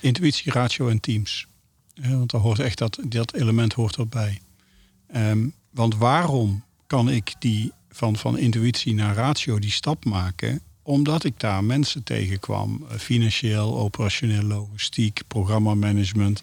Intuïtie, 0.00 0.52
ratio 0.52 0.88
en 0.88 1.00
teams. 1.00 1.46
want 1.94 2.30
daar 2.30 2.40
hoort 2.40 2.58
echt 2.58 2.78
dat, 2.78 2.98
dat 3.04 3.34
element 3.34 3.72
hoort 3.72 3.96
erbij. 3.96 4.40
Um, 5.16 5.54
want 5.70 5.96
waarom 5.96 6.64
kan 6.86 7.08
ik 7.08 7.34
die 7.38 7.72
van, 7.90 8.16
van 8.16 8.38
intuïtie 8.38 8.94
naar 8.94 9.14
ratio 9.14 9.58
die 9.58 9.70
stap 9.70 10.04
maken? 10.04 10.60
Omdat 10.82 11.24
ik 11.24 11.40
daar 11.40 11.64
mensen 11.64 12.02
tegenkwam, 12.02 12.86
eh, 12.88 12.98
financieel, 12.98 13.78
operationeel, 13.78 14.42
logistiek, 14.42 15.20
programmamanagement, 15.28 16.42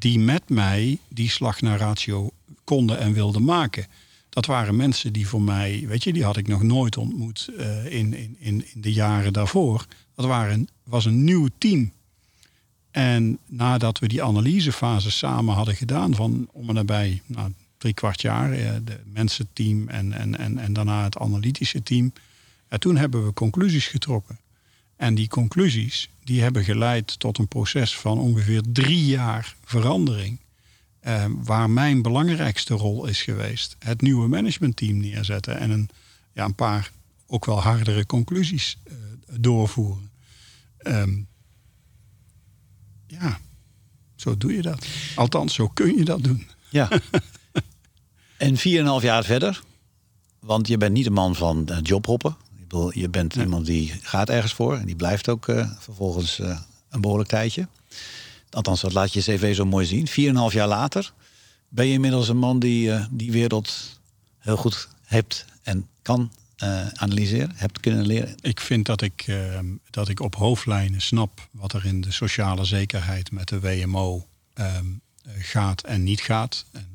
die 0.00 0.18
met 0.18 0.48
mij 0.48 0.98
die 1.08 1.30
slag 1.30 1.60
naar 1.60 1.78
ratio 1.78 2.30
konden 2.64 2.98
en 2.98 3.12
wilden 3.12 3.44
maken. 3.44 3.86
Dat 4.28 4.46
waren 4.46 4.76
mensen 4.76 5.12
die 5.12 5.28
voor 5.28 5.42
mij, 5.42 5.84
weet 5.86 6.04
je, 6.04 6.12
die 6.12 6.24
had 6.24 6.36
ik 6.36 6.48
nog 6.48 6.62
nooit 6.62 6.96
ontmoet 6.96 7.50
uh, 7.58 7.84
in, 7.84 8.14
in, 8.14 8.36
in, 8.38 8.64
de 8.74 8.92
jaren 8.92 9.32
daarvoor. 9.32 9.86
Dat 10.14 10.26
waren, 10.26 10.68
was 10.84 11.04
een 11.04 11.24
nieuw 11.24 11.48
team. 11.58 11.92
En 12.90 13.38
nadat 13.46 13.98
we 13.98 14.08
die 14.08 14.22
analysefase 14.22 15.10
samen 15.10 15.54
hadden 15.54 15.76
gedaan, 15.76 16.14
van 16.14 16.48
om 16.52 16.68
en 16.68 16.74
nabij 16.74 17.22
nou, 17.26 17.52
drie 17.78 17.94
kwart 17.94 18.20
jaar, 18.20 18.58
uh, 18.58 18.70
de 18.84 19.00
mensenteam 19.04 19.88
en, 19.88 20.12
en, 20.12 20.38
en, 20.38 20.58
en 20.58 20.72
daarna 20.72 21.04
het 21.04 21.18
analytische 21.18 21.82
team. 21.82 22.12
En 22.68 22.80
toen 22.80 22.96
hebben 22.96 23.26
we 23.26 23.32
conclusies 23.32 23.86
getrokken. 23.86 24.38
En 24.96 25.14
die 25.14 25.28
conclusies 25.28 26.08
die 26.30 26.42
hebben 26.42 26.64
geleid 26.64 27.18
tot 27.18 27.38
een 27.38 27.48
proces 27.48 27.96
van 27.96 28.18
ongeveer 28.18 28.62
drie 28.72 29.04
jaar 29.04 29.56
verandering. 29.64 30.40
Eh, 31.00 31.24
waar 31.28 31.70
mijn 31.70 32.02
belangrijkste 32.02 32.74
rol 32.74 33.06
is 33.06 33.22
geweest. 33.22 33.76
Het 33.78 34.00
nieuwe 34.00 34.28
managementteam 34.28 34.96
neerzetten 34.96 35.58
en 35.58 35.70
een, 35.70 35.88
ja, 36.32 36.44
een 36.44 36.54
paar 36.54 36.90
ook 37.26 37.44
wel 37.44 37.60
hardere 37.60 38.06
conclusies 38.06 38.78
uh, 38.84 38.94
doorvoeren. 39.40 40.10
Um, 40.82 41.28
ja, 43.06 43.40
zo 44.16 44.36
doe 44.36 44.52
je 44.52 44.62
dat. 44.62 44.86
Althans, 45.14 45.54
zo 45.54 45.68
kun 45.68 45.96
je 45.96 46.04
dat 46.04 46.24
doen. 46.24 46.46
Ja. 46.68 46.88
en 48.36 48.56
4,5 48.58 48.62
jaar 49.00 49.24
verder, 49.24 49.62
want 50.38 50.68
je 50.68 50.76
bent 50.76 50.92
niet 50.92 51.06
een 51.06 51.12
man 51.12 51.34
van 51.34 51.68
uh, 51.70 51.78
je 52.90 53.08
bent 53.08 53.34
iemand 53.34 53.66
die 53.66 53.92
gaat 54.02 54.28
ergens 54.28 54.52
voor 54.52 54.76
en 54.76 54.86
die 54.86 54.96
blijft 54.96 55.28
ook 55.28 55.48
uh, 55.48 55.70
vervolgens 55.78 56.38
uh, 56.38 56.58
een 56.90 57.00
behoorlijk 57.00 57.28
tijdje. 57.28 57.68
Althans, 58.50 58.80
dat 58.80 58.92
laat 58.92 59.12
je 59.12 59.20
cv 59.20 59.54
zo 59.54 59.64
mooi 59.64 59.86
zien. 59.86 60.06
Vier 60.06 60.28
en 60.28 60.34
een 60.34 60.40
half 60.40 60.52
jaar 60.52 60.68
later 60.68 61.12
ben 61.68 61.86
je 61.86 61.92
inmiddels 61.92 62.28
een 62.28 62.36
man 62.36 62.58
die 62.58 62.88
uh, 62.88 63.04
die 63.10 63.32
wereld 63.32 64.00
heel 64.38 64.56
goed 64.56 64.88
hebt 65.02 65.44
en 65.62 65.88
kan 66.02 66.32
analyseren, 66.94 67.52
hebt 67.54 67.80
kunnen 67.80 68.06
leren? 68.06 68.34
Ik 68.40 68.60
vind 68.60 68.86
dat 68.86 69.02
ik, 69.02 69.32
dat 69.90 70.08
ik 70.08 70.20
op 70.20 70.34
hoofdlijnen 70.34 71.00
snap 71.00 71.48
wat 71.50 71.72
er 71.72 71.86
in 71.86 72.00
de 72.00 72.12
sociale 72.12 72.64
zekerheid 72.64 73.30
met 73.32 73.48
de 73.48 73.60
WMO 73.60 74.26
ehm, 74.54 74.86
gaat 75.38 75.82
en 75.82 76.02
niet 76.02 76.20
gaat. 76.20 76.64
En, 76.72 76.88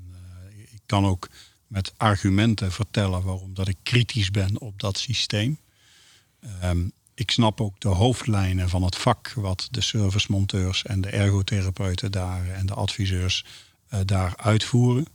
ik 0.71 0.82
kan 0.86 1.05
ook 1.05 1.30
met 1.67 1.93
argumenten 1.97 2.71
vertellen 2.71 3.23
waarom 3.23 3.53
dat 3.53 3.67
ik 3.67 3.78
kritisch 3.84 4.32
ben 4.32 4.59
op 4.61 4.80
dat 4.80 4.97
systeem. 4.97 5.57
Um, 6.64 6.91
ik 7.14 7.32
snap 7.32 7.62
ook 7.62 7.80
de 7.80 7.88
hoofdlijnen 7.88 8.70
van 8.70 8.84
het 8.84 8.96
vak 8.96 9.34
wat 9.34 9.68
de 9.72 9.82
servicemonteurs 9.82 10.84
en 10.84 11.02
de 11.02 11.10
ergotherapeuten 11.10 12.12
daar 12.12 12.50
en 12.50 12.66
de 12.66 12.74
adviseurs 12.74 13.46
uh, 13.93 14.00
daar 14.06 14.34
uitvoeren. 14.38 15.06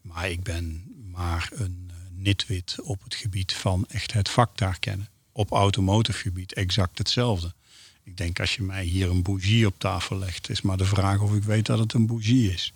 Maar 0.00 0.30
ik 0.30 0.42
ben 0.42 0.84
maar 1.10 1.48
een 1.52 1.90
uh, 1.90 1.94
nitwit 2.10 2.76
op 2.82 3.02
het 3.04 3.14
gebied 3.14 3.52
van 3.52 3.84
echt 3.88 4.12
het 4.12 4.28
vak 4.28 4.58
daar 4.58 4.78
kennen. 4.78 5.08
Op 5.32 5.50
automotive 5.50 6.18
gebied 6.18 6.52
exact 6.52 6.98
hetzelfde. 6.98 7.54
Ik 8.02 8.16
denk 8.16 8.40
als 8.40 8.56
je 8.56 8.62
mij 8.62 8.84
hier 8.84 9.10
een 9.10 9.22
bougie 9.22 9.66
op 9.66 9.78
tafel 9.78 10.18
legt, 10.18 10.50
is 10.50 10.62
maar 10.62 10.76
de 10.76 10.84
vraag 10.84 11.20
of 11.20 11.34
ik 11.34 11.42
weet 11.42 11.66
dat 11.66 11.78
het 11.78 11.92
een 11.92 12.06
bougie 12.06 12.52
is 12.52 12.72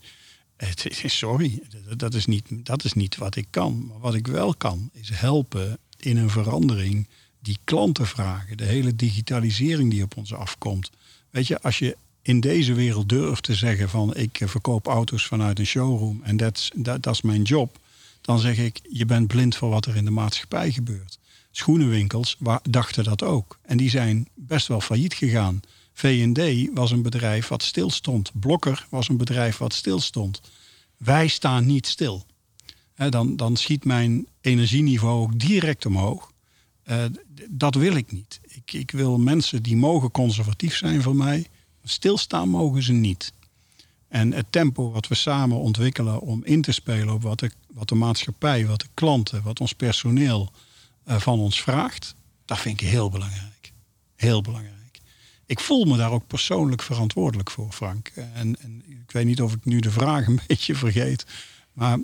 sorry, 1.07 1.63
dat 1.97 2.15
is, 2.15 2.27
niet, 2.27 2.47
dat 2.67 2.85
is 2.85 2.93
niet 2.93 3.17
wat 3.17 3.37
ik 3.37 3.47
kan. 3.51 3.87
Maar 3.87 3.99
wat 3.99 4.15
ik 4.15 4.27
wel 4.27 4.55
kan, 4.55 4.91
is 4.93 5.09
helpen 5.09 5.79
in 5.97 6.17
een 6.17 6.31
verandering 6.31 7.07
die 7.41 7.59
klanten 7.65 8.07
vragen. 8.07 8.57
De 8.57 8.65
hele 8.65 8.97
digitalisering 8.97 9.91
die 9.91 10.03
op 10.03 10.17
ons 10.17 10.35
afkomt. 10.35 10.91
Weet 11.31 11.47
je, 11.47 11.61
als 11.61 11.79
je 11.79 11.97
in 12.23 12.41
deze 12.41 12.75
wereld 12.75 13.09
durft 13.09 13.43
te 13.43 13.55
zeggen 13.55 13.89
van 13.89 14.17
ik 14.17 14.41
verkoop 14.45 14.87
auto's 14.87 15.27
vanuit 15.27 15.59
een 15.59 15.67
showroom 15.67 16.21
en 16.23 16.37
dat 16.37 17.07
is 17.07 17.23
mijn 17.23 17.43
job, 17.43 17.79
dan 18.21 18.39
zeg 18.39 18.59
ik 18.59 18.81
je 18.91 19.07
bent 19.07 19.27
blind 19.27 19.57
voor 19.57 19.71
wat 19.71 19.87
er 19.87 19.97
in 19.97 20.05
de 20.05 20.11
maatschappij 20.11 20.73
gebeurt. 20.73 21.19
Schoenenwinkels 21.51 22.37
dachten 22.63 23.05
dat 23.05 23.23
ook 23.23 23.59
en 23.63 23.77
die 23.77 23.91
zijn 23.91 24.29
best 24.35 24.67
wel 24.67 24.81
failliet 24.81 25.15
gegaan. 25.15 25.61
V&D 25.93 26.71
was 26.75 26.91
een 26.91 27.03
bedrijf 27.03 27.49
wat 27.49 27.63
stilstond. 27.63 28.31
Blokker 28.35 28.87
was 28.89 29.09
een 29.09 29.17
bedrijf 29.17 29.57
wat 29.59 29.75
stilstond. 29.75 30.41
Wij 30.97 31.29
staan 31.29 31.67
niet 31.67 31.87
stil. 31.87 32.27
dan, 33.09 33.37
dan 33.37 33.57
schiet 33.57 33.85
mijn 33.85 34.27
energieniveau 34.41 35.21
ook 35.21 35.39
direct 35.39 35.87
omhoog. 35.87 36.30
Uh, 36.91 37.05
dat 37.51 37.75
wil 37.75 37.95
ik 37.95 38.13
niet. 38.13 38.41
Ik, 38.43 38.73
ik 38.73 38.91
wil 38.91 39.19
mensen 39.19 39.63
die 39.63 39.77
mogen 39.77 40.11
conservatief 40.11 40.77
zijn 40.77 41.03
voor 41.03 41.17
mij. 41.17 41.47
Stilstaan 41.85 42.49
mogen 42.49 42.83
ze 42.83 42.93
niet. 42.93 43.33
En 44.09 44.33
het 44.33 44.47
tempo 44.51 44.91
wat 44.91 45.09
we 45.09 45.15
samen 45.15 45.57
ontwikkelen 45.57 46.21
om 46.21 46.45
in 46.45 46.63
te 46.63 46.73
spelen 46.73 47.15
op 47.15 47.23
wat 47.23 47.39
de, 47.39 47.51
wat 47.73 47.89
de 47.89 47.95
maatschappij, 47.95 48.67
wat 48.67 48.81
de 48.81 48.89
klanten, 48.95 49.43
wat 49.43 49.61
ons 49.61 49.73
personeel 49.73 50.53
uh, 51.09 51.21
van 51.21 51.39
ons 51.39 51.63
vraagt, 51.63 52.15
dat 52.45 52.59
vind 52.59 52.81
ik 52.81 52.89
heel 52.89 53.11
belangrijk. 53.11 53.73
Heel 54.17 54.43
belangrijk. 54.43 55.01
Ik 55.47 55.61
voel 55.61 55.85
me 55.85 55.97
daar 55.97 56.13
ook 56.13 56.27
persoonlijk 56.27 56.83
verantwoordelijk 56.83 57.51
voor, 57.51 57.73
Frank. 57.73 58.09
En, 58.09 58.61
en 58.61 58.83
ik 58.87 59.11
weet 59.11 59.27
niet 59.27 59.43
of 59.43 59.53
ik 59.53 59.65
nu 59.65 59.81
de 59.81 59.91
vraag 59.91 60.27
een 60.27 60.41
beetje 60.47 60.75
vergeet. 60.75 61.27
Maar 61.73 61.99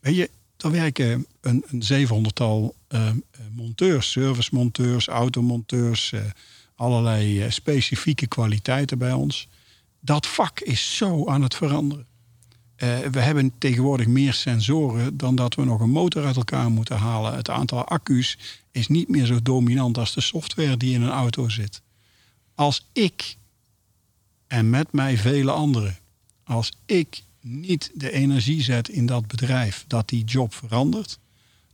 weet 0.00 0.16
je, 0.16 0.30
er 0.56 0.70
werken 0.70 1.26
een, 1.40 1.64
een 1.66 1.82
zevenhonderdtal 1.82 2.74
monteurs, 3.50 4.10
servicemonteurs, 4.10 5.06
automonteurs, 5.06 6.12
uh, 6.12 6.20
allerlei 6.74 7.44
uh, 7.44 7.50
specifieke 7.50 8.26
kwaliteiten 8.26 8.98
bij 8.98 9.12
ons. 9.12 9.48
Dat 10.00 10.26
vak 10.26 10.60
is 10.60 10.96
zo 10.96 11.26
aan 11.26 11.42
het 11.42 11.54
veranderen. 11.54 12.06
we 13.10 13.20
hebben 13.20 13.52
tegenwoordig 13.58 14.06
meer 14.06 14.32
sensoren 14.32 15.16
dan 15.16 15.34
dat 15.34 15.54
we 15.54 15.64
nog 15.64 15.80
een 15.80 15.90
motor 15.90 16.24
uit 16.24 16.36
elkaar 16.36 16.70
moeten 16.70 16.96
halen. 16.96 17.34
Het 17.34 17.50
aantal 17.50 17.84
accu's 17.84 18.38
is 18.70 18.88
niet 18.88 19.08
meer 19.08 19.26
zo 19.26 19.42
dominant 19.42 19.98
als 19.98 20.14
de 20.14 20.20
software 20.20 20.76
die 20.76 20.94
in 20.94 21.02
een 21.02 21.10
auto 21.10 21.48
zit. 21.48 21.82
Als 22.54 22.86
ik 22.92 23.36
en 24.46 24.70
met 24.70 24.92
mij 24.92 25.18
vele 25.18 25.50
anderen, 25.50 25.98
als 26.44 26.72
ik 26.86 27.22
niet 27.40 27.90
de 27.94 28.10
energie 28.10 28.62
zet 28.62 28.88
in 28.88 29.06
dat 29.06 29.26
bedrijf 29.26 29.84
dat 29.86 30.08
die 30.08 30.24
job 30.24 30.54
verandert, 30.54 31.18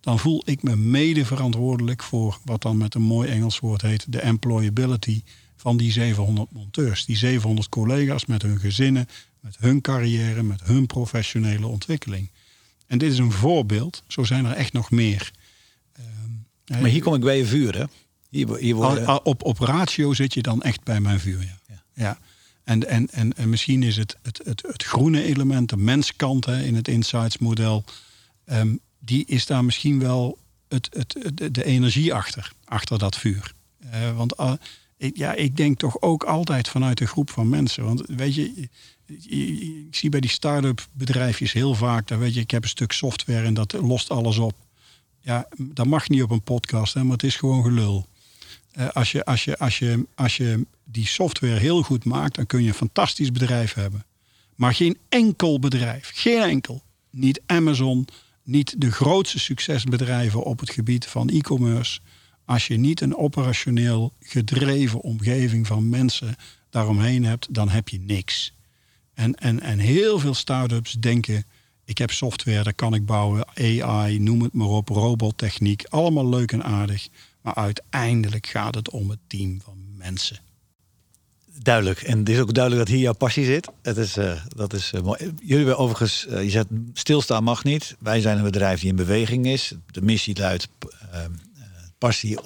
dan 0.01 0.19
voel 0.19 0.43
ik 0.45 0.63
me 0.63 0.77
mede 0.77 1.25
verantwoordelijk 1.25 2.03
voor 2.03 2.39
wat 2.45 2.63
dan 2.63 2.77
met 2.77 2.95
een 2.95 3.03
mooi 3.03 3.29
Engels 3.29 3.59
woord 3.59 3.83
heet 3.83 4.13
de 4.13 4.21
employability 4.21 5.23
van 5.57 5.77
die 5.77 5.93
700 5.93 6.53
monteurs. 6.53 7.05
Die 7.05 7.17
700 7.17 7.69
collega's 7.69 8.27
met 8.27 8.43
hun 8.43 8.59
gezinnen, 8.59 9.09
met 9.41 9.57
hun 9.59 9.81
carrière, 9.81 10.43
met 10.43 10.61
hun 10.63 10.87
professionele 10.87 11.67
ontwikkeling. 11.67 12.31
En 12.87 12.99
dit 12.99 13.13
is 13.13 13.19
een 13.19 13.33
voorbeeld, 13.33 14.03
zo 14.07 14.25
zijn 14.25 14.45
er 14.45 14.53
echt 14.53 14.73
nog 14.73 14.91
meer. 14.91 15.33
maar 16.67 16.91
hier 16.91 17.03
kom 17.03 17.15
ik 17.15 17.21
bij 17.21 17.39
je 17.39 17.47
vuur, 17.47 17.79
hè? 17.79 17.85
Hier, 18.29 18.57
hier 18.57 18.75
worden... 18.75 19.25
op, 19.25 19.45
op 19.45 19.59
ratio 19.59 20.13
zit 20.13 20.35
je 20.35 20.43
dan 20.43 20.63
echt 20.63 20.85
bij 20.85 21.01
mijn 21.01 21.21
vuur, 21.21 21.41
ja. 21.41 21.59
ja. 21.69 21.83
ja. 21.95 22.19
En, 22.65 22.89
en, 22.89 23.11
en, 23.11 23.37
en 23.37 23.49
misschien 23.49 23.83
is 23.83 23.97
het, 23.97 24.17
het, 24.23 24.41
het, 24.45 24.63
het 24.63 24.83
groene 24.83 25.23
element, 25.23 25.69
de 25.69 25.77
menskant 25.77 26.45
hè, 26.45 26.63
in 26.63 26.75
het 26.75 26.89
insights 26.89 27.39
model, 27.39 27.85
um, 28.47 28.81
die 29.01 29.25
is 29.27 29.47
daar 29.47 29.65
misschien 29.65 29.99
wel 29.99 30.39
het, 30.69 30.89
het, 30.93 31.55
de 31.55 31.65
energie 31.65 32.15
achter, 32.15 32.53
achter 32.65 32.99
dat 32.99 33.17
vuur. 33.17 33.53
Uh, 33.85 34.17
want 34.17 34.41
uh, 34.41 34.53
ik, 34.97 35.17
ja, 35.17 35.35
ik 35.35 35.57
denk 35.57 35.79
toch 35.79 36.01
ook 36.01 36.25
altijd 36.25 36.69
vanuit 36.69 37.01
een 37.01 37.07
groep 37.07 37.31
van 37.31 37.49
mensen. 37.49 37.85
Want 37.85 38.03
weet 38.07 38.35
je, 38.35 38.69
ik 39.87 39.97
zie 39.97 40.09
bij 40.09 40.21
die 40.21 40.31
start-up 40.31 40.87
bedrijfjes 40.93 41.53
heel 41.53 41.75
vaak, 41.75 42.09
dan 42.09 42.19
weet 42.19 42.35
je, 42.35 42.41
ik 42.41 42.51
heb 42.51 42.63
een 42.63 42.69
stuk 42.69 42.93
software 42.93 43.47
en 43.47 43.55
dat 43.55 43.73
lost 43.73 44.11
alles 44.11 44.39
op. 44.39 44.55
Ja, 45.21 45.49
dat 45.57 45.87
mag 45.87 46.09
niet 46.09 46.23
op 46.23 46.31
een 46.31 46.43
podcast, 46.43 46.95
hè, 46.95 47.03
maar 47.03 47.13
het 47.13 47.23
is 47.23 47.37
gewoon 47.37 47.63
gelul. 47.63 48.07
Uh, 48.79 48.89
als, 48.89 49.13
je, 49.13 49.25
als, 49.25 49.45
je, 49.45 49.59
als, 49.59 49.79
je, 49.79 50.07
als 50.15 50.37
je 50.37 50.67
die 50.85 51.07
software 51.07 51.59
heel 51.59 51.83
goed 51.83 52.05
maakt, 52.05 52.35
dan 52.35 52.47
kun 52.47 52.63
je 52.63 52.69
een 52.69 52.75
fantastisch 52.75 53.33
bedrijf 53.33 53.75
hebben. 53.75 54.05
Maar 54.55 54.75
geen 54.75 54.99
enkel 55.09 55.59
bedrijf, 55.59 56.11
geen 56.15 56.43
enkel, 56.43 56.83
niet 57.11 57.41
Amazon, 57.47 58.07
niet 58.51 58.81
de 58.81 58.93
grootste 58.93 59.39
succesbedrijven 59.39 60.43
op 60.43 60.61
het 60.61 60.71
gebied 60.71 61.07
van 61.07 61.29
e-commerce, 61.29 62.01
als 62.45 62.67
je 62.67 62.77
niet 62.77 63.01
een 63.01 63.17
operationeel 63.17 64.13
gedreven 64.21 65.01
omgeving 65.01 65.67
van 65.67 65.89
mensen 65.89 66.37
daaromheen 66.71 67.25
hebt, 67.25 67.55
dan 67.55 67.69
heb 67.69 67.89
je 67.89 68.01
niks. 68.01 68.55
En, 69.15 69.35
en, 69.35 69.61
en 69.61 69.79
heel 69.79 70.19
veel 70.19 70.35
start-ups 70.35 70.93
denken, 70.93 71.45
ik 71.85 71.99
heb 71.99 72.11
software, 72.11 72.63
dat 72.63 72.75
kan 72.75 72.95
ik 72.95 73.07
bouwen, 73.07 73.47
AI, 73.55 74.19
noem 74.19 74.43
het 74.43 74.53
maar 74.53 74.67
op, 74.67 74.89
robottechniek, 74.89 75.85
allemaal 75.89 76.29
leuk 76.29 76.53
en 76.53 76.65
aardig. 76.65 77.09
Maar 77.43 77.55
uiteindelijk 77.55 78.47
gaat 78.47 78.75
het 78.75 78.91
om 78.91 79.11
het 79.11 79.19
team 79.27 79.61
van 79.61 79.77
mensen. 79.97 80.39
Duidelijk. 81.63 82.03
En 82.03 82.19
het 82.19 82.29
is 82.29 82.39
ook 82.39 82.55
duidelijk 82.55 82.87
dat 82.87 82.95
hier 82.95 83.05
jouw 83.05 83.13
passie 83.13 83.45
zit. 83.45 83.69
Het 83.83 83.97
is, 83.97 84.17
uh, 84.17 84.33
dat 84.49 84.73
is 84.73 84.93
uh, 84.95 85.01
mooi. 85.01 85.19
Jullie 85.41 85.57
hebben 85.57 85.79
overigens, 85.79 86.27
uh, 86.29 86.43
je 86.43 86.51
zegt 86.51 86.67
stilstaan 86.93 87.45
mag 87.45 87.65
niet. 87.65 87.97
Wij 87.99 88.21
zijn 88.21 88.37
een 88.37 88.45
bedrijf 88.45 88.81
die 88.81 88.89
in 88.89 88.97
beweging 88.97 89.47
is. 89.47 89.73
De 89.91 90.03
missie 90.03 90.39
luidt 90.39 90.69
passie, 91.99 92.39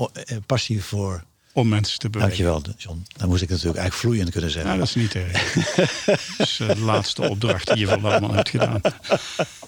passie 0.46 0.84
voor... 0.84 1.24
Om 1.52 1.68
mensen 1.68 1.98
te 1.98 2.10
bewegen. 2.10 2.44
Dankjewel, 2.44 2.74
John. 2.76 3.06
Dan 3.16 3.28
moest 3.28 3.42
ik 3.42 3.48
natuurlijk 3.48 3.78
eigenlijk 3.78 4.06
vloeiend 4.06 4.30
kunnen 4.30 4.50
zeggen. 4.50 4.72
Ja, 4.72 4.78
dat 4.78 4.86
is 4.86 4.94
niet 4.94 5.14
erg. 5.14 5.52
dat 6.36 6.46
is 6.46 6.56
de 6.56 6.78
laatste 6.78 7.28
opdracht 7.28 7.66
die 7.66 7.76
je 7.76 7.86
van 7.86 8.04
allemaal 8.04 8.32
hebt 8.32 8.48
gedaan. 8.48 8.80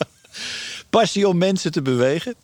Passie 0.91 1.29
om 1.29 1.39
mensen 1.39 1.73
te 1.73 1.83
bewegen. 1.83 2.35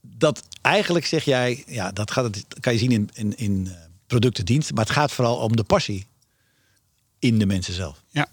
Dat 0.00 0.42
eigenlijk 0.60 1.06
zeg 1.06 1.24
jij, 1.24 1.64
ja, 1.66 1.92
dat 1.92 2.10
gaat 2.10 2.24
het, 2.24 2.46
kan 2.60 2.72
je 2.72 2.78
zien 2.78 2.92
in, 2.92 3.10
in, 3.14 3.36
in 3.36 3.68
producten, 4.08 4.44
diensten. 4.44 4.74
Maar 4.74 4.84
het 4.84 4.94
gaat 4.94 5.12
vooral 5.12 5.36
om 5.36 5.56
de 5.56 5.64
passie 5.64 6.06
in 7.18 7.38
de 7.38 7.46
mensen 7.46 7.74
zelf. 7.74 8.02
Ja. 8.08 8.28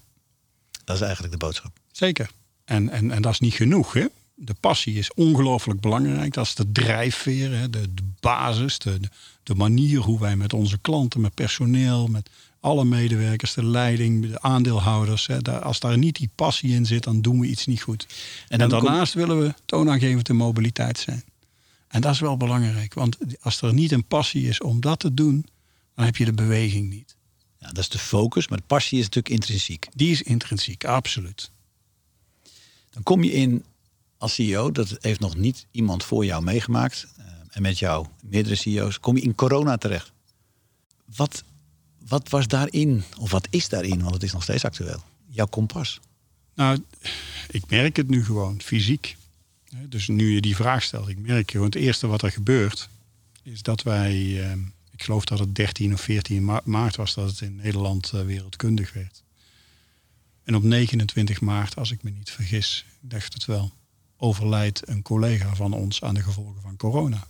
Dat 0.84 0.96
is 0.96 1.02
eigenlijk 1.02 1.32
de 1.32 1.38
boodschap. 1.38 1.72
Zeker. 1.92 2.30
En, 2.64 2.88
en, 2.88 3.10
en 3.10 3.22
dat 3.22 3.32
is 3.32 3.40
niet 3.40 3.54
genoeg. 3.54 3.92
Hè? 3.92 4.06
De 4.34 4.54
passie 4.60 4.94
is 4.94 5.14
ongelooflijk 5.14 5.80
belangrijk. 5.80 6.32
Dat 6.32 6.44
is 6.44 6.54
de 6.54 6.72
drijfveer, 6.72 7.58
hè? 7.58 7.70
De, 7.70 7.94
de 7.94 8.02
basis, 8.20 8.78
de, 8.78 9.00
de 9.42 9.54
manier 9.54 10.00
hoe 10.00 10.20
wij 10.20 10.36
met 10.36 10.52
onze 10.52 10.78
klanten, 10.78 11.20
met 11.20 11.34
personeel, 11.34 12.06
met 12.06 12.30
alle 12.60 12.84
medewerkers, 12.84 13.54
de 13.54 13.64
leiding, 13.64 14.30
de 14.30 14.40
aandeelhouders. 14.40 15.26
Hè, 15.26 15.42
daar, 15.42 15.60
als 15.60 15.80
daar 15.80 15.98
niet 15.98 16.16
die 16.16 16.30
passie 16.34 16.74
in 16.74 16.86
zit, 16.86 17.04
dan 17.04 17.20
doen 17.20 17.40
we 17.40 17.46
iets 17.46 17.66
niet 17.66 17.82
goed. 17.82 18.06
En, 18.48 18.60
en 18.60 18.68
daarnaast 18.68 19.14
willen 19.14 19.40
we 19.40 19.54
toonaangevend 19.64 20.26
de 20.26 20.32
mobiliteit 20.32 20.98
zijn. 20.98 21.24
En 21.88 22.00
dat 22.00 22.12
is 22.12 22.20
wel 22.20 22.36
belangrijk, 22.36 22.94
want 22.94 23.16
als 23.40 23.62
er 23.62 23.74
niet 23.74 23.92
een 23.92 24.04
passie 24.04 24.48
is 24.48 24.60
om 24.60 24.80
dat 24.80 24.98
te 24.98 25.14
doen, 25.14 25.46
dan 25.96 26.04
heb 26.04 26.16
je 26.16 26.24
de 26.24 26.32
beweging 26.32 26.90
niet. 26.90 27.16
Ja, 27.58 27.66
dat 27.66 27.78
is 27.78 27.88
de 27.88 27.98
focus, 27.98 28.48
maar 28.48 28.58
de 28.58 28.64
passie 28.66 28.98
is 28.98 29.04
natuurlijk 29.04 29.34
intrinsiek. 29.34 29.86
Die 29.94 30.10
is 30.10 30.22
intrinsiek, 30.22 30.84
absoluut. 30.84 31.50
Dan 32.90 33.02
kom 33.02 33.22
je 33.24 33.32
in 33.32 33.64
als 34.18 34.34
CEO, 34.34 34.72
dat 34.72 34.96
heeft 35.00 35.20
nog 35.20 35.36
niet 35.36 35.66
iemand 35.70 36.04
voor 36.04 36.24
jou 36.24 36.42
meegemaakt. 36.42 37.06
Uh, 37.18 37.24
en 37.50 37.62
met 37.62 37.78
jou, 37.78 38.06
meerdere 38.22 38.54
CEO's, 38.54 39.00
kom 39.00 39.16
je 39.16 39.22
in 39.22 39.34
corona 39.34 39.76
terecht. 39.76 40.12
Wat, 41.16 41.44
wat 42.08 42.28
was 42.28 42.46
daarin, 42.46 43.04
of 43.18 43.30
wat 43.30 43.46
is 43.50 43.68
daarin, 43.68 44.00
want 44.02 44.14
het 44.14 44.22
is 44.22 44.32
nog 44.32 44.42
steeds 44.42 44.64
actueel, 44.64 45.02
jouw 45.28 45.46
kompas? 45.46 46.00
Nou, 46.54 46.84
ik 47.50 47.70
merk 47.70 47.96
het 47.96 48.08
nu 48.08 48.24
gewoon, 48.24 48.60
fysiek. 48.60 49.16
Dus 49.88 50.08
nu 50.08 50.34
je 50.34 50.40
die 50.40 50.56
vraag 50.56 50.82
stelt, 50.82 51.08
ik 51.08 51.18
merk 51.18 51.50
gewoon 51.50 51.66
het 51.66 51.74
eerste 51.74 52.06
wat 52.06 52.22
er 52.22 52.30
gebeurt, 52.30 52.88
is 53.42 53.62
dat 53.62 53.82
wij, 53.82 54.44
ehm, 54.44 54.60
ik 54.96 55.02
geloof 55.02 55.24
dat 55.24 55.38
het 55.38 55.54
13 55.54 55.92
of 55.92 56.00
14 56.00 56.60
maart 56.64 56.96
was 56.96 57.14
dat 57.14 57.30
het 57.30 57.40
in 57.40 57.56
Nederland 57.56 58.12
eh, 58.12 58.20
wereldkundig 58.20 58.92
werd. 58.92 59.22
En 60.44 60.54
op 60.54 60.62
29 60.62 61.40
maart, 61.40 61.76
als 61.76 61.90
ik 61.90 62.02
me 62.02 62.10
niet 62.10 62.30
vergis, 62.30 62.84
dacht 63.00 63.32
het 63.32 63.44
wel, 63.44 63.72
overlijdt 64.16 64.88
een 64.88 65.02
collega 65.02 65.54
van 65.54 65.72
ons 65.72 66.02
aan 66.02 66.14
de 66.14 66.22
gevolgen 66.22 66.62
van 66.62 66.76
corona. 66.76 67.26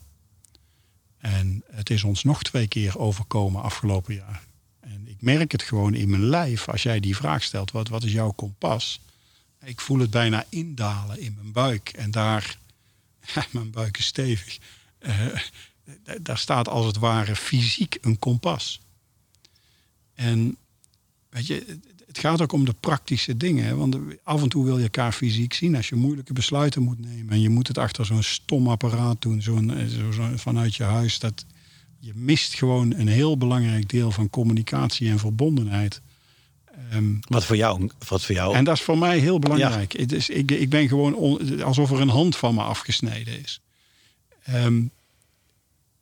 En 1.19 1.65
het 1.71 1.91
is 1.91 2.05
ons 2.05 2.25
nog 2.25 2.43
twee 2.43 2.67
keer 2.69 2.99
overkomen 2.99 3.63
afgelopen 3.63 4.15
jaar. 4.15 4.47
En 4.81 5.09
ik 5.09 5.21
merk 5.21 5.53
het 5.53 5.63
gewoon 5.63 5.95
in 5.95 6.11
mijn 6.11 6.25
lijf 6.25 6.69
als 6.69 6.83
jij 6.83 7.01
die 7.01 7.17
vraag 7.17 7.43
stelt: 7.43 7.71
wat, 7.71 7.89
wat 7.89 8.05
is 8.05 8.13
jouw 8.13 8.31
kompas? 8.31 9.01
Ik 9.65 9.81
voel 9.81 9.99
het 9.99 10.11
bijna 10.11 10.45
indalen 10.49 11.21
in 11.21 11.35
mijn 11.35 11.53
buik. 11.53 11.89
En 11.89 12.11
daar, 12.11 12.59
mijn 13.53 13.71
buik 13.71 13.99
is 13.99 14.07
stevig. 14.07 14.59
Uh, 15.01 15.41
daar 16.23 16.39
staat 16.39 16.69
als 16.69 16.87
het 16.87 16.99
ware 16.99 17.37
fysiek 17.37 17.99
een 18.01 18.19
kompas. 18.19 18.81
En 20.15 20.57
weet 21.29 21.47
je, 21.47 21.79
het 22.07 22.19
gaat 22.19 22.43
ook 22.43 22.53
om 22.53 22.65
de 22.65 22.75
praktische 22.81 23.37
dingen. 23.37 23.77
Want 23.77 23.97
af 24.23 24.43
en 24.43 24.49
toe 24.49 24.65
wil 24.65 24.77
je 24.77 24.83
elkaar 24.83 25.13
fysiek 25.13 25.55
zien 25.55 25.77
als 25.77 25.89
je 25.89 25.95
moeilijke 25.95 26.33
besluiten 26.33 26.83
moet 26.83 27.01
nemen. 27.01 27.33
En 27.33 27.41
je 27.41 27.49
moet 27.49 27.69
het 27.69 27.79
achter 27.79 28.07
zo'n 28.07 28.23
stom 28.23 28.69
apparaat 28.69 29.23
doen, 29.23 29.43
zo'n, 29.43 29.75
eh, 29.75 29.87
zo, 29.87 30.11
zo, 30.11 30.29
vanuit 30.35 30.75
je 30.75 30.83
huis. 30.83 31.19
Dat, 31.19 31.45
je 31.99 32.13
mist 32.15 32.55
gewoon 32.55 32.95
een 32.95 33.09
heel 33.09 33.37
belangrijk 33.37 33.89
deel 33.89 34.11
van 34.11 34.31
communicatie 34.31 35.11
en 35.11 35.19
verbondenheid. 35.19 36.01
Ehm, 36.91 37.15
wat 37.21 37.45
voor 37.45 37.57
jou? 37.57 37.91
Wat 38.09 38.25
voor 38.25 38.35
jou? 38.35 38.55
En 38.55 38.65
dat 38.65 38.77
is 38.77 38.83
voor 38.83 38.99
mij 38.99 39.19
heel 39.19 39.39
belangrijk. 39.39 39.93
Het 39.93 40.13
is, 40.13 40.29
ik, 40.29 40.51
ik 40.51 40.71
ben 40.71 40.89
gewoon 40.89 41.41
alsof 41.63 41.91
er 41.91 42.01
een 42.01 42.09
hand 42.09 42.37
van 42.37 42.55
me 42.55 42.63
afgesneden 42.63 43.43
is. 43.43 43.61
Ehm, 44.43 44.83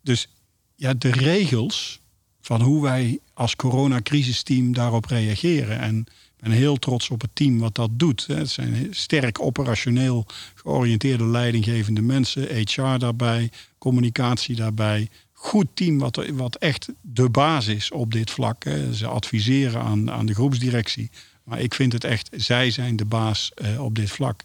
dus 0.05 0.29
ja, 0.77 0.95
de 0.95 1.11
regels 1.11 2.01
van 2.41 2.61
hoe 2.63 2.83
wij 2.83 3.19
als 3.35 3.57
coronacrisisteam 3.57 4.73
daarop 4.73 5.05
reageren. 5.05 5.79
En 5.79 5.99
ik 6.37 6.43
ben 6.51 6.51
heel 6.51 6.77
trots 6.77 7.11
op 7.11 7.21
het 7.21 7.31
team 7.33 7.59
wat 7.59 7.75
dat 7.75 7.91
doet. 7.93 8.27
Het 8.27 8.51
zijn 8.51 8.89
sterk 8.91 9.41
operationeel 9.41 10.27
georiënteerde 10.55 11.27
leidinggevende 11.27 12.03
mensen, 12.03 12.57
HR 12.57 12.99
daarbij, 12.99 13.51
communicatie 13.79 14.57
daarbij. 14.57 15.09
Goed 15.33 15.67
team 15.75 15.99
wat, 15.99 16.27
wat 16.33 16.57
echt 16.57 16.89
de 17.01 17.29
basis 17.29 17.75
is 17.75 17.91
op 17.91 18.13
dit 18.13 18.31
vlak. 18.31 18.65
Ze 18.93 19.07
adviseren 19.07 19.81
aan, 19.81 20.11
aan 20.11 20.27
de 20.27 20.35
groepsdirectie. 20.35 21.11
Maar 21.45 21.61
ik 21.61 21.75
vind 21.75 21.93
het 21.93 22.05
echt, 22.05 22.29
zij 22.33 22.71
zijn 22.71 22.97
de 22.97 23.05
baas 23.05 23.53
eh, 23.55 23.85
op 23.85 23.95
dit 23.95 24.11
vlak. 24.11 24.43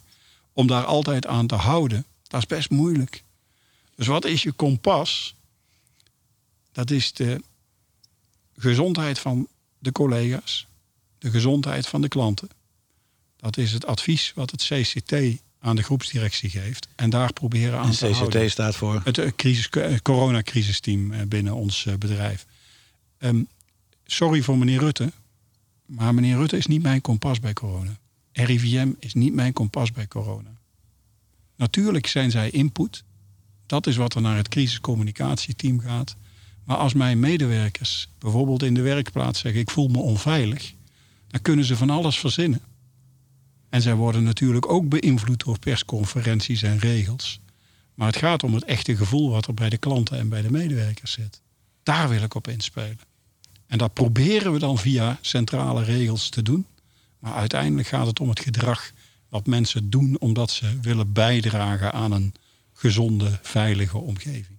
Om 0.53 0.67
daar 0.67 0.85
altijd 0.85 1.27
aan 1.27 1.47
te 1.47 1.55
houden, 1.55 2.05
dat 2.27 2.39
is 2.39 2.47
best 2.47 2.69
moeilijk. 2.69 3.23
Dus 3.95 4.07
wat 4.07 4.25
is 4.25 4.43
je 4.43 4.51
kompas? 4.51 5.35
Dat 6.79 6.91
is 6.91 7.13
de 7.13 7.41
gezondheid 8.57 9.19
van 9.19 9.47
de 9.79 9.91
collega's, 9.91 10.67
de 11.17 11.29
gezondheid 11.29 11.87
van 11.87 12.01
de 12.01 12.07
klanten. 12.07 12.49
Dat 13.35 13.57
is 13.57 13.71
het 13.71 13.85
advies 13.85 14.31
wat 14.35 14.51
het 14.51 14.63
CCT 14.63 15.13
aan 15.59 15.75
de 15.75 15.83
groepsdirectie 15.83 16.49
geeft. 16.49 16.87
En 16.95 17.09
daar 17.09 17.33
proberen 17.33 17.79
aan 17.79 17.85
en 17.85 17.91
te 17.91 18.09
CCT 18.09 18.35
CCT 18.35 18.51
staat 18.51 18.75
voor? 18.75 19.01
Het 19.03 19.17
eh, 19.17 19.31
crisis, 19.35 19.69
eh, 19.69 19.97
coronacrisisteam 20.01 21.11
eh, 21.11 21.21
binnen 21.27 21.53
ons 21.53 21.87
bedrijf. 21.97 22.45
Um, 23.17 23.47
sorry 24.05 24.41
voor 24.41 24.57
meneer 24.57 24.79
Rutte, 24.79 25.11
maar 25.85 26.13
meneer 26.13 26.37
Rutte 26.37 26.57
is 26.57 26.65
niet 26.65 26.81
mijn 26.81 27.01
kompas 27.01 27.39
bij 27.39 27.53
corona. 27.53 27.99
RIVM 28.31 28.89
is 28.99 29.13
niet 29.13 29.33
mijn 29.33 29.53
kompas 29.53 29.91
bij 29.91 30.07
corona. 30.07 30.51
Natuurlijk 31.55 32.07
zijn 32.07 32.31
zij 32.31 32.49
input. 32.49 33.03
Dat 33.65 33.87
is 33.87 33.95
wat 33.95 34.15
er 34.15 34.21
naar 34.21 34.37
het 34.37 34.47
crisiscommunicatieteam 34.47 35.79
gaat. 35.79 36.15
Maar 36.69 36.77
als 36.77 36.93
mijn 36.93 37.19
medewerkers 37.19 38.09
bijvoorbeeld 38.19 38.63
in 38.63 38.73
de 38.73 38.81
werkplaats 38.81 39.39
zeggen: 39.39 39.61
Ik 39.61 39.69
voel 39.69 39.87
me 39.87 39.97
onveilig, 39.97 40.73
dan 41.27 41.41
kunnen 41.41 41.65
ze 41.65 41.75
van 41.75 41.89
alles 41.89 42.19
verzinnen. 42.19 42.61
En 43.69 43.81
zij 43.81 43.95
worden 43.95 44.23
natuurlijk 44.23 44.71
ook 44.71 44.89
beïnvloed 44.89 45.43
door 45.43 45.59
persconferenties 45.59 46.61
en 46.61 46.79
regels. 46.79 47.39
Maar 47.93 48.07
het 48.07 48.15
gaat 48.15 48.43
om 48.43 48.53
het 48.53 48.63
echte 48.63 48.95
gevoel 48.95 49.29
wat 49.29 49.47
er 49.47 49.53
bij 49.53 49.69
de 49.69 49.77
klanten 49.77 50.17
en 50.17 50.29
bij 50.29 50.41
de 50.41 50.51
medewerkers 50.51 51.11
zit. 51.11 51.41
Daar 51.83 52.09
wil 52.09 52.21
ik 52.21 52.35
op 52.35 52.47
inspelen. 52.47 52.99
En 53.67 53.77
dat 53.77 53.93
proberen 53.93 54.53
we 54.53 54.59
dan 54.59 54.77
via 54.77 55.17
centrale 55.21 55.83
regels 55.83 56.29
te 56.29 56.41
doen. 56.41 56.65
Maar 57.19 57.33
uiteindelijk 57.33 57.87
gaat 57.87 58.07
het 58.07 58.19
om 58.19 58.29
het 58.29 58.39
gedrag 58.39 58.91
wat 59.29 59.45
mensen 59.45 59.89
doen 59.89 60.19
omdat 60.19 60.51
ze 60.51 60.79
willen 60.81 61.13
bijdragen 61.13 61.93
aan 61.93 62.11
een 62.11 62.33
gezonde, 62.73 63.39
veilige 63.41 63.97
omgeving. 63.97 64.58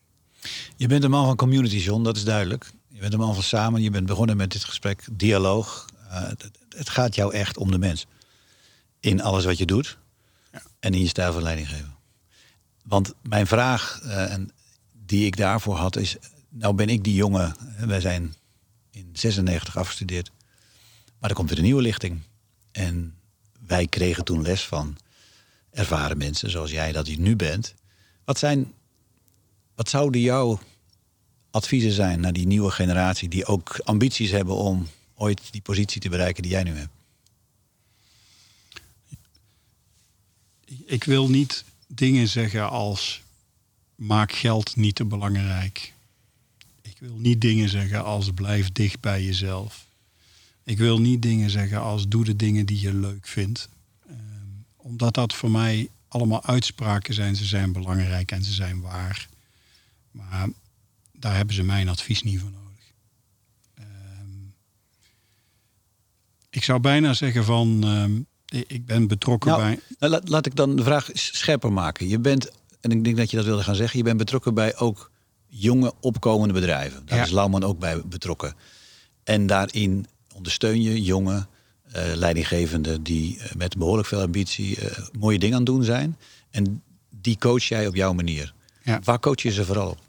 Je 0.76 0.86
bent 0.86 1.04
een 1.04 1.10
man 1.10 1.24
van 1.24 1.36
community, 1.36 1.76
John, 1.76 2.02
dat 2.02 2.16
is 2.16 2.24
duidelijk. 2.24 2.72
Je 2.88 3.00
bent 3.00 3.12
een 3.12 3.18
man 3.18 3.34
van 3.34 3.42
samen. 3.42 3.82
Je 3.82 3.90
bent 3.90 4.06
begonnen 4.06 4.36
met 4.36 4.52
dit 4.52 4.64
gesprek, 4.64 5.04
dialoog. 5.12 5.86
Uh, 6.08 6.28
het, 6.68 6.88
gaat 6.88 7.14
jou 7.14 7.34
echt 7.34 7.56
om 7.56 7.70
de 7.70 7.78
mens. 7.78 8.06
In 9.00 9.22
alles 9.22 9.44
wat 9.44 9.58
je 9.58 9.66
doet. 9.66 9.98
Ja. 10.52 10.62
En 10.80 10.94
in 10.94 11.00
je 11.00 11.08
stijl 11.08 11.32
van 11.32 11.42
leiding 11.42 11.68
geven. 11.68 11.94
Want 12.84 13.14
mijn 13.22 13.46
vraag 13.46 14.00
uh, 14.04 14.34
die 14.92 15.26
ik 15.26 15.36
daarvoor 15.36 15.76
had 15.76 15.96
is... 15.96 16.16
Nou 16.48 16.74
ben 16.74 16.88
ik 16.88 17.04
die 17.04 17.14
jongen. 17.14 17.56
Wij 17.78 18.00
zijn 18.00 18.34
in 18.90 19.10
96 19.12 19.76
afgestudeerd. 19.76 20.30
Maar 21.18 21.30
er 21.30 21.36
komt 21.36 21.48
weer 21.48 21.58
een 21.58 21.64
nieuwe 21.64 21.82
lichting. 21.82 22.20
En 22.72 23.14
wij 23.66 23.86
kregen 23.86 24.24
toen 24.24 24.42
les 24.42 24.66
van 24.66 24.96
ervaren 25.70 26.18
mensen 26.18 26.50
zoals 26.50 26.70
jij 26.70 26.92
dat 26.92 27.06
je 27.06 27.20
nu 27.20 27.36
bent. 27.36 27.74
Wat 28.24 28.38
zijn 28.38 28.72
wat 29.80 29.88
zouden 29.88 30.20
jouw 30.20 30.60
adviezen 31.50 31.92
zijn 31.92 32.20
naar 32.20 32.32
die 32.32 32.46
nieuwe 32.46 32.70
generatie 32.70 33.28
die 33.28 33.46
ook 33.46 33.80
ambities 33.84 34.30
hebben 34.30 34.54
om 34.54 34.88
ooit 35.14 35.52
die 35.52 35.60
positie 35.60 36.00
te 36.00 36.08
bereiken 36.08 36.42
die 36.42 36.52
jij 36.52 36.62
nu 36.62 36.76
hebt? 36.76 36.92
Ik 40.84 41.04
wil 41.04 41.28
niet 41.28 41.64
dingen 41.86 42.28
zeggen 42.28 42.70
als 42.70 43.22
maak 43.94 44.32
geld 44.32 44.76
niet 44.76 44.94
te 44.94 45.04
belangrijk. 45.04 45.92
Ik 46.82 46.96
wil 46.98 47.16
niet 47.16 47.40
dingen 47.40 47.68
zeggen 47.68 48.04
als 48.04 48.30
blijf 48.34 48.72
dicht 48.72 49.00
bij 49.00 49.24
jezelf. 49.24 49.86
Ik 50.64 50.78
wil 50.78 51.00
niet 51.00 51.22
dingen 51.22 51.50
zeggen 51.50 51.80
als 51.80 52.08
doe 52.08 52.24
de 52.24 52.36
dingen 52.36 52.66
die 52.66 52.80
je 52.80 52.94
leuk 52.94 53.26
vindt. 53.26 53.68
Um, 54.10 54.64
omdat 54.76 55.14
dat 55.14 55.34
voor 55.34 55.50
mij 55.50 55.88
allemaal 56.08 56.44
uitspraken 56.44 57.14
zijn. 57.14 57.36
Ze 57.36 57.44
zijn 57.44 57.72
belangrijk 57.72 58.32
en 58.32 58.44
ze 58.44 58.52
zijn 58.52 58.80
waar. 58.80 59.28
Maar 60.10 60.48
daar 61.12 61.36
hebben 61.36 61.54
ze 61.54 61.62
mijn 61.62 61.88
advies 61.88 62.22
niet 62.22 62.40
voor 62.40 62.50
nodig. 62.50 62.92
Ehm, 63.74 63.86
ik 66.50 66.64
zou 66.64 66.80
bijna 66.80 67.12
zeggen 67.12 67.44
van, 67.44 67.84
ehm, 67.84 68.20
ik 68.66 68.86
ben 68.86 69.08
betrokken 69.08 69.50
nou, 69.50 69.62
bij... 69.62 69.80
Nou, 69.98 70.12
laat, 70.12 70.28
laat 70.28 70.46
ik 70.46 70.56
dan 70.56 70.76
de 70.76 70.82
vraag 70.82 71.08
scherper 71.12 71.72
maken. 71.72 72.08
Je 72.08 72.18
bent, 72.18 72.50
en 72.80 72.90
ik 72.90 73.04
denk 73.04 73.16
dat 73.16 73.30
je 73.30 73.36
dat 73.36 73.46
wilde 73.46 73.62
gaan 73.62 73.74
zeggen, 73.74 73.98
je 73.98 74.04
bent 74.04 74.16
betrokken 74.16 74.54
bij 74.54 74.76
ook 74.76 75.10
jonge 75.46 75.92
opkomende 76.00 76.54
bedrijven. 76.54 77.06
Daar 77.06 77.22
is 77.22 77.30
Lauwman 77.30 77.64
ook 77.64 77.78
bij 77.78 78.02
betrokken. 78.06 78.54
En 79.24 79.46
daarin 79.46 80.06
ondersteun 80.34 80.82
je 80.82 81.02
jonge 81.02 81.46
uh, 81.96 82.02
leidinggevenden 82.14 83.02
die 83.02 83.36
uh, 83.36 83.44
met 83.56 83.76
behoorlijk 83.76 84.08
veel 84.08 84.20
ambitie 84.20 84.80
uh, 84.80 84.98
mooie 85.18 85.38
dingen 85.38 85.54
aan 85.54 85.62
het 85.62 85.72
doen 85.72 85.84
zijn. 85.84 86.16
En 86.50 86.82
die 87.10 87.38
coach 87.38 87.64
jij 87.64 87.86
op 87.86 87.94
jouw 87.94 88.12
manier. 88.12 88.54
Ja. 88.82 89.00
Waar 89.04 89.20
coach 89.20 89.42
je 89.42 89.52
ze 89.52 89.64
vooral 89.64 89.90
op? 89.90 90.00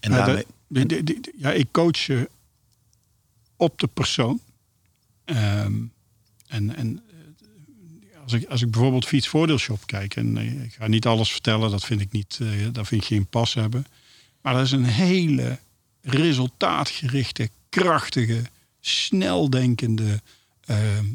En 0.00 0.10
daarmee... 0.10 0.46
ja, 1.36 1.52
ik 1.52 1.68
coach 1.70 2.08
op 3.56 3.78
de 3.78 3.86
persoon. 3.86 4.40
Ehm, 5.24 5.74
en 6.46 6.76
en 6.76 7.02
eh, 8.12 8.22
als, 8.22 8.32
ik, 8.32 8.48
als 8.48 8.62
ik 8.62 8.70
bijvoorbeeld 8.70 9.06
fietsvoordeelshop 9.06 9.86
kijk, 9.86 10.16
en 10.16 10.36
eh, 10.36 10.62
ik 10.62 10.72
ga 10.72 10.86
niet 10.86 11.06
alles 11.06 11.30
vertellen, 11.30 11.70
dat 11.70 11.84
vind 11.84 12.00
ik 12.00 12.12
niet, 12.12 12.38
uh, 12.42 12.68
dat 12.72 12.86
vind 12.86 13.02
ik 13.02 13.06
geen 13.06 13.26
pas 13.26 13.54
hebben. 13.54 13.86
Maar 14.40 14.54
dat 14.54 14.64
is 14.64 14.72
een 14.72 14.84
hele 14.84 15.58
resultaatgerichte, 16.02 17.50
krachtige, 17.68 18.42
sneldenkende 18.80 20.20
ehm, 20.64 21.06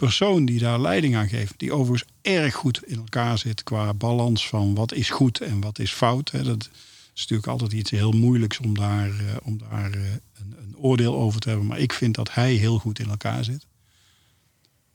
persoon 0.00 0.44
die 0.44 0.58
daar 0.58 0.80
leiding 0.80 1.16
aan 1.16 1.28
geeft. 1.28 1.54
Die 1.56 1.72
overigens 1.72 2.10
erg 2.22 2.54
goed 2.54 2.82
in 2.84 2.96
elkaar 2.96 3.38
zit 3.38 3.62
qua 3.62 3.94
balans 3.94 4.48
van 4.48 4.74
wat 4.74 4.92
is 4.92 5.10
goed 5.10 5.40
en 5.40 5.60
wat 5.60 5.78
is 5.78 5.92
fout. 5.92 6.30
Hè. 6.30 6.42
Dat 6.42 6.70
is 7.14 7.20
natuurlijk 7.20 7.48
altijd 7.48 7.72
iets 7.72 7.90
heel 7.90 8.12
moeilijks 8.12 8.58
om 8.58 8.74
daar, 8.74 9.08
uh, 9.08 9.16
om 9.42 9.58
daar 9.58 9.96
uh, 9.96 10.02
een, 10.12 10.54
een, 10.58 10.76
oordeel 10.76 11.16
over 11.16 11.40
te 11.40 11.48
hebben. 11.48 11.66
Maar 11.66 11.78
ik 11.78 11.92
vind 11.92 12.14
dat 12.14 12.34
hij 12.34 12.54
heel 12.54 12.78
goed 12.78 12.98
in 12.98 13.08
elkaar 13.08 13.44
zit. 13.44 13.66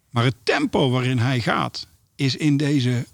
Maar 0.09 0.23
het 0.23 0.35
tempo 0.43 0.89
waarin 0.89 1.17
hij 1.19 1.41
gaat, 1.41 1.87
is 2.15 2.35
in 2.35 2.57
deze 2.57 3.05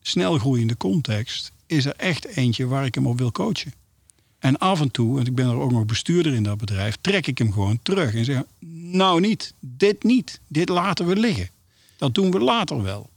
snelgroeiende 0.00 0.76
context, 0.76 1.52
is 1.66 1.84
er 1.84 1.94
echt 1.96 2.24
eentje 2.24 2.66
waar 2.66 2.84
ik 2.84 2.94
hem 2.94 3.06
op 3.06 3.18
wil 3.18 3.32
coachen. 3.32 3.72
En 4.38 4.58
af 4.58 4.80
en 4.80 4.90
toe, 4.90 5.20
en 5.20 5.26
ik 5.26 5.34
ben 5.34 5.48
er 5.48 5.58
ook 5.58 5.72
nog 5.72 5.86
bestuurder 5.86 6.34
in 6.34 6.42
dat 6.42 6.58
bedrijf, 6.58 6.96
trek 7.00 7.26
ik 7.26 7.38
hem 7.38 7.52
gewoon 7.52 7.78
terug 7.82 8.14
en 8.14 8.24
zeg: 8.24 8.42
Nou 8.90 9.20
niet, 9.20 9.54
dit 9.60 10.02
niet, 10.02 10.40
dit 10.46 10.68
laten 10.68 11.06
we 11.06 11.16
liggen. 11.16 11.50
Dat 11.96 12.14
doen 12.14 12.30
we 12.30 12.38
later 12.38 12.82
wel. 12.82 13.10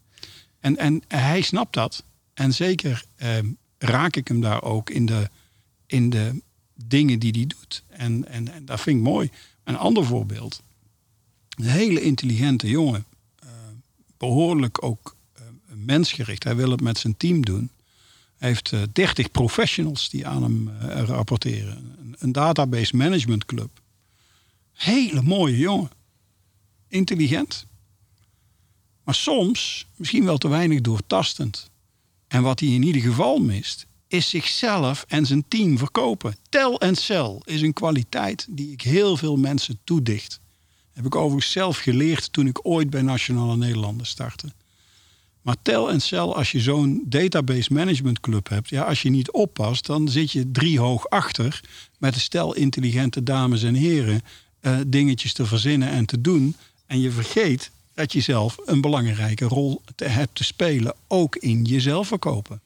En, 0.60 0.78
en 0.78 1.02
hij 1.08 1.42
snapt 1.42 1.74
dat. 1.74 2.04
En 2.34 2.54
zeker 2.54 3.06
ehm, 3.16 3.48
raak 3.78 4.16
ik 4.16 4.28
hem 4.28 4.42
daar 4.42 4.64
ook 4.64 4.90
in 4.90 5.06
de, 5.06 5.30
in 5.86 6.10
de 6.10 6.42
dingen 6.86 7.20
die 7.20 7.32
hij 7.32 7.48
doet. 7.48 7.84
En, 7.88 8.28
en, 8.28 8.54
en 8.54 8.66
dat 8.66 8.82
vind 8.82 8.98
ik 8.98 9.04
mooi. 9.04 9.30
Een 9.64 9.78
ander 9.78 10.06
voorbeeld. 10.06 10.62
Een 11.50 11.66
hele 11.66 12.02
intelligente 12.02 12.70
jongen. 12.70 13.06
Uh, 13.44 13.50
behoorlijk 14.18 14.84
ook 14.84 15.16
uh, 15.36 15.42
mensgericht. 15.76 16.44
Hij 16.44 16.56
wil 16.56 16.72
het 16.72 16.82
met 16.82 16.98
zijn 16.98 17.18
team 17.18 17.46
doen. 17.46 17.70
Hij 18.38 18.50
heeft 18.50 18.72
uh, 18.72 18.82
30 18.92 19.32
professionals 19.32 20.10
die 20.10 20.28
aan 20.28 20.44
hem 20.44 20.68
uh, 20.68 21.02
rapporteren. 21.02 21.96
Een 22.18 22.32
database 22.32 22.96
management 22.96 23.46
club. 23.46 23.81
Hele 24.74 25.22
mooie 25.22 25.58
jongen. 25.58 25.90
Intelligent. 26.88 27.66
Maar 29.04 29.16
soms 29.16 29.88
misschien 29.96 30.26
wel 30.26 30.38
te 30.38 30.48
weinig 30.48 30.82
doortastend. 30.82 31.70
En 32.28 32.42
wat 32.42 32.60
hij 32.60 32.70
in 32.70 32.84
ieder 32.84 33.02
geval 33.02 33.38
mist, 33.40 33.88
is 34.08 34.30
zichzelf 34.30 35.06
en 35.08 35.26
zijn 35.26 35.48
team 35.48 35.78
verkopen. 35.78 36.36
Tel 36.50 36.80
en 36.80 36.96
cel 36.96 37.42
is 37.46 37.62
een 37.62 37.74
kwaliteit 37.74 38.48
die 38.50 38.72
ik 38.72 38.82
heel 38.82 39.18
veel 39.18 39.38
mensen 39.38 39.80
toedicht. 39.84 40.40
Heb 40.92 41.06
ik 41.06 41.16
overigens 41.16 41.52
zelf 41.52 41.78
geleerd 41.78 42.34
toen 42.34 42.48
ik 42.48 42.60
ooit 42.66 42.90
bij 42.90 43.02
Nationale 43.02 43.58
Nederlanden 43.58 44.06
startte. 44.06 44.52
Maar 45.42 45.56
tel 45.62 45.92
en 45.92 46.02
cel, 46.02 46.36
als 46.36 46.52
je 46.52 46.60
zo'n 46.60 47.04
database 47.06 47.74
management 47.74 48.20
club 48.20 48.50
hebt, 48.50 48.70
ja, 48.70 48.84
als 48.84 49.02
je 49.02 49.10
niet 49.10 49.32
oppast, 49.32 49.86
dan 49.86 50.10
zit 50.10 50.32
je 50.32 50.52
drie 50.52 50.80
hoog 50.80 51.10
achter 51.10 51.62
met 51.98 52.16
een 52.16 52.22
stel 52.22 52.56
intelligente 52.56 53.24
dames 53.24 53.64
en 53.64 53.74
heren 53.74 54.22
uh, 54.62 54.80
dingetjes 54.88 55.34
te 55.34 55.46
verzinnen 55.46 55.90
en 55.90 56.06
te 56.06 56.22
doen. 56.22 56.56
En 56.86 57.00
je 57.00 57.12
vergeet 57.12 57.72
dat 57.94 58.14
je 58.14 58.22
zelf 58.22 58.58
een 58.66 58.82
belangrijke 58.82 59.46
rol 59.46 59.82
te 59.96 60.06
hebt 60.06 60.36
te 60.36 60.44
spelen, 60.44 60.96
ook 61.08 61.36
in 61.36 61.64
jezelf 61.64 62.08
verkopen. 62.08 62.62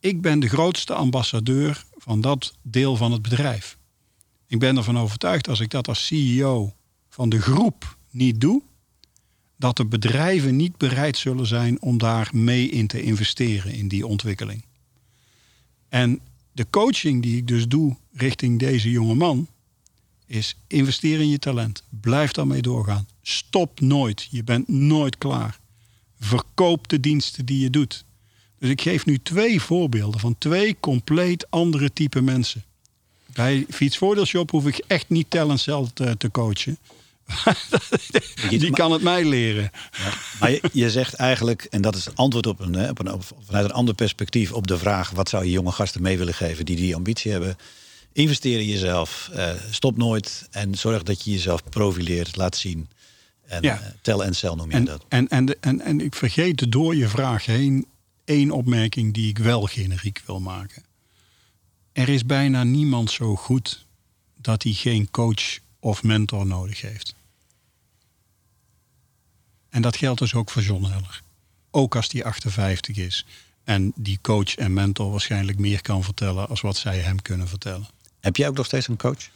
Ik 0.00 0.20
ben 0.20 0.40
de 0.40 0.48
grootste 0.48 0.94
ambassadeur 0.94 1.84
van 1.96 2.20
dat 2.20 2.54
deel 2.62 2.96
van 2.96 3.12
het 3.12 3.22
bedrijf. 3.22 3.78
Ik 4.46 4.58
ben 4.58 4.76
ervan 4.76 4.98
overtuigd 4.98 5.48
als 5.48 5.60
ik 5.60 5.70
dat 5.70 5.88
als 5.88 6.06
CEO 6.06 6.74
van 7.08 7.28
de 7.28 7.40
groep 7.40 7.96
niet 8.10 8.40
doe, 8.40 8.62
dat 9.56 9.76
de 9.76 9.84
bedrijven 9.84 10.56
niet 10.56 10.76
bereid 10.76 11.16
zullen 11.16 11.46
zijn 11.46 11.82
om 11.82 11.98
daar 11.98 12.28
mee 12.32 12.68
in 12.68 12.86
te 12.86 13.02
investeren 13.02 13.72
in 13.72 13.88
die 13.88 14.06
ontwikkeling. 14.06 14.64
En 15.88 16.20
de 16.52 16.66
coaching 16.70 17.22
die 17.22 17.36
ik 17.36 17.46
dus 17.46 17.68
doe 17.68 17.96
richting 18.12 18.58
deze 18.58 18.90
jonge 18.90 19.14
man, 19.14 19.48
is 20.26 20.56
investeer 20.66 21.20
in 21.20 21.28
je 21.28 21.38
talent. 21.38 21.82
Blijf 22.00 22.32
daarmee 22.32 22.62
doorgaan. 22.62 23.08
Stop 23.22 23.80
nooit. 23.80 24.28
Je 24.30 24.44
bent 24.44 24.68
nooit 24.68 25.18
klaar. 25.18 25.58
Verkoop 26.20 26.88
de 26.88 27.00
diensten 27.00 27.44
die 27.44 27.60
je 27.60 27.70
doet. 27.70 28.04
Dus 28.58 28.70
ik 28.70 28.80
geef 28.80 29.06
nu 29.06 29.18
twee 29.18 29.62
voorbeelden 29.62 30.20
van 30.20 30.38
twee 30.38 30.76
compleet 30.80 31.50
andere 31.50 31.92
type 31.92 32.20
mensen. 32.20 32.64
Bij 33.26 33.66
Fietsvoordeelshop 33.70 34.50
hoef 34.50 34.66
ik 34.66 34.84
echt 34.86 35.08
niet 35.08 35.30
talent 35.30 35.60
zelf 35.60 35.90
te, 35.92 36.16
te 36.16 36.30
coachen. 36.30 36.78
Die 38.48 38.70
kan 38.70 38.92
het 38.92 39.02
mij 39.02 39.24
leren. 39.24 39.70
Ja, 39.92 40.12
maar 40.40 40.50
je, 40.50 40.60
je, 40.72 40.90
zegt 40.90 41.14
eigenlijk, 41.14 41.64
en 41.64 41.82
dat 41.82 41.94
is 41.96 42.14
antwoord 42.14 42.46
op 42.46 42.60
een, 42.60 42.88
op 42.90 42.98
een, 42.98 43.12
op, 43.12 43.22
vanuit 43.44 43.64
een 43.64 43.72
ander 43.72 43.94
perspectief 43.94 44.52
op 44.52 44.66
de 44.66 44.78
vraag: 44.78 45.10
wat 45.10 45.28
zou 45.28 45.44
je 45.44 45.50
jonge 45.50 45.72
gasten 45.72 46.02
mee 46.02 46.18
willen 46.18 46.34
geven 46.34 46.64
die 46.64 46.76
die 46.76 46.94
ambitie 46.94 47.30
hebben? 47.30 47.56
Investeer 48.16 48.58
in 48.60 48.66
jezelf. 48.66 49.30
Uh, 49.34 49.50
stop 49.70 49.96
nooit. 49.96 50.48
En 50.50 50.74
zorg 50.74 51.02
dat 51.02 51.24
je 51.24 51.30
jezelf 51.30 51.64
profileert, 51.64 52.36
laat 52.36 52.56
zien. 52.56 52.88
En 53.46 53.62
ja. 53.62 53.80
uh, 53.80 53.86
tel 54.02 54.24
en 54.24 54.34
cel 54.34 54.56
noem 54.56 54.70
je 54.70 54.76
en, 54.76 54.84
dat. 54.84 55.04
En, 55.08 55.28
en, 55.28 55.60
en, 55.60 55.80
en 55.80 56.00
ik 56.00 56.14
vergeet 56.14 56.72
door 56.72 56.96
je 56.96 57.08
vraag 57.08 57.46
heen 57.46 57.86
één 58.24 58.50
opmerking 58.50 59.14
die 59.14 59.28
ik 59.28 59.38
wel 59.38 59.66
generiek 59.66 60.22
wil 60.26 60.40
maken. 60.40 60.84
Er 61.92 62.08
is 62.08 62.26
bijna 62.26 62.64
niemand 62.64 63.10
zo 63.10 63.36
goed 63.36 63.86
dat 64.40 64.62
hij 64.62 64.72
geen 64.72 65.10
coach 65.10 65.58
of 65.80 66.02
mentor 66.02 66.46
nodig 66.46 66.80
heeft. 66.80 67.14
En 69.68 69.82
dat 69.82 69.96
geldt 69.96 70.18
dus 70.18 70.34
ook 70.34 70.50
voor 70.50 70.62
John 70.62 70.84
Heller. 70.84 71.22
Ook 71.70 71.96
als 71.96 72.08
hij 72.12 72.24
58 72.24 72.96
is. 72.96 73.26
En 73.64 73.92
die 73.94 74.18
coach 74.22 74.54
en 74.54 74.72
mentor 74.72 75.10
waarschijnlijk 75.10 75.58
meer 75.58 75.82
kan 75.82 76.04
vertellen 76.04 76.48
als 76.48 76.60
wat 76.60 76.76
zij 76.76 76.98
hem 76.98 77.22
kunnen 77.22 77.48
vertellen. 77.48 77.94
Heb 78.26 78.36
jij 78.36 78.48
ook 78.48 78.56
nog 78.56 78.66
steeds 78.66 78.88
een 78.88 78.96
coach? 78.96 79.28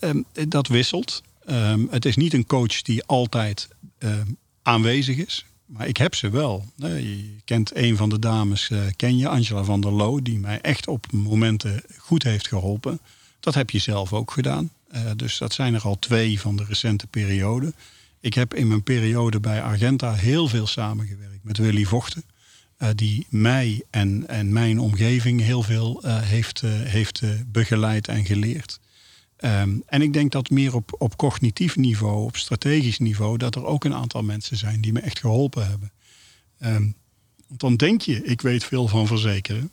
Um, 0.00 0.24
dat 0.48 0.68
wisselt. 0.68 1.22
Um, 1.50 1.88
het 1.90 2.04
is 2.04 2.16
niet 2.16 2.34
een 2.34 2.46
coach 2.46 2.82
die 2.82 3.04
altijd 3.04 3.68
um, 3.98 4.36
aanwezig 4.62 5.16
is. 5.16 5.46
Maar 5.66 5.86
ik 5.86 5.96
heb 5.96 6.14
ze 6.14 6.30
wel. 6.30 6.64
Je 6.76 7.36
kent 7.44 7.76
een 7.76 7.96
van 7.96 8.08
de 8.08 8.18
dames, 8.18 8.68
uh, 8.70 8.80
ken 8.96 9.18
je, 9.18 9.28
Angela 9.28 9.62
van 9.62 9.80
der 9.80 9.90
Loo, 9.90 10.22
die 10.22 10.38
mij 10.38 10.60
echt 10.60 10.88
op 10.88 11.12
momenten 11.12 11.82
goed 11.98 12.22
heeft 12.22 12.48
geholpen. 12.48 13.00
Dat 13.40 13.54
heb 13.54 13.70
je 13.70 13.78
zelf 13.78 14.12
ook 14.12 14.30
gedaan. 14.30 14.70
Uh, 14.94 15.00
dus 15.16 15.38
dat 15.38 15.52
zijn 15.52 15.74
er 15.74 15.82
al 15.82 15.98
twee 15.98 16.40
van 16.40 16.56
de 16.56 16.64
recente 16.64 17.06
periode. 17.06 17.72
Ik 18.20 18.34
heb 18.34 18.54
in 18.54 18.68
mijn 18.68 18.82
periode 18.82 19.40
bij 19.40 19.62
Argenta 19.62 20.14
heel 20.14 20.48
veel 20.48 20.66
samengewerkt 20.66 21.44
met 21.44 21.58
Willy 21.58 21.84
Vochten. 21.84 22.24
Uh, 22.78 22.88
die 22.94 23.26
mij 23.28 23.82
en, 23.90 24.28
en 24.28 24.52
mijn 24.52 24.78
omgeving 24.78 25.40
heel 25.40 25.62
veel 25.62 26.02
uh, 26.04 26.20
heeft, 26.20 26.62
uh, 26.62 26.70
heeft 26.72 27.22
begeleid 27.52 28.08
en 28.08 28.24
geleerd. 28.24 28.80
Um, 29.40 29.82
en 29.86 30.02
ik 30.02 30.12
denk 30.12 30.32
dat 30.32 30.50
meer 30.50 30.74
op, 30.74 30.94
op 30.98 31.16
cognitief 31.16 31.76
niveau, 31.76 32.24
op 32.24 32.36
strategisch 32.36 32.98
niveau, 32.98 33.38
dat 33.38 33.54
er 33.54 33.64
ook 33.64 33.84
een 33.84 33.94
aantal 33.94 34.22
mensen 34.22 34.56
zijn 34.56 34.80
die 34.80 34.92
me 34.92 35.00
echt 35.00 35.18
geholpen 35.18 35.68
hebben. 35.68 35.92
Um, 36.60 36.94
want 37.46 37.60
dan 37.60 37.76
denk 37.76 38.00
je, 38.00 38.24
ik 38.24 38.40
weet 38.40 38.64
veel 38.64 38.88
van 38.88 39.06
verzekeren. 39.06 39.70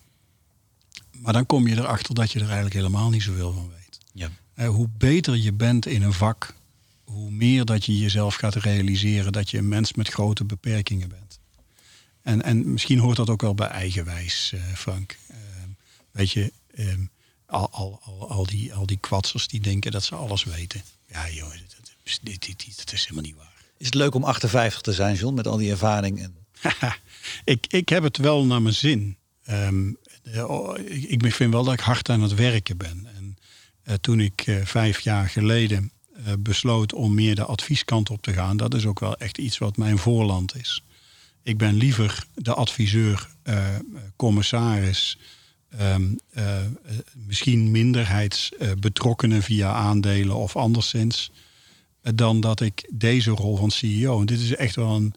Maar 1.11 1.33
dan 1.33 1.45
kom 1.45 1.67
je 1.67 1.75
erachter 1.75 2.15
dat 2.15 2.31
je 2.31 2.39
er 2.39 2.45
eigenlijk 2.45 2.75
helemaal 2.75 3.09
niet 3.09 3.23
zoveel 3.23 3.53
van 3.53 3.69
weet. 3.69 3.97
Ja. 4.13 4.67
hoe 4.67 4.89
beter 4.97 5.37
je 5.37 5.53
bent 5.53 5.85
in 5.85 6.01
een 6.01 6.13
vak, 6.13 6.55
hoe 7.03 7.31
meer 7.31 7.65
dat 7.65 7.85
je 7.85 7.97
jezelf 7.97 8.35
gaat 8.35 8.55
realiseren 8.55 9.31
dat 9.31 9.49
je 9.49 9.57
een 9.57 9.67
mens 9.67 9.93
met 9.93 10.07
grote 10.07 10.43
beperkingen 10.43 11.09
bent. 11.09 11.39
En, 12.23 12.41
en 12.43 12.71
misschien 12.71 12.99
hoort 12.99 13.17
dat 13.17 13.29
ook 13.29 13.41
wel 13.41 13.53
bij 13.53 13.67
eigenwijs, 13.67 14.51
uh, 14.55 14.61
Frank. 14.75 15.17
Uh, 15.31 15.37
weet 16.11 16.31
je, 16.31 16.53
um, 16.77 17.09
al, 17.45 17.69
al, 17.71 17.99
al, 18.03 18.29
al, 18.29 18.45
die, 18.45 18.73
al 18.73 18.85
die 18.85 18.97
kwatsers 18.97 19.47
die 19.47 19.59
denken 19.59 19.91
dat 19.91 20.03
ze 20.03 20.15
alles 20.15 20.43
weten. 20.43 20.81
Ja, 21.07 21.29
joh, 21.29 21.51
dit, 22.01 22.19
dit, 22.21 22.41
dit, 22.41 22.77
dat 22.77 22.93
is 22.93 23.01
helemaal 23.01 23.23
niet 23.23 23.35
waar. 23.35 23.53
Is 23.77 23.85
het 23.85 23.95
leuk 23.95 24.15
om 24.15 24.23
58 24.23 24.81
te 24.81 24.93
zijn, 24.93 25.15
John, 25.15 25.33
met 25.33 25.47
al 25.47 25.57
die 25.57 25.71
ervaring? 25.71 26.21
En... 26.21 26.35
ik, 27.53 27.67
ik 27.67 27.89
heb 27.89 28.03
het 28.03 28.17
wel 28.17 28.45
naar 28.45 28.61
mijn 28.61 28.75
zin. 28.75 29.17
Um, 29.49 29.97
ik, 30.85 31.23
ik 31.23 31.33
vind 31.33 31.53
wel 31.53 31.63
dat 31.63 31.73
ik 31.73 31.79
hard 31.79 32.09
aan 32.09 32.21
het 32.21 32.33
werken 32.33 32.77
ben. 32.77 33.07
En 33.15 33.37
uh, 33.87 33.93
toen 33.93 34.19
ik 34.19 34.47
uh, 34.47 34.65
vijf 34.65 34.99
jaar 34.99 35.29
geleden 35.29 35.91
uh, 36.17 36.33
besloot 36.39 36.93
om 36.93 37.13
meer 37.13 37.35
de 37.35 37.45
advieskant 37.45 38.09
op 38.09 38.21
te 38.21 38.33
gaan, 38.33 38.57
dat 38.57 38.73
is 38.73 38.85
ook 38.85 38.99
wel 38.99 39.17
echt 39.17 39.37
iets 39.37 39.57
wat 39.57 39.77
mijn 39.77 39.97
voorland 39.97 40.55
is. 40.55 40.83
Ik 41.43 41.57
ben 41.57 41.73
liever 41.73 42.25
de 42.33 42.53
adviseur, 42.53 43.27
uh, 43.43 43.65
commissaris, 44.15 45.17
um, 45.81 46.19
uh, 46.37 46.57
misschien 47.13 47.71
minderheidsbetrokkenen 47.71 49.43
via 49.43 49.73
aandelen 49.73 50.35
of 50.35 50.55
anderszins, 50.55 51.31
dan 52.01 52.41
dat 52.41 52.59
ik 52.61 52.89
deze 52.93 53.31
rol 53.31 53.55
van 53.55 53.71
CEO. 53.71 54.19
En 54.19 54.25
dit 54.25 54.39
is 54.39 54.55
echt 54.55 54.75
wel 54.75 54.95
een, 54.95 55.13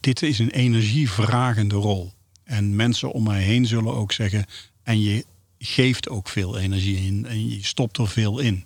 dit 0.00 0.22
is 0.22 0.38
een 0.38 0.50
energievragende 0.50 1.74
rol. 1.74 2.12
En 2.44 2.76
mensen 2.76 3.12
om 3.12 3.24
mij 3.24 3.42
heen 3.42 3.66
zullen 3.66 3.94
ook 3.94 4.12
zeggen, 4.12 4.46
en 4.82 5.00
je 5.00 5.24
geeft 5.58 6.08
ook 6.08 6.28
veel 6.28 6.58
energie 6.58 6.96
in 6.96 7.26
en 7.26 7.48
je 7.48 7.64
stopt 7.64 7.98
er 7.98 8.08
veel 8.08 8.38
in. 8.38 8.64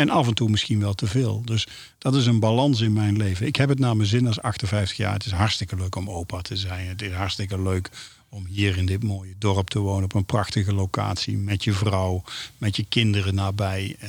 En 0.00 0.10
af 0.10 0.26
en 0.26 0.34
toe 0.34 0.50
misschien 0.50 0.80
wel 0.80 0.94
te 0.94 1.06
veel. 1.06 1.42
Dus 1.44 1.66
dat 1.98 2.14
is 2.14 2.26
een 2.26 2.40
balans 2.40 2.80
in 2.80 2.92
mijn 2.92 3.16
leven. 3.16 3.46
Ik 3.46 3.56
heb 3.56 3.68
het 3.68 3.78
naar 3.78 3.96
mijn 3.96 4.08
zin 4.08 4.26
als 4.26 4.42
58 4.42 4.96
jaar. 4.96 5.12
Het 5.12 5.24
is 5.24 5.32
hartstikke 5.32 5.76
leuk 5.76 5.96
om 5.96 6.10
opa 6.10 6.40
te 6.40 6.56
zijn. 6.56 6.86
Het 6.86 7.02
is 7.02 7.12
hartstikke 7.12 7.62
leuk 7.62 7.90
om 8.28 8.46
hier 8.46 8.76
in 8.76 8.86
dit 8.86 9.02
mooie 9.02 9.34
dorp 9.38 9.70
te 9.70 9.78
wonen. 9.78 10.04
Op 10.04 10.14
een 10.14 10.24
prachtige 10.24 10.74
locatie. 10.74 11.36
Met 11.36 11.64
je 11.64 11.72
vrouw, 11.72 12.22
met 12.58 12.76
je 12.76 12.84
kinderen 12.84 13.34
nabij. 13.34 13.96
Uh, 14.02 14.08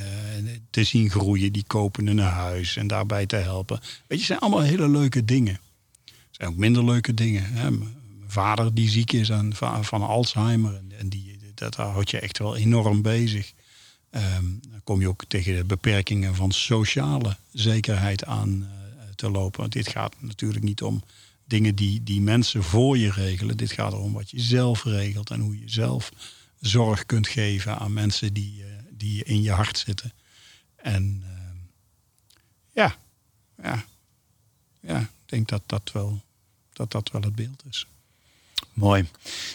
te 0.70 0.84
zien 0.84 1.10
groeien. 1.10 1.52
Die 1.52 1.64
kopen 1.66 2.06
een 2.06 2.18
huis. 2.18 2.76
En 2.76 2.86
daarbij 2.86 3.26
te 3.26 3.36
helpen. 3.36 3.80
Weet 4.06 4.18
je, 4.18 4.24
zijn 4.24 4.38
allemaal 4.38 4.62
hele 4.62 4.88
leuke 4.88 5.24
dingen. 5.24 5.60
Er 6.04 6.12
zijn 6.30 6.48
ook 6.48 6.56
minder 6.56 6.84
leuke 6.84 7.14
dingen. 7.14 7.44
Hè? 7.44 7.70
Mijn 7.70 7.94
vader 8.26 8.74
die 8.74 8.88
ziek 8.88 9.12
is 9.12 9.32
aan, 9.32 9.52
van 9.80 10.02
Alzheimer. 10.02 10.80
En 10.98 11.08
die, 11.08 11.38
dat 11.54 11.74
houdt 11.74 12.10
je 12.10 12.18
echt 12.18 12.38
wel 12.38 12.56
enorm 12.56 13.02
bezig. 13.02 13.52
Um, 14.14 14.60
dan 14.70 14.80
kom 14.84 15.00
je 15.00 15.08
ook 15.08 15.24
tegen 15.24 15.56
de 15.56 15.64
beperkingen 15.64 16.34
van 16.34 16.52
sociale 16.52 17.36
zekerheid 17.52 18.24
aan 18.24 18.62
uh, 18.62 18.68
te 19.14 19.30
lopen. 19.30 19.60
Want 19.60 19.72
dit 19.72 19.88
gaat 19.88 20.14
natuurlijk 20.20 20.64
niet 20.64 20.82
om 20.82 21.02
dingen 21.44 21.74
die, 21.74 22.02
die 22.02 22.20
mensen 22.20 22.62
voor 22.62 22.98
je 22.98 23.10
regelen. 23.10 23.56
Dit 23.56 23.72
gaat 23.72 23.92
erom 23.92 24.12
wat 24.12 24.30
je 24.30 24.40
zelf 24.40 24.84
regelt 24.84 25.30
en 25.30 25.40
hoe 25.40 25.58
je 25.58 25.68
zelf 25.68 26.12
zorg 26.60 27.06
kunt 27.06 27.28
geven 27.28 27.78
aan 27.78 27.92
mensen 27.92 28.32
die, 28.32 28.58
uh, 28.58 28.66
die 28.90 29.24
in 29.24 29.42
je 29.42 29.50
hart 29.50 29.78
zitten. 29.78 30.12
En 30.76 31.22
uh, 31.24 31.30
ja, 32.72 32.96
ja, 33.62 33.84
ja, 34.80 35.00
ik 35.00 35.08
denk 35.24 35.48
dat 35.48 35.62
dat 35.66 35.92
wel, 35.92 36.22
dat 36.72 36.90
dat 36.90 37.10
wel 37.10 37.22
het 37.22 37.34
beeld 37.34 37.62
is. 37.68 37.86
Mooi. 38.72 39.08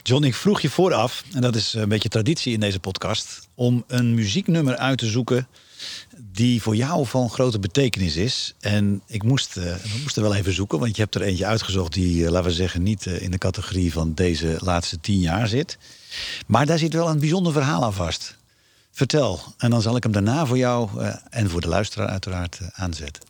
John, 0.03 0.23
ik 0.23 0.35
vroeg 0.35 0.61
je 0.61 0.69
vooraf, 0.69 1.23
en 1.33 1.41
dat 1.41 1.55
is 1.55 1.73
een 1.73 1.89
beetje 1.89 2.09
traditie 2.09 2.53
in 2.53 2.59
deze 2.59 2.79
podcast, 2.79 3.47
om 3.55 3.83
een 3.87 4.13
muzieknummer 4.13 4.77
uit 4.77 4.97
te 4.97 5.07
zoeken 5.07 5.47
die 6.31 6.61
voor 6.61 6.75
jou 6.75 7.05
van 7.05 7.29
grote 7.29 7.59
betekenis 7.59 8.15
is. 8.15 8.53
En 8.59 9.01
ik 9.07 9.23
moest, 9.23 9.57
uh, 9.57 9.75
we 10.13 10.21
wel 10.21 10.35
even 10.35 10.53
zoeken, 10.53 10.79
want 10.79 10.95
je 10.95 11.01
hebt 11.01 11.15
er 11.15 11.21
eentje 11.21 11.45
uitgezocht 11.45 11.93
die, 11.93 12.23
uh, 12.23 12.29
laten 12.29 12.49
we 12.49 12.55
zeggen, 12.55 12.83
niet 12.83 13.05
uh, 13.05 13.21
in 13.21 13.31
de 13.31 13.37
categorie 13.37 13.91
van 13.91 14.13
deze 14.13 14.57
laatste 14.59 14.99
tien 14.99 15.19
jaar 15.19 15.47
zit. 15.47 15.77
Maar 16.47 16.65
daar 16.65 16.77
zit 16.77 16.93
wel 16.93 17.09
een 17.09 17.19
bijzonder 17.19 17.53
verhaal 17.53 17.83
aan 17.83 17.93
vast. 17.93 18.35
Vertel, 18.91 19.39
en 19.57 19.69
dan 19.69 19.81
zal 19.81 19.95
ik 19.95 20.03
hem 20.03 20.11
daarna 20.11 20.45
voor 20.45 20.57
jou 20.57 20.89
en 21.29 21.49
voor 21.49 21.61
de 21.61 21.67
luisteraar 21.67 22.07
uiteraard 22.07 22.59
aanzetten. 22.73 23.23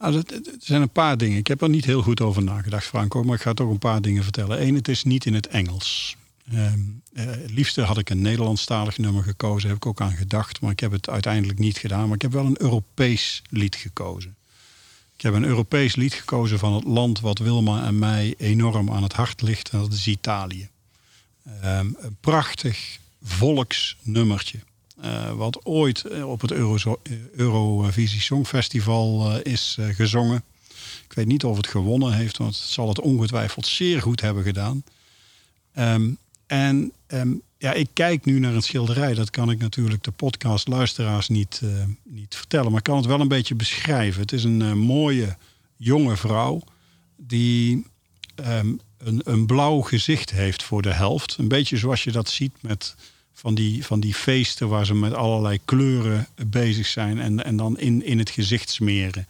Er 0.00 0.24
zijn 0.58 0.82
een 0.82 0.90
paar 0.90 1.16
dingen. 1.16 1.38
Ik 1.38 1.46
heb 1.46 1.62
er 1.62 1.68
niet 1.68 1.84
heel 1.84 2.02
goed 2.02 2.20
over 2.20 2.42
nagedacht, 2.42 2.86
Franco, 2.86 3.22
maar 3.22 3.34
ik 3.34 3.42
ga 3.42 3.54
toch 3.54 3.70
een 3.70 3.78
paar 3.78 4.02
dingen 4.02 4.22
vertellen. 4.22 4.62
Eén, 4.62 4.74
het 4.74 4.88
is 4.88 5.04
niet 5.04 5.26
in 5.26 5.34
het 5.34 5.46
Engels. 5.46 6.16
Uh, 6.52 6.72
het 7.12 7.50
liefste 7.50 7.82
had 7.82 7.98
ik 7.98 8.10
een 8.10 8.20
Nederlandstalig 8.20 8.98
nummer 8.98 9.22
gekozen, 9.22 9.68
heb 9.68 9.76
ik 9.76 9.86
ook 9.86 10.00
aan 10.00 10.16
gedacht, 10.16 10.60
maar 10.60 10.70
ik 10.70 10.80
heb 10.80 10.92
het 10.92 11.08
uiteindelijk 11.08 11.58
niet 11.58 11.78
gedaan. 11.78 12.06
Maar 12.06 12.14
ik 12.14 12.22
heb 12.22 12.32
wel 12.32 12.44
een 12.44 12.60
Europees 12.60 13.42
lied 13.50 13.76
gekozen. 13.76 14.36
Ik 15.16 15.22
heb 15.22 15.34
een 15.34 15.44
Europees 15.44 15.96
lied 15.96 16.14
gekozen 16.14 16.58
van 16.58 16.72
het 16.72 16.84
land 16.84 17.20
wat 17.20 17.38
Wilma 17.38 17.84
en 17.84 17.98
mij 17.98 18.34
enorm 18.38 18.90
aan 18.90 19.02
het 19.02 19.12
hart 19.12 19.42
ligt, 19.42 19.70
en 19.70 19.78
dat 19.78 19.92
is 19.92 20.06
Italië. 20.06 20.68
Um, 21.46 21.96
een 22.00 22.16
prachtig 22.20 22.98
volksnummertje. 23.22 24.58
Uh, 25.04 25.32
wat 25.32 25.64
ooit 25.64 26.22
op 26.22 26.40
het 26.40 26.52
Euro 26.52 27.00
Eurovisie 27.32 28.20
Songfestival 28.20 29.32
uh, 29.32 29.52
is 29.52 29.78
gezongen. 29.80 30.42
Ik 31.04 31.12
weet 31.12 31.26
niet 31.26 31.44
of 31.44 31.56
het 31.56 31.66
gewonnen 31.66 32.12
heeft, 32.12 32.36
want 32.36 32.56
het 32.56 32.68
zal 32.68 32.88
het 32.88 33.00
ongetwijfeld 33.00 33.66
zeer 33.66 34.02
goed 34.02 34.20
hebben 34.20 34.42
gedaan. 34.42 34.84
Um, 35.74 36.18
en 36.46 36.92
um, 37.08 37.42
ja, 37.58 37.72
ik 37.72 37.88
kijk 37.92 38.24
nu 38.24 38.38
naar 38.38 38.54
een 38.54 38.62
schilderij. 38.62 39.14
Dat 39.14 39.30
kan 39.30 39.50
ik 39.50 39.58
natuurlijk 39.58 40.04
de 40.04 40.10
podcastluisteraars 40.10 41.28
niet, 41.28 41.62
niet 42.02 42.34
vertellen. 42.34 42.68
Maar 42.68 42.78
ik 42.78 42.84
kan 42.84 42.96
het 42.96 43.06
wel 43.06 43.20
een 43.20 43.28
beetje 43.28 43.54
beschrijven. 43.54 44.20
Het 44.20 44.32
is 44.32 44.44
een 44.44 44.78
mooie 44.78 45.36
jonge 45.76 46.16
vrouw 46.16 46.62
die 47.16 47.86
um, 48.48 48.80
een, 48.98 49.20
een 49.24 49.46
blauw 49.46 49.80
gezicht 49.80 50.30
heeft 50.30 50.62
voor 50.62 50.82
de 50.82 50.92
helft. 50.92 51.36
Een 51.38 51.48
beetje 51.48 51.76
zoals 51.76 52.04
je 52.04 52.12
dat 52.12 52.30
ziet 52.30 52.52
met 52.60 52.94
van 53.40 53.54
die, 53.54 53.84
van 53.84 54.00
die 54.00 54.14
feesten 54.14 54.68
waar 54.68 54.86
ze 54.86 54.94
met 54.94 55.14
allerlei 55.14 55.58
kleuren 55.64 56.28
bezig 56.46 56.86
zijn 56.86 57.20
en, 57.20 57.44
en 57.44 57.56
dan 57.56 57.78
in, 57.78 58.04
in 58.04 58.18
het 58.18 58.30
gezicht 58.30 58.70
smeren. 58.70 59.26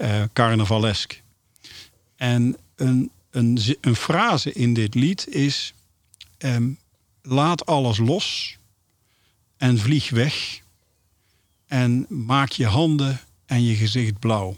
Uh, 0.00 0.22
carnavalesk. 0.32 1.22
En 2.16 2.56
een, 2.76 3.10
een, 3.30 3.58
een 3.80 3.96
frase 3.96 4.52
in 4.52 4.74
dit 4.74 4.94
lied 4.94 5.26
is: 5.28 5.74
um, 6.38 6.78
laat 7.22 7.66
alles 7.66 7.98
los 7.98 8.56
en 9.56 9.78
vlieg 9.78 10.10
weg 10.10 10.60
en 11.66 12.06
maak 12.08 12.50
je 12.50 12.66
handen 12.66 13.20
en 13.46 13.62
je 13.62 13.74
gezicht 13.74 14.18
blauw. 14.18 14.56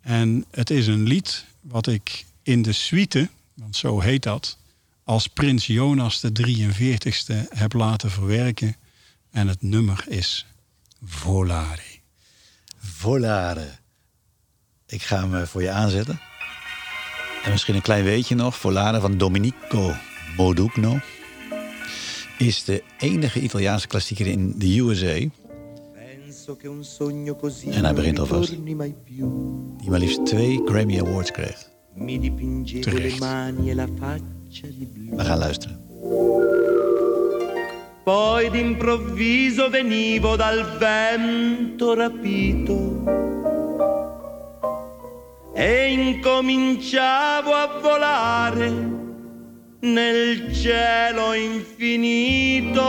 En 0.00 0.44
het 0.50 0.70
is 0.70 0.86
een 0.86 1.02
lied 1.02 1.44
wat 1.60 1.86
ik 1.86 2.24
in 2.42 2.62
de 2.62 2.72
suite, 2.72 3.28
want 3.54 3.76
zo 3.76 4.00
heet 4.00 4.22
dat, 4.22 4.58
als 5.06 5.26
prins 5.26 5.66
Jonas 5.66 6.20
de 6.20 6.30
43ste 6.30 7.48
heb 7.48 7.72
laten 7.72 8.10
verwerken. 8.10 8.76
En 9.30 9.48
het 9.48 9.62
nummer 9.62 10.04
is 10.08 10.46
Volare. 11.02 11.82
Volare. 12.76 13.68
Ik 14.86 15.02
ga 15.02 15.20
hem 15.20 15.34
eh, 15.34 15.42
voor 15.42 15.62
je 15.62 15.70
aanzetten. 15.70 16.20
En 17.44 17.50
misschien 17.50 17.74
een 17.74 17.82
klein 17.82 18.04
weetje 18.04 18.34
nog. 18.34 18.56
Volare 18.56 19.00
van 19.00 19.18
Domenico 19.18 19.94
Modugno. 20.36 20.98
Is 22.38 22.64
de 22.64 22.82
enige 22.98 23.40
Italiaanse 23.40 23.86
klassieker 23.86 24.26
in 24.26 24.54
de 24.58 24.78
USA. 24.78 25.18
En 27.70 27.84
hij 27.84 27.94
begint 27.94 28.18
alvast. 28.18 28.64
Die 28.64 29.90
maar 29.90 29.98
liefst 29.98 30.26
twee 30.26 30.60
Grammy 30.64 30.98
Awards 31.00 31.30
kreeg. 31.30 31.68
Terecht. 32.80 34.35
We 34.50 35.24
gaan 35.24 35.38
luisteren. 35.38 35.84
Poi 38.04 38.50
d'improvviso 38.50 39.68
venivo 39.68 40.36
dal 40.36 40.76
vento 40.78 41.94
rapito 41.94 43.02
e 45.52 45.92
incominciavo 45.92 47.52
a 47.52 47.80
volare 47.82 48.70
nel 49.80 50.54
cielo 50.54 51.32
infinito. 51.32 52.82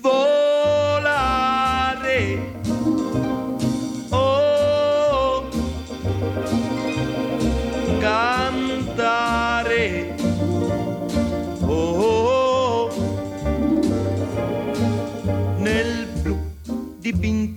Volare. 0.00 0.35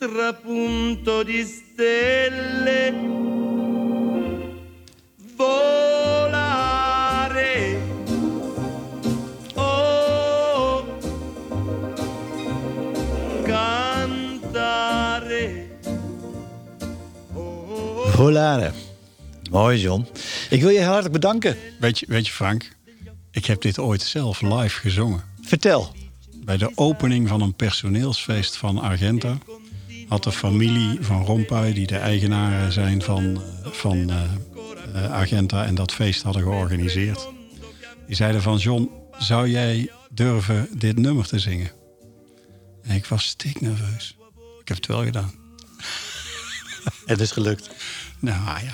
trapunto 0.00 1.22
di 1.22 1.44
stelle. 1.44 2.94
Volare. 5.36 6.68
Oh, 9.54 10.84
cantare. 13.44 14.96
Oh, 17.34 18.06
Volare. 18.06 18.72
Mooi, 19.50 19.78
John. 19.78 20.06
Ik 20.50 20.60
wil 20.60 20.70
je 20.70 20.78
heel 20.78 20.86
hartelijk 20.86 21.12
bedanken. 21.12 21.56
Weet 21.80 21.98
je, 21.98 22.06
weet 22.08 22.26
je, 22.26 22.32
Frank, 22.32 22.76
ik 23.30 23.46
heb 23.46 23.60
dit 23.60 23.78
ooit 23.78 24.02
zelf 24.02 24.40
live 24.40 24.80
gezongen. 24.80 25.24
Vertel. 25.42 25.94
Bij 26.44 26.56
de 26.56 26.72
opening 26.74 27.28
van 27.28 27.40
een 27.40 27.54
personeelsfeest 27.54 28.56
van 28.56 28.78
Argenta 28.78 29.38
had 30.10 30.22
de 30.24 30.32
familie 30.32 30.98
van 31.00 31.24
Rompuy, 31.24 31.72
die 31.72 31.86
de 31.86 31.96
eigenaren 31.96 32.72
zijn 32.72 33.02
van, 33.02 33.42
eh, 33.64 33.70
van 33.70 34.10
uh, 34.94 35.10
Argenta 35.12 35.64
en 35.64 35.74
dat 35.74 35.92
feest 35.92 36.22
hadden 36.22 36.42
georganiseerd. 36.42 37.28
Die 38.06 38.16
zeiden 38.16 38.42
van 38.42 38.56
John, 38.56 38.90
zou 39.18 39.48
jij 39.48 39.90
durven 40.10 40.68
dit 40.72 40.98
nummer 40.98 41.26
te 41.26 41.38
zingen? 41.38 41.70
En 42.82 42.94
ik 42.96 43.06
was 43.06 43.24
stiknerveus. 43.26 44.16
Ik 44.60 44.68
heb 44.68 44.76
het 44.76 44.86
wel 44.86 45.04
gedaan. 45.04 45.32
Het 47.06 47.20
is 47.20 47.30
gelukt. 47.30 47.70
Nou 48.18 48.40
ja, 48.64 48.72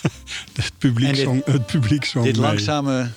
publiek, 0.78 1.08
En 1.08 1.14
dit- 1.14 1.22
zong, 1.24 1.44
het 1.44 1.66
publiek 1.66 2.04
zong 2.04 2.24
Dit 2.24 2.36
mee. 2.36 2.46
langzame... 2.46 3.10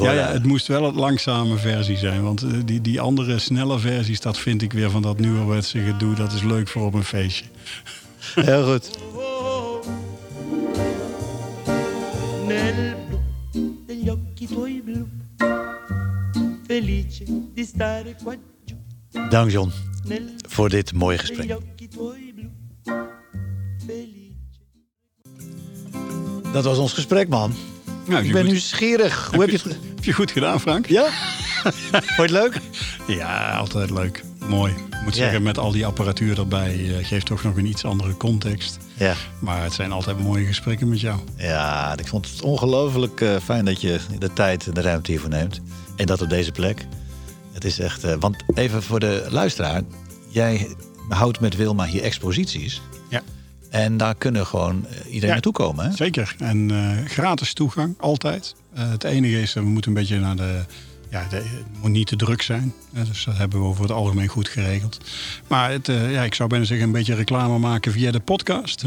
Ja, 0.00 0.12
ja, 0.12 0.32
het 0.32 0.44
moest 0.44 0.66
wel 0.66 0.84
het 0.84 0.94
langzame 0.94 1.56
versie 1.56 1.96
zijn. 1.96 2.22
Want 2.22 2.42
eh, 2.42 2.50
die, 2.64 2.80
die 2.80 3.00
andere 3.00 3.38
snelle 3.38 3.78
versies, 3.78 4.20
dat 4.20 4.38
vind 4.38 4.62
ik 4.62 4.72
weer 4.72 4.90
van 4.90 5.02
dat 5.02 5.18
nieuwerwetse 5.18 5.78
gedoe. 5.78 6.14
Dat 6.14 6.32
is 6.32 6.42
leuk 6.42 6.68
voor 6.68 6.86
op 6.86 6.94
een 6.94 7.04
feestje. 7.04 7.44
Heel 8.34 8.72
goed. 8.72 8.90
nel 12.46 12.94
blu 13.08 13.82
degli 13.86 14.10
occhi 14.10 14.46
tuoi 14.46 14.82
blu, 14.82 15.06
felice 16.66 17.24
di 17.54 17.64
stare 17.64 18.14
qua 18.22 18.34
giù 18.64 18.76
Dank 19.28 19.50
John 19.50 19.72
voor 20.48 20.68
dit 20.68 20.92
mooie 20.92 21.18
gesprek. 21.18 21.58
Dat 26.52 26.64
was 26.64 26.78
ons 26.78 26.92
gesprek, 26.92 27.28
man. 27.28 27.52
Nou, 28.06 28.24
Ik 28.24 28.32
ben 28.32 28.40
goed- 28.42 28.50
nieuwsgierig. 28.50 29.28
Hoe 29.32 29.40
heb 29.40 29.50
je 29.50 29.56
het... 29.56 29.78
Heb 29.94 30.04
je 30.04 30.12
goed 30.12 30.30
gedaan, 30.30 30.60
Frank? 30.60 30.86
Ja? 30.86 31.04
Vond 31.62 32.16
je 32.16 32.22
het 32.22 32.30
leuk? 32.30 32.60
Ja, 33.06 33.50
altijd 33.56 33.90
leuk. 33.90 34.24
Mooi. 34.48 34.72
Ik 34.72 35.02
moet 35.04 35.14
Ja. 35.16 35.22
zeggen, 35.22 35.42
met 35.42 35.58
al 35.58 35.72
die 35.72 35.86
apparatuur 35.86 36.38
erbij 36.38 36.96
eh, 36.98 37.06
geeft 37.06 37.26
toch 37.26 37.42
nog 37.42 37.56
een 37.56 37.66
iets 37.66 37.84
andere 37.84 38.16
context. 38.16 38.78
Ja. 38.94 39.14
Maar 39.38 39.62
het 39.62 39.72
zijn 39.72 39.92
altijd 39.92 40.20
mooie 40.20 40.44
gesprekken 40.46 40.88
met 40.88 41.00
jou. 41.00 41.18
Ja, 41.36 41.96
ik 41.98 42.06
vond 42.08 42.30
het 42.30 42.42
ongelooflijk 42.42 43.20
eh, 43.20 43.36
fijn 43.44 43.64
dat 43.64 43.80
je 43.80 44.00
de 44.18 44.32
tijd 44.32 44.66
en 44.66 44.74
de 44.74 44.80
ruimte 44.80 45.10
hiervoor 45.10 45.30
neemt. 45.30 45.60
En 45.96 46.06
dat 46.06 46.22
op 46.22 46.28
deze 46.28 46.52
plek. 46.52 46.86
Het 47.52 47.64
is 47.64 47.78
echt... 47.78 48.04
eh, 48.04 48.14
want 48.20 48.36
even 48.54 48.82
voor 48.82 49.00
de 49.00 49.26
luisteraar. 49.30 49.82
Jij 50.28 50.68
houdt 51.08 51.40
met 51.40 51.56
Wilma 51.56 51.84
hier 51.84 52.02
exposities. 52.02 52.80
Ja. 53.70 53.78
En 53.78 53.96
daar 53.96 54.14
kunnen 54.14 54.46
gewoon 54.46 54.86
eh, 54.86 54.96
iedereen 54.96 55.20
Ja. 55.20 55.32
naartoe 55.32 55.52
komen, 55.52 55.84
hè? 55.84 55.92
Zeker. 55.92 56.34
En 56.38 56.70
eh, 56.70 57.04
gratis 57.10 57.52
toegang, 57.52 57.94
altijd. 58.00 58.54
Eh, 58.74 58.90
het 58.90 59.04
enige 59.04 59.40
is, 59.40 59.52
we 59.52 59.60
moeten 59.60 59.90
een 59.90 59.96
beetje 59.96 60.18
naar 60.18 60.36
de... 60.36 60.64
Ja, 61.10 61.26
de, 61.30 61.36
het 61.36 61.80
moet 61.80 61.90
niet 61.90 62.06
te 62.06 62.16
druk 62.16 62.42
zijn. 62.42 62.72
hè, 62.92 63.04
dus 63.04 63.24
dat 63.24 63.36
hebben 63.36 63.60
we 63.60 63.66
over 63.66 63.82
het 63.82 63.90
algemeen 63.92 64.28
goed 64.28 64.48
geregeld. 64.48 64.98
Maar 65.48 65.70
het, 65.70 65.86
ja, 65.86 66.22
ik 66.22 66.34
zou 66.34 66.48
bijna 66.48 66.64
zeggen, 66.64 66.86
een 66.86 66.92
beetje 66.92 67.14
reclame 67.14 67.58
maken 67.58 67.92
via 67.92 68.10
de 68.10 68.20
podcast. 68.20 68.84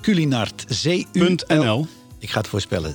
Culinart. 0.00 0.64
C-U-L... 0.82 1.86
Ik 2.18 2.30
ga 2.30 2.38
het 2.38 2.48
voorspellen. 2.48 2.94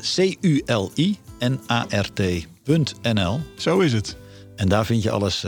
C-U-L-I-N-A-R-T.nl. 2.08 3.40
Zo 3.58 3.80
is 3.80 3.94
het. 3.94 4.18
En 4.56 4.70
daar 4.70 4.86
vind 4.86 5.04
je 5.04 5.12
alles 5.12 5.46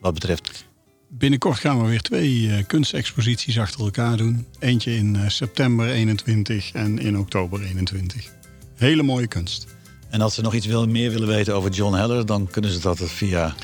wat 0.00 0.14
betreft... 0.14 0.64
Binnenkort 1.12 1.58
gaan 1.58 1.82
we 1.82 1.88
weer 1.88 2.00
twee 2.00 2.50
eh, 2.50 2.66
kunstexposities 2.66 3.58
achter 3.58 3.80
elkaar 3.80 4.16
doen. 4.16 4.46
Eentje 4.58 4.94
in 4.94 5.16
eh, 5.16 5.28
september 5.28 5.90
21 5.90 6.72
en 6.72 6.98
in 6.98 7.18
oktober 7.18 7.62
21. 7.62 8.26
Hele 8.74 9.02
mooie 9.02 9.26
kunst. 9.26 9.66
En 10.10 10.20
als 10.20 10.34
ze 10.34 10.42
nog 10.42 10.54
iets 10.54 10.66
wil, 10.66 10.86
meer 10.86 11.10
willen 11.10 11.28
weten 11.28 11.54
over 11.54 11.70
John 11.70 11.94
Heller... 11.94 12.26
dan 12.26 12.48
kunnen 12.50 12.70
ze 12.70 12.80
dat 12.80 13.10
via 13.10 13.54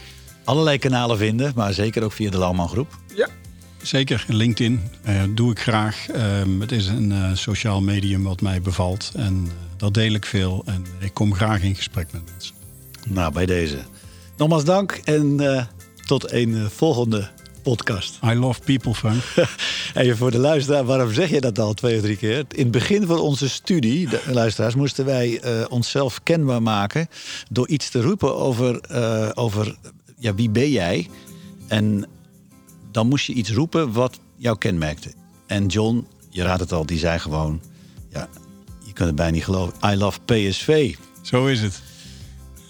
allerlei 0.44 0.78
kanalen 0.78 1.18
vinden. 1.18 1.52
Maar 1.54 1.74
zeker 1.74 2.02
ook 2.02 2.12
via 2.12 2.30
de 2.30 2.38
Lauwman 2.38 2.68
Groep. 2.68 2.98
Ja. 3.14 3.28
Zeker, 3.82 4.24
LinkedIn 4.28 4.80
eh, 5.02 5.22
doe 5.34 5.50
ik 5.50 5.60
graag. 5.60 6.08
Ehm, 6.08 6.60
het 6.60 6.72
is 6.72 6.86
een 6.86 7.12
eh, 7.12 7.30
sociaal 7.34 7.80
medium 7.80 8.22
wat 8.22 8.40
mij 8.40 8.62
bevalt. 8.62 9.12
En 9.16 9.48
dat 9.76 9.94
deel 9.94 10.12
ik 10.12 10.26
veel. 10.26 10.62
En 10.64 10.84
ik 10.98 11.14
kom 11.14 11.34
graag 11.34 11.62
in 11.62 11.74
gesprek 11.74 12.12
met 12.12 12.22
mensen. 12.30 12.54
Nou, 13.06 13.32
bij 13.32 13.46
deze. 13.46 13.78
Nogmaals 14.36 14.64
dank 14.64 15.00
en 15.04 15.40
eh, 15.40 15.64
tot 16.06 16.32
een 16.32 16.70
volgende 16.70 17.30
podcast. 17.70 18.18
I 18.24 18.34
love 18.34 18.60
people, 18.60 18.94
Frank. 18.94 19.22
Even 19.94 20.16
voor 20.16 20.30
de 20.30 20.38
luisteraar, 20.38 20.84
waarom 20.84 21.12
zeg 21.12 21.30
je 21.30 21.40
dat 21.40 21.58
al 21.58 21.74
twee 21.74 21.96
of 21.96 22.02
drie 22.02 22.16
keer? 22.16 22.38
In 22.38 22.62
het 22.62 22.70
begin 22.70 23.06
van 23.06 23.18
onze 23.18 23.48
studie, 23.48 24.08
de 24.08 24.20
luisteraars, 24.26 24.74
moesten 24.74 25.04
wij 25.04 25.40
eh, 25.40 25.64
onszelf 25.68 26.22
kenbaar 26.22 26.62
maken 26.62 27.08
door 27.50 27.68
iets 27.68 27.90
te 27.90 28.00
roepen 28.00 28.36
over, 28.36 28.80
eh, 28.80 29.30
over 29.34 29.76
ja, 30.18 30.34
wie 30.34 30.50
ben 30.50 30.70
jij? 30.70 31.08
En 31.68 32.08
dan 32.90 33.08
moest 33.08 33.26
je 33.26 33.32
iets 33.32 33.52
roepen 33.52 33.92
wat 33.92 34.18
jou 34.36 34.58
kenmerkte. 34.58 35.12
En 35.46 35.66
John, 35.66 36.06
je 36.30 36.42
raadt 36.42 36.60
het 36.60 36.72
al, 36.72 36.86
die 36.86 36.98
zei 36.98 37.18
gewoon, 37.18 37.60
ja, 38.10 38.28
je 38.84 38.92
kunt 38.92 39.06
het 39.06 39.16
bijna 39.16 39.32
niet 39.32 39.44
geloven, 39.44 39.74
I 39.92 39.96
love 39.96 40.18
PSV. 40.24 40.94
Zo 41.22 41.46
is 41.46 41.60
het. 41.60 41.82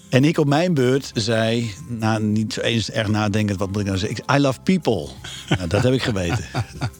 En 0.09 0.23
ik 0.23 0.37
op 0.37 0.47
mijn 0.47 0.73
beurt 0.73 1.11
zei, 1.13 1.73
na, 1.87 2.17
niet 2.17 2.53
zo 2.53 2.61
eens 2.61 2.91
erg 2.91 3.07
nadenkend, 3.07 3.59
wat 3.59 3.67
moet 3.71 3.79
ik 3.79 3.85
nou 3.85 3.97
zeggen? 3.97 4.17
Ik- 4.17 4.31
I 4.35 4.39
love 4.39 4.59
people. 4.61 5.07
Nou, 5.57 5.67
dat 5.69 5.83
heb 5.83 5.93
ik 5.93 6.03
geweten. 6.03 6.45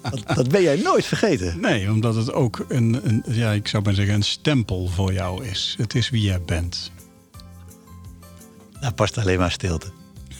Dat, 0.01 0.35
dat 0.35 0.49
ben 0.49 0.61
jij 0.61 0.75
nooit 0.75 1.05
vergeten. 1.05 1.59
Nee, 1.59 1.91
omdat 1.91 2.15
het 2.15 2.33
ook 2.33 2.65
een, 2.69 2.99
een, 3.03 3.23
ja, 3.27 3.51
ik 3.51 3.67
zou 3.67 3.83
maar 3.83 3.93
zeggen, 3.93 4.13
een 4.15 4.23
stempel 4.23 4.87
voor 4.87 5.13
jou 5.13 5.45
is. 5.45 5.75
Het 5.77 5.95
is 5.95 6.09
wie 6.09 6.21
jij 6.21 6.41
bent. 6.41 6.91
Daar 8.81 8.93
past 8.93 9.17
alleen 9.17 9.39
maar 9.39 9.51
stilte. 9.51 9.87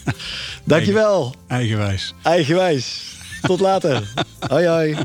Dankjewel. 0.64 1.34
Eigenwijs. 1.46 2.14
Eigenwijs. 2.22 3.16
Tot 3.42 3.60
later. 3.60 4.12
hoi 4.48 4.66
hoi. 4.66 4.96